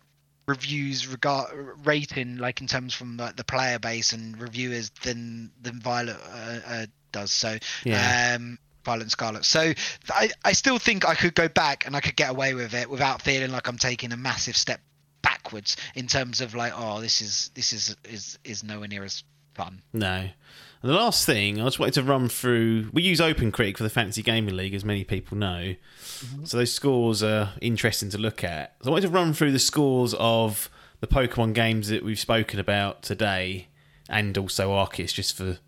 [0.47, 1.49] reviews regard
[1.85, 6.59] rating like in terms from like the player base and reviewers than than Violet uh,
[6.67, 7.31] uh, does.
[7.31, 8.35] So Yeah.
[8.37, 9.45] um, Violet and Scarlet.
[9.45, 9.73] So
[10.09, 12.89] I I still think I could go back and I could get away with it
[12.91, 14.81] without feeling like I'm taking a massive step
[15.23, 19.23] backwards in terms of like oh this is this is is is nowhere near as
[19.55, 19.83] fun.
[19.93, 20.29] No.
[20.83, 22.89] And the last thing, I just wanted to run through.
[22.93, 25.75] We use OpenCritic for the Fantasy Gaming League, as many people know.
[26.01, 26.45] Mm-hmm.
[26.47, 28.77] So those scores are interesting to look at.
[28.83, 30.71] So I wanted to run through the scores of
[31.01, 33.69] the Pokemon games that we've spoken about today,
[34.09, 35.59] and also Arceus, just for.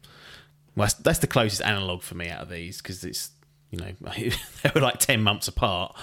[0.74, 3.32] Well, that's, that's the closest analog for me out of these because it's
[3.70, 5.94] you know they were like ten months apart,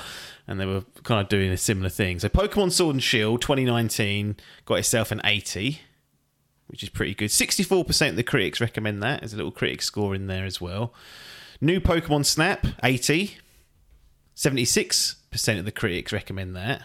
[0.45, 2.19] and they were kind of doing a similar thing.
[2.19, 5.81] So Pokemon Sword and Shield 2019 got itself an 80
[6.69, 7.29] which is pretty good.
[7.29, 9.21] 64% of the critics recommend that.
[9.21, 10.93] There's a little critic score in there as well.
[11.59, 13.37] New Pokemon Snap, 80.
[14.35, 16.83] 76% of the critics recommend that.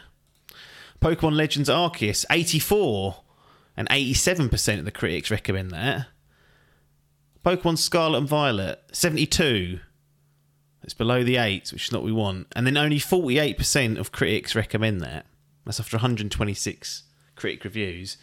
[1.01, 3.17] Pokemon Legends Arceus, 84.
[3.77, 6.07] And 87% of the critics recommend that.
[7.45, 9.81] Pokemon Scarlet and Violet, 72.
[10.83, 12.47] It's below the 8, which is not what we want.
[12.57, 15.27] And then only 48% of critics recommend that.
[15.67, 17.03] That's after 126
[17.37, 18.17] critic reviews.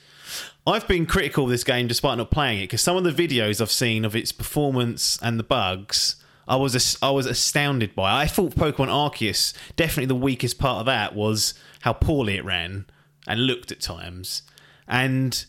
[0.66, 3.62] I've been critical of this game despite not playing it because some of the videos
[3.62, 6.18] I've seen of its performance and the bugs,
[6.48, 8.22] I was as- I was astounded by.
[8.22, 12.86] I thought Pokemon Arceus definitely the weakest part of that was how poorly it ran
[13.28, 14.44] and looked at times.
[14.88, 15.46] And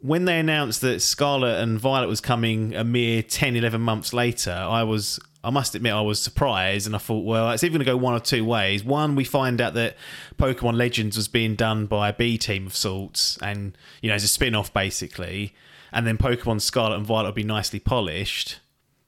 [0.00, 4.52] when they announced that Scarlet and Violet was coming a mere 10, 11 months later,
[4.52, 6.86] I was, I must admit, I was surprised.
[6.86, 8.82] And I thought, well, it's either going to go one or two ways.
[8.82, 9.96] One, we find out that
[10.36, 14.24] Pokemon Legends was being done by a B team of sorts, and, you know, as
[14.24, 15.54] a spin off, basically.
[15.92, 18.58] And then Pokemon Scarlet and Violet will be nicely polished.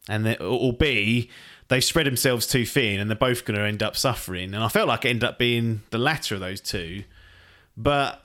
[0.08, 1.28] And then, or B,
[1.68, 4.54] they spread themselves too thin and they're both going to end up suffering.
[4.54, 7.04] And I felt like it ended up being the latter of those two.
[7.76, 8.22] But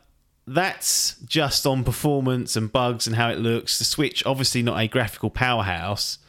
[0.47, 3.77] that's just on performance and bugs and how it looks.
[3.79, 6.19] The Switch, obviously not a graphical powerhouse,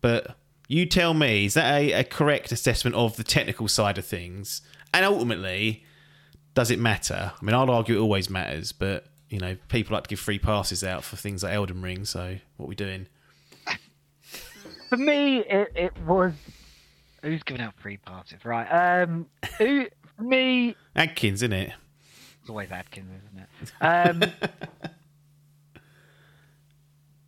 [0.00, 0.36] but
[0.68, 4.60] you tell me, is that a, a correct assessment of the technical side of things?
[4.94, 5.84] And ultimately,
[6.54, 7.32] does it matter?
[7.40, 10.38] I mean, I'd argue it always matters, but you know, people like to give free
[10.38, 12.04] passes out for things like Elden Ring.
[12.04, 13.06] So, what are we doing?
[14.88, 16.32] For me, it, it was
[17.22, 18.44] Who's giving out free passes?
[18.44, 19.02] right.
[19.02, 19.26] Um,
[19.58, 19.86] who,
[20.16, 21.72] for me, Adkins, isn't it?
[22.40, 23.46] It's always Adkins, isn't
[24.22, 24.30] it?
[24.30, 24.50] um,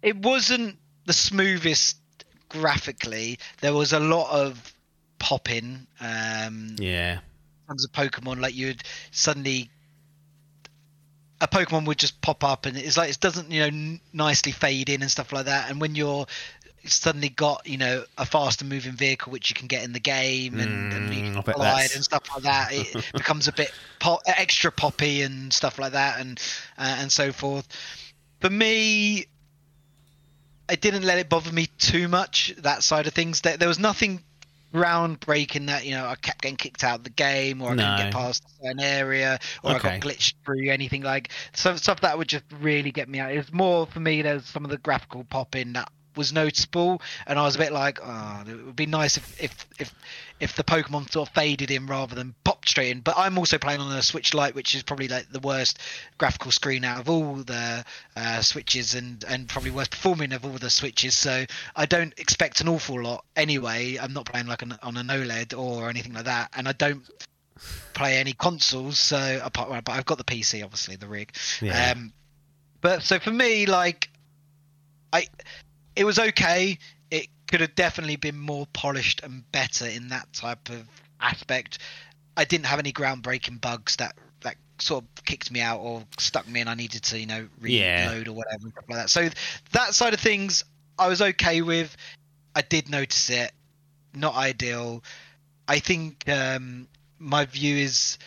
[0.03, 2.00] it wasn't the smoothest
[2.51, 3.39] graphically.
[3.61, 4.75] There was a lot of
[5.19, 5.87] popping.
[6.01, 7.15] Um, Yeah.
[7.15, 7.21] in
[7.69, 9.71] terms of Pokemon, like you'd suddenly
[11.41, 14.53] a Pokemon would just pop up, and it's like it doesn't you know n- nicely
[14.53, 15.71] fade in and stuff like that.
[15.71, 16.27] And when you're
[16.87, 20.59] suddenly got you know a faster moving vehicle which you can get in the game
[20.59, 24.23] and, and you Mm, can that's- and stuff like that it becomes a bit pop,
[24.27, 26.41] extra poppy and stuff like that and
[26.79, 27.69] uh, and so forth
[28.41, 29.27] for me
[30.71, 33.41] I didn't let it bother me too much that side of things.
[33.41, 34.21] There, there was nothing
[34.73, 37.97] groundbreaking that you know I kept getting kicked out of the game or I couldn't
[37.97, 39.89] get past an area or Okay.
[39.89, 43.33] I got glitched through anything like some stuff that would just really get me out.
[43.33, 44.23] It was more for me.
[44.23, 47.73] There's some of the graphical pop in that was noticeable, and I was a bit
[47.73, 49.95] like, oh, it would be nice if if if
[50.41, 53.01] if the Pokemon sort of faded in rather than popped straight in.
[53.01, 55.79] But I'm also playing on a Switch Lite, which is probably like the worst
[56.19, 57.85] graphical screen out of all the
[58.17, 61.17] uh, Switches, and and probably worst performing of all the Switches.
[61.17, 61.45] So
[61.77, 63.97] I don't expect an awful lot anyway.
[64.01, 67.03] I'm not playing like an, on an OLED or anything like that, and I don't
[67.95, 68.99] play any consoles.
[68.99, 71.33] So apart, but I've got the PC, obviously the rig.
[71.61, 71.93] Yeah.
[71.93, 72.13] Um,
[72.81, 74.09] but so for me, like,
[75.13, 75.27] I,
[75.97, 76.79] it was okay.
[77.11, 80.87] It could have definitely been more polished and better in that type of
[81.21, 81.79] aspect.
[82.37, 86.49] I didn't have any groundbreaking bugs that that sort of kicked me out or stuck
[86.49, 88.31] me, and I needed to, you know, reload Yeah.
[88.31, 89.11] or whatever like that.
[89.11, 89.29] So
[89.73, 90.65] that side of things,
[90.99, 91.97] I was okay with.
[92.55, 93.53] I did notice it.
[94.15, 95.03] Not ideal.
[95.69, 96.89] I think um,
[97.19, 98.19] my view is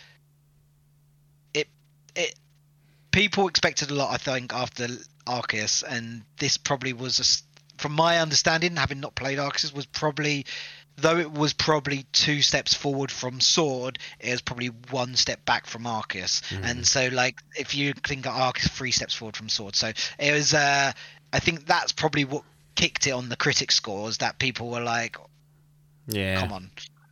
[1.53, 1.67] it
[2.15, 2.35] it
[3.11, 4.87] people expected a lot, I think, after
[5.27, 10.45] Arceus, and this probably was, a from my understanding, having not played Arceus, was probably,
[10.97, 15.65] though it was probably two steps forward from Sword, it was probably one step back
[15.65, 16.41] from Arceus.
[16.63, 19.75] And so, like, if you think of Arceus, three steps forward from Sword.
[19.75, 20.91] So it was, uh,
[21.31, 22.43] I think that's probably what
[22.75, 25.17] kicked it on the critic scores that people were like,
[26.07, 26.39] Yeah.
[26.39, 26.71] come on.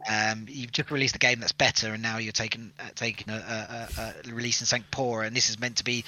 [0.10, 3.38] Um, you've just released a game that's better, and now you're taking uh, taking a,
[3.38, 6.04] a, a, a releasing something poor, and this is meant to be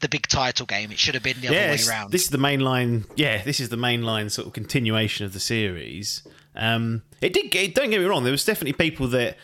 [0.00, 0.90] the big title game.
[0.92, 2.10] It should have been the other way around.
[2.10, 3.04] this is the main line.
[3.16, 6.22] Yeah, this is the main line sort of continuation of the series.
[6.54, 7.50] Um, it did.
[7.50, 8.24] Get, don't get me wrong.
[8.24, 9.36] There was definitely people that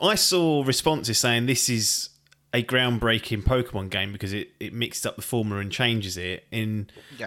[0.00, 2.10] I saw responses saying this is
[2.52, 6.44] a groundbreaking Pokemon game because it, it mixed up the formula and changes it.
[6.50, 6.88] In
[7.18, 7.26] Yeah.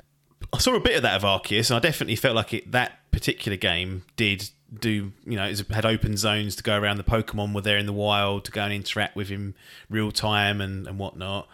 [0.52, 3.12] I saw a bit of that of Arceus, and I definitely felt like it that
[3.12, 4.50] particular game did
[4.80, 7.88] do you know it had open zones to go around the Pokemon were there in
[7.88, 9.56] the wild to go and interact with him
[9.90, 11.48] real time and and whatnot.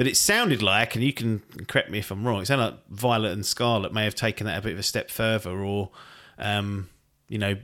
[0.00, 2.88] But it sounded like, and you can correct me if I'm wrong, it sounded like
[2.88, 5.90] Violet and Scarlet may have taken that a bit of a step further, or
[6.38, 6.88] um,
[7.28, 7.58] you know,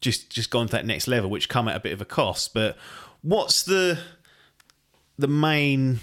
[0.00, 2.54] just just gone to that next level, which come at a bit of a cost.
[2.54, 2.78] But
[3.20, 3.98] what's the
[5.18, 6.00] the main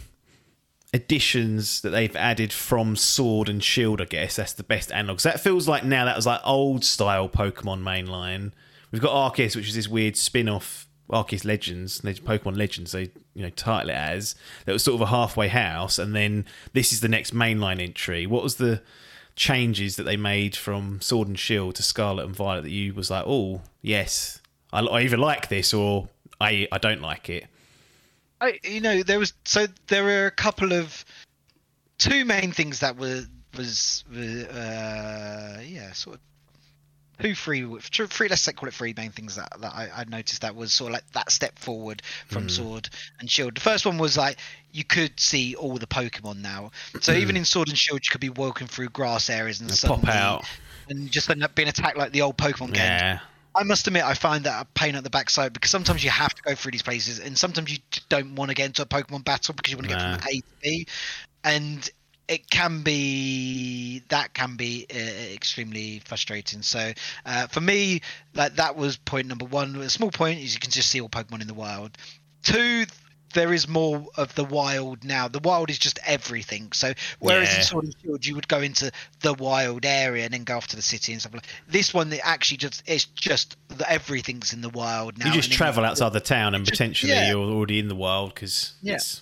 [0.94, 4.00] additions that they've added from Sword and Shield?
[4.00, 5.24] I guess that's the best analogs.
[5.24, 8.52] That feels like now that was like old style Pokemon mainline.
[8.92, 13.10] We've got Arceus, which is this weird spin off Arceus Legends, Leg- Pokemon Legends, they
[13.34, 14.36] you know title it as.
[14.66, 18.26] That was sort of a halfway house, and then this is the next mainline entry.
[18.26, 18.82] What was the
[19.36, 23.10] changes that they made from Sword and Shield to Scarlet and Violet that you was
[23.10, 24.42] like, oh yes,
[24.72, 26.10] I, I either like this or
[26.40, 27.48] I I don't like it.
[28.42, 31.04] I, you know, there was so there were a couple of
[31.98, 33.24] two main things that were
[33.58, 36.22] was uh, yeah sort of
[37.22, 40.42] two three three let's say call it three main things that, that I, I noticed
[40.42, 42.52] that was sort of like that step forward from mm.
[42.52, 42.90] Sword
[43.20, 43.56] and Shield.
[43.56, 44.38] The first one was like
[44.72, 46.72] you could see all the Pokemon now.
[47.02, 47.40] So even mm.
[47.40, 50.12] in Sword and Shield, you could be walking through grass areas and They pop suddenly-
[50.14, 50.46] out.
[50.90, 52.76] and just end up being attacked like the old Pokemon.
[52.76, 53.20] Yeah,
[53.56, 56.34] I must admit, I find that a pain at the backside because sometimes you have
[56.36, 57.80] to go through these places, and sometimes you
[58.10, 60.12] don't want to get into a Pokemon battle because you want to Nah.
[60.18, 60.88] get from A to B,
[61.44, 61.90] and
[62.30, 64.98] it can be that can be uh,
[65.34, 66.62] extremely frustrating.
[66.62, 66.92] So
[67.26, 68.02] uh, for me,
[68.36, 69.76] like that was point number one.
[69.78, 71.98] A small point is you can just see all Pokemon in the wild.
[72.44, 72.86] Two.
[73.36, 75.28] There is more of the wild now.
[75.28, 76.72] The wild is just everything.
[76.72, 77.58] So whereas Yeah.
[77.60, 78.92] in Sword and Shield you would go into
[79.22, 82.12] the wild area and then go off to the city and stuff like this one
[82.12, 86.12] it actually just it's just the, everything's in the wild now you just travel outside
[86.12, 87.30] the town and Just- potentially yeah.
[87.30, 88.96] you're already in the wild because Yeah.
[88.96, 89.22] it's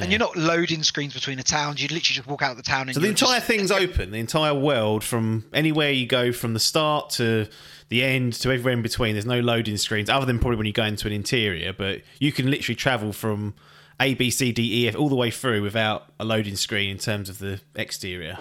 [0.00, 0.04] Yeah.
[0.04, 2.62] and you're not loading screens between the towns you literally just walk out of the
[2.62, 4.10] town and So the entire just- thing's open.
[4.10, 7.46] The entire world, from anywhere you go, from the start to
[7.88, 9.14] the end to everywhere in between.
[9.14, 11.72] There's no loading screens, other than probably when you go into an interior.
[11.72, 13.54] But you can literally travel from
[14.00, 16.98] A, B, C, D, E, F all the way through without a loading screen in
[16.98, 18.38] terms of the exterior.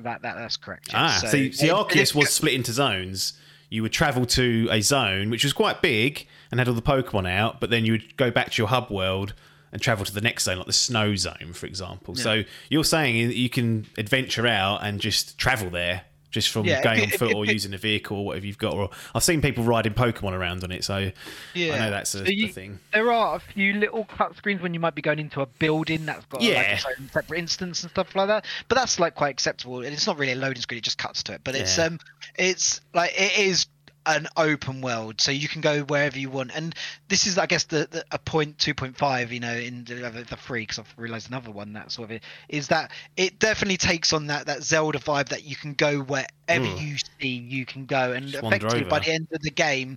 [0.00, 3.34] that, that that's correct Ah, So- see, see Arceus was split into zones.
[3.68, 7.30] You would travel to a zone which was quite big and had all the Pokemon
[7.30, 9.34] out, but then you would go back to your hub world
[9.72, 12.14] and travel to the next zone, like the snow zone, for example.
[12.16, 17.02] So you're saying you can adventure out and just travel there, just from Yeah, going
[17.02, 18.72] on foot or using a vehicle or whatever you've got.
[18.74, 21.12] Or I've seen people riding Pokemon around on it, so I
[21.54, 22.78] know that's a, So you- a thing.
[22.92, 26.06] There are a few little cut screens when you might be going into a building
[26.06, 26.74] that's got like Yeah.
[26.74, 28.44] its own separate instance and stuff like that.
[28.68, 31.22] but that's like quite acceptable and it's not really a loading screen it just cuts
[31.24, 31.84] to it but it's Yeah.
[31.86, 31.98] um
[32.36, 33.66] it's like it is
[34.06, 35.20] an open world.
[35.20, 36.50] So you can go wherever you want.
[36.54, 36.74] And
[37.08, 40.62] this is i guess the, the a point 2.5 you know in the, the free
[40.62, 44.26] because i've realized another one that sort of it, is that it definitely takes on
[44.28, 46.80] that that zelda vibe that you can go wherever Mm.
[46.80, 48.12] you see you can go.
[48.12, 49.96] And Just effectively by the end of the game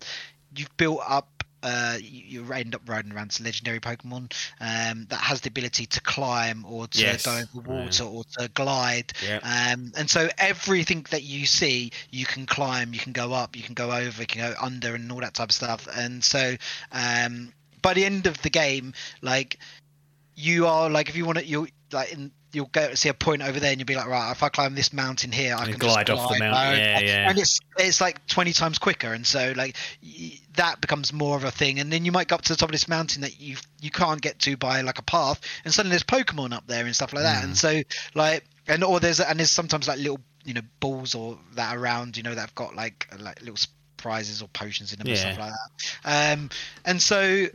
[0.55, 1.27] you've built up
[1.63, 5.85] uh, you, you end up riding around some legendary Pokemon um, that has the ability
[5.87, 7.25] to climb or to Yes.
[7.25, 9.13] go over water or to glide.
[9.25, 9.39] Yeah.
[9.41, 13.63] Um, and so everything that you see, you can climb, you can go up, you
[13.63, 15.87] can go over, you can go under, and all that type of stuff.
[15.95, 16.55] And so
[16.91, 19.57] um, by the end of the game, like
[20.35, 22.31] you are like if you want to, you like in.
[22.53, 24.31] You'll go see a point over there, and you'll be like, right.
[24.31, 26.77] If I climb this mountain here, I And can glide just off the mountain.
[26.77, 27.29] Yeah, yeah.
[27.29, 29.75] And it's it's like twenty times quicker, and so like
[30.55, 31.79] that becomes more of a thing.
[31.79, 33.91] And then you might go up to the top of this mountain that you you
[33.91, 37.13] can't get to by like a path, and suddenly there's Pokemon up there and stuff
[37.13, 37.41] like that.
[37.41, 37.45] Mm.
[37.45, 37.81] And so
[38.13, 42.17] like and or there's and there's sometimes like little you know balls or that around
[42.17, 43.57] you know that have got like like little
[43.97, 45.51] prizes or potions in them and stuff like
[46.03, 46.33] that.
[46.37, 46.49] Um,
[46.85, 47.47] and so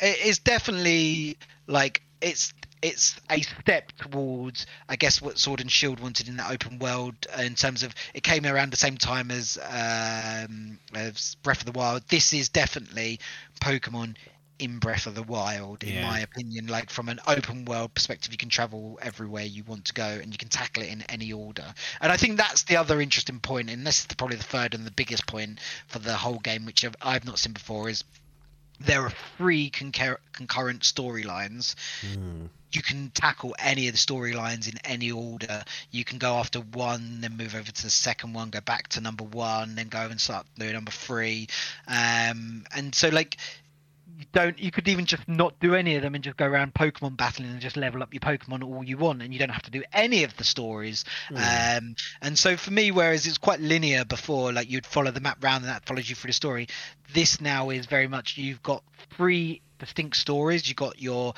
[0.00, 1.38] it is definitely
[1.68, 6.50] like it's it's a step towards I guess what Sword and Shield wanted in that
[6.50, 11.60] open world in terms of it came around the same time as um as Breath
[11.60, 12.02] of the Wild.
[12.08, 13.20] This is definitely
[13.60, 14.16] Pokemon
[14.58, 16.10] in Breath of the Wild, in Yeah.
[16.10, 16.66] my opinion.
[16.66, 20.32] Like from an open world perspective, you can travel everywhere you want to go, and
[20.32, 21.74] you can tackle it in any order.
[22.00, 24.86] And I think that's the other interesting point, and this is probably the third and
[24.86, 25.58] the biggest point
[25.88, 28.02] for the whole game, which I've, I've not seen before, is
[28.80, 31.74] there are three concur- concurrent storylines.
[32.72, 35.64] You can tackle any of the storylines in any order.
[35.90, 39.00] You can go after one, then move over to the second one, go back to
[39.00, 41.48] number one, then go and start doing number three.
[41.86, 43.36] Um, and so, like,
[44.18, 46.72] you don't you could even just not do any of them and just go around
[46.72, 49.62] pokemon battling and just level up your pokemon all you want and you don't have
[49.62, 54.04] to do any of the stories um and so for me whereas it's quite linear
[54.04, 56.66] before like you'd follow the map round and that follows you through the story
[57.12, 61.34] this now is very much you've got three distinct stories you've got your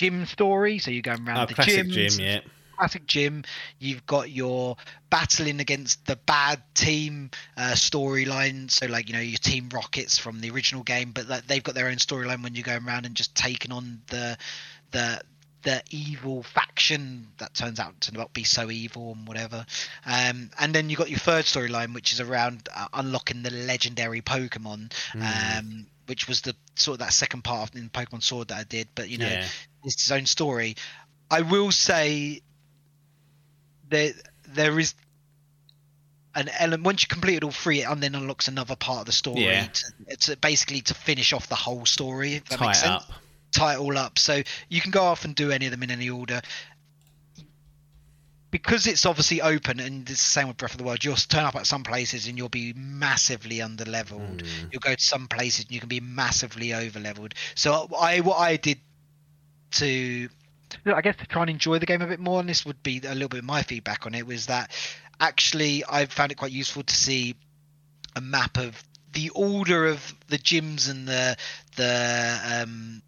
[0.00, 2.40] gym story so you're going around Oh, the classic gyms gym, yeah.
[2.76, 3.44] classic gym.
[3.78, 4.76] You've got your
[5.10, 8.70] battling against the bad team uh, storyline.
[8.70, 11.74] So like you know your Team Rockets from the original game, but like, they've got
[11.74, 14.36] their own storyline when you're going around and just taking on the
[14.92, 15.20] the
[15.62, 19.66] the evil faction that turns out to not be so evil and whatever.
[20.06, 24.22] Um, and then you got your third storyline, which is around uh, unlocking the legendary
[24.22, 24.90] Pokemon.
[25.14, 28.64] Um, which was the sort of that second part of in Pokemon Sword that I
[28.64, 29.46] did, but you know, Yeah.
[29.84, 30.74] it's its own story.
[31.30, 32.40] I will say
[33.88, 34.12] there
[34.48, 34.94] there is
[36.34, 39.44] an element once you completed all three, it then unlocks another part of the story.
[39.44, 39.66] Yeah.
[39.66, 42.34] To, it's basically to finish off the whole story.
[42.34, 43.04] If that Tie makes it sense.
[43.04, 43.12] up.
[43.52, 44.18] Tie it all up.
[44.18, 46.40] So you can go off and do any of them in any order.
[48.50, 51.04] Because it's obviously open, and it's the same with Breath of the Wild.
[51.04, 54.42] You'll turn up at some places and you'll be massively under leveled.
[54.72, 57.34] You'll go to some places and you can be massively over leveled.
[57.54, 58.78] So I, what I did
[59.72, 60.28] to
[60.86, 63.00] I guess to try and enjoy the game a bit more, and this would be
[63.04, 64.70] a little bit of my feedback on it, was that
[65.20, 67.36] actually I found it quite useful to see
[68.16, 68.82] a map of
[69.12, 71.36] the order of the gyms and the
[71.76, 73.02] the um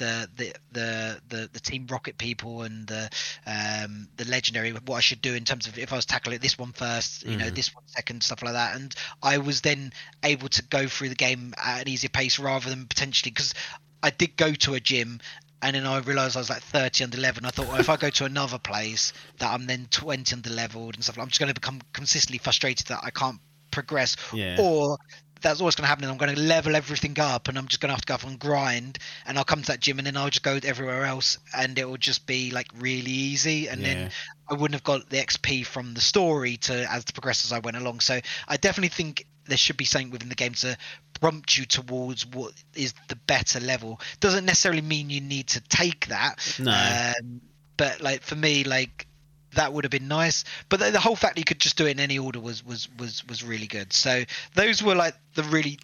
[0.00, 3.08] the the the the the, team rocket people and the
[3.46, 6.58] um the legendary what I should do in terms of if I was tackling this
[6.58, 9.92] one first you know this one second stuff like that and I was then
[10.24, 13.54] able to go through the game at an easier pace rather than potentially because
[14.02, 15.20] I did go to a gym
[15.62, 17.40] and then I realised I was like 30 under level.
[17.40, 20.48] And I thought, well, if I go to another place that I'm then 20 under
[20.48, 23.38] leveled and stuff, I'm just going to become consistently frustrated that I can't
[23.70, 24.16] progress.
[24.32, 24.56] Yeah.
[24.58, 24.96] Or
[25.40, 26.04] that's always going to happen.
[26.04, 28.14] And I'm going to level everything up and I'm just going to have to go
[28.14, 28.98] off and grind.
[29.26, 31.88] And I'll come to that gym and then I'll just go everywhere else and it
[31.88, 33.68] will just be like really easy.
[33.68, 33.94] And Yeah.
[33.94, 34.10] then
[34.48, 37.58] I wouldn't have got the XP from the story to as to progress as I
[37.60, 38.00] went along.
[38.00, 40.76] So I definitely think there should be something within the game to
[41.20, 44.00] prompt you towards what is the better level.
[44.20, 46.56] Doesn't necessarily mean you need to take that.
[46.58, 46.72] No.
[47.20, 47.40] Um,
[47.76, 49.06] but like for me, like
[49.54, 50.44] that would have been nice.
[50.68, 52.64] But the, the whole fact that you could just do it in any order was
[52.64, 53.92] was was was really good.
[53.92, 54.24] So
[54.54, 55.78] those were like the really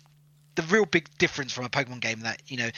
[0.54, 2.70] the real big difference from a Pokemon game that you know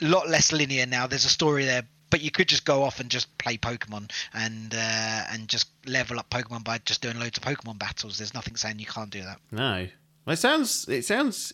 [0.00, 1.06] a lot less linear now.
[1.06, 4.74] There's a story there, but you could just go off and just play Pokemon and
[4.74, 8.18] uh, and just level up Pokemon by just doing loads of Pokemon battles.
[8.18, 9.38] There's nothing saying you can't do that.
[9.50, 9.88] No.
[10.26, 11.52] It sounds it sounds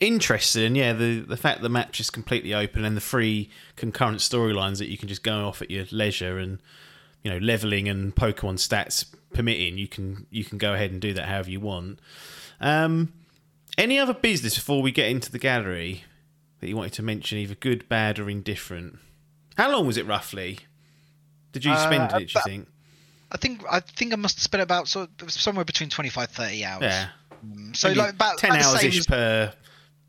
[0.00, 0.74] interesting.
[0.74, 4.88] Yeah, the the fact the map's just completely open and the three concurrent storylines that
[4.88, 6.58] you can just go off at your leisure and
[7.22, 11.12] you know leveling and Pokemon stats permitting, you can you can go ahead and do
[11.14, 11.98] that however you want.
[12.60, 13.12] Um,
[13.78, 16.04] any other business before we get into the gallery
[16.60, 18.98] that you wanted to mention, either good, bad, or indifferent?
[19.56, 20.58] How long was it roughly?
[21.52, 22.28] Did you spend Uh, it?
[22.28, 22.68] Do you think?
[23.32, 26.64] I think I think I must have spent about sort of somewhere between 25 30
[26.64, 26.82] hours.
[26.82, 27.08] Yeah.
[27.72, 29.54] So Maybe like about ten hours ish per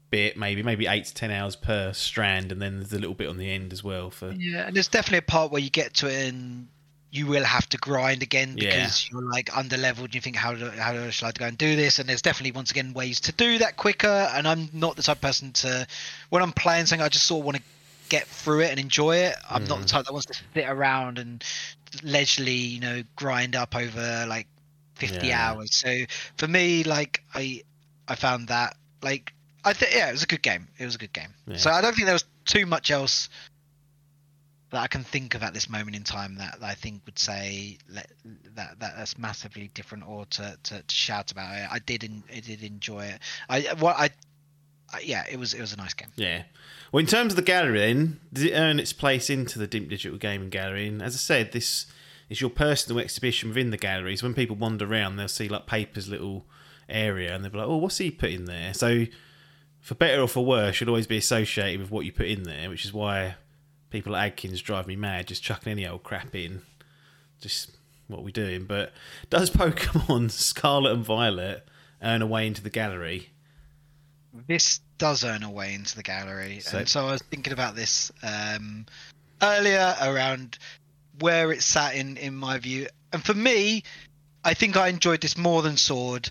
[0.09, 3.29] bit, maybe maybe eight to ten hours per strand, and then there's a little bit
[3.29, 5.93] on the end as well for Yeah, and there's definitely a part where you get
[5.95, 6.67] to it and
[7.11, 8.69] you will have to grind again Yeah.
[8.69, 10.07] because you're like under leveled.
[10.07, 11.99] And you think how do, how do, shall I go and do this?
[11.99, 14.29] And there's definitely once again ways to do that quicker.
[14.33, 15.85] And I'm not the type of person to
[16.29, 17.63] when I'm playing something, I just sort of want to
[18.07, 19.35] get through it and enjoy it.
[19.49, 19.89] I'm not the mm.
[19.89, 21.43] type that wants to sit around and
[22.01, 24.47] leisurely, you know, grind up over like
[24.95, 25.49] 50 Yeah.
[25.49, 25.75] hours.
[25.75, 26.05] So
[26.37, 27.63] for me, like I
[28.07, 29.33] I found that like
[29.65, 30.69] I think yeah, it was a good game.
[30.77, 31.33] It was a good game.
[31.45, 31.57] Yeah.
[31.57, 33.29] So I don't think there was too much else
[34.71, 37.19] that I can think of at this moment in time that, that I think would
[37.19, 38.09] say let,
[38.55, 41.67] that, that that's massively different or to, to, to shout about it.
[41.69, 43.19] I did in, I did enjoy it.
[43.49, 44.09] I what I,
[44.93, 46.09] I yeah, it was it was a nice game.
[46.15, 46.43] yeah.
[46.91, 49.89] Well, in terms of the gallery, then did it earn its place into the Dimp
[49.89, 50.87] Digital Gaming Gallery?
[50.87, 51.85] And as I said, this
[52.29, 54.23] is your personal exhibition within the galleries.
[54.23, 56.45] When people wander around, they'll see like Paper's little
[56.87, 59.05] area, and they'll be like, "Oh, what's he put in there?" So,
[59.81, 62.69] for better or for worse, should always be associated with what you put in there,
[62.69, 63.35] which is why
[63.91, 66.61] people at Adkins drive me mad, just chucking any old crap in.
[67.39, 67.71] Just
[68.07, 68.65] what we're doing.
[68.65, 68.91] But
[69.29, 71.67] does Pokemon Scarlet and Violet
[72.01, 73.29] earn a way into the gallery?
[74.47, 77.75] this does earn a way into the gallery, So- and so I was thinking about
[77.75, 78.85] this um,
[79.41, 80.57] earlier around
[81.19, 82.87] where it sat in in my view.
[83.11, 83.83] And for me,
[84.45, 86.29] I think I enjoyed this more than Sword.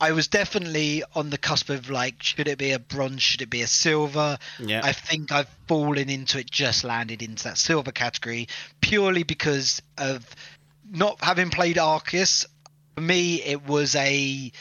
[0.00, 3.22] I was definitely on the cusp of like, should it be a bronze?
[3.22, 4.38] Should it be a silver?
[4.58, 4.80] Yeah.
[4.84, 8.48] I think I've fallen into it, just landed into that silver category
[8.80, 10.24] purely because of
[10.88, 12.46] not having played Arceus.
[12.94, 14.52] For me, it was a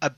[0.00, 0.12] a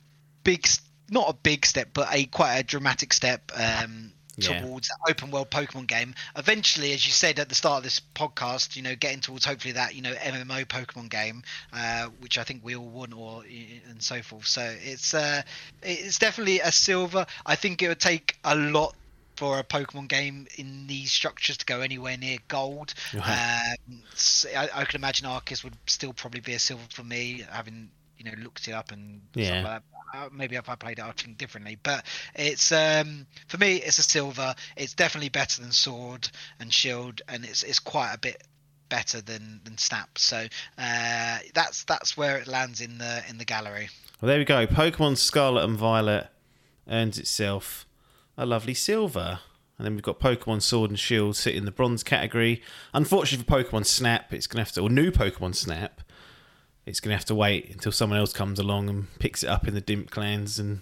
[0.44, 0.66] big,
[1.10, 4.60] not a big step, but a quite a dramatic step um, Yeah.
[4.60, 6.14] towards that open world Pokemon game.
[6.36, 9.72] Eventually, as you said at the start of this podcast, you know, getting towards hopefully
[9.72, 11.42] that you know MMO Pokemon game,
[11.72, 14.46] uh, which I think we all want, or and so forth.
[14.46, 15.42] So it's uh,
[15.82, 17.26] it's definitely a silver.
[17.46, 18.94] I think it would take a lot
[19.36, 22.94] for a Pokemon game in these structures to go anywhere near gold.
[23.14, 23.74] Right.
[23.90, 24.02] Um,
[24.56, 28.24] I, I can imagine Arceus would still probably be a silver for me, having you
[28.24, 29.46] know looked it up and Yeah.
[29.46, 29.95] stuff like that.
[30.32, 31.78] Maybe if I played it, I'd think differently.
[31.82, 32.04] But
[32.34, 34.54] it's um, for me, it's a silver.
[34.76, 36.28] It's definitely better than Sword
[36.60, 38.42] and Shield, and it's it's quite a bit
[38.88, 40.18] better than than Snap.
[40.18, 40.46] So
[40.78, 43.88] uh, that's that's where it lands in the in the gallery.
[44.20, 44.66] Well, there we go.
[44.66, 46.28] Pokemon Scarlet and Violet
[46.88, 47.86] earns itself
[48.36, 49.40] a lovely silver.
[49.78, 52.62] And then we've got Pokemon Sword and Shield sitting in the bronze category.
[52.94, 56.00] Unfortunately for Pokemon Snap, it's going to have to, or new Pokemon Snap,
[56.86, 59.68] it's going to have to wait until someone else comes along and picks it up
[59.68, 60.80] in the Dimp clans and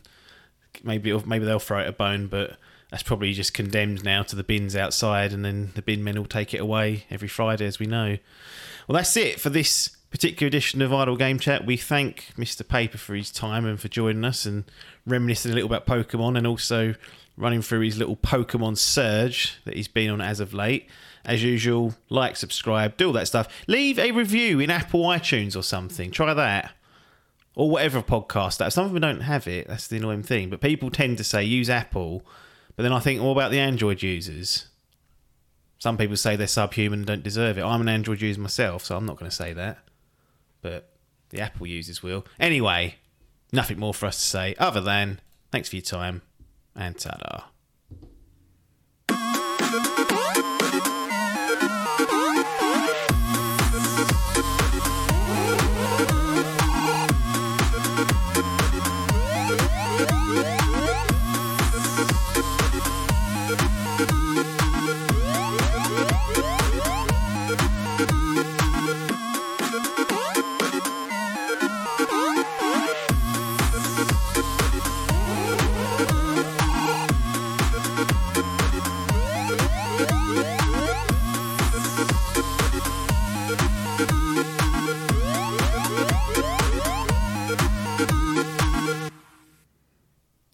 [0.82, 2.56] maybe maybe they'll throw it a bone, but
[2.90, 6.26] that's probably just condemned now to the bins outside, and then the bin men will
[6.26, 8.18] take it away every Friday, as we know.
[8.86, 11.66] Well, that's it for this particular edition of Idle Game Chat.
[11.66, 12.66] We thank Mr.
[12.66, 14.64] Paper for his time and for joining us and
[15.06, 16.94] reminiscing a little about Pokemon and also
[17.36, 20.88] running through his little Pokemon surge that he's been on as of late.
[21.24, 23.48] As usual, like, subscribe, do all that stuff.
[23.66, 26.10] Leave a review in Apple iTunes or something.
[26.10, 26.74] Try that
[27.54, 28.72] or whatever podcast that.
[28.72, 29.68] Some of them don't have it.
[29.68, 30.50] That's the annoying thing.
[30.50, 32.26] But people tend to say use Apple,
[32.76, 34.68] but then I think, what about the Android users?
[35.78, 37.62] Some people say they're subhuman and don't deserve it.
[37.62, 39.78] I'm an Android user myself, so I'm not going to say that.
[40.62, 40.90] But
[41.30, 42.26] the Apple users will.
[42.40, 42.96] Anyway,
[43.52, 45.20] nothing more for us to say other than
[45.52, 46.22] thanks for your time
[46.74, 47.50] and ta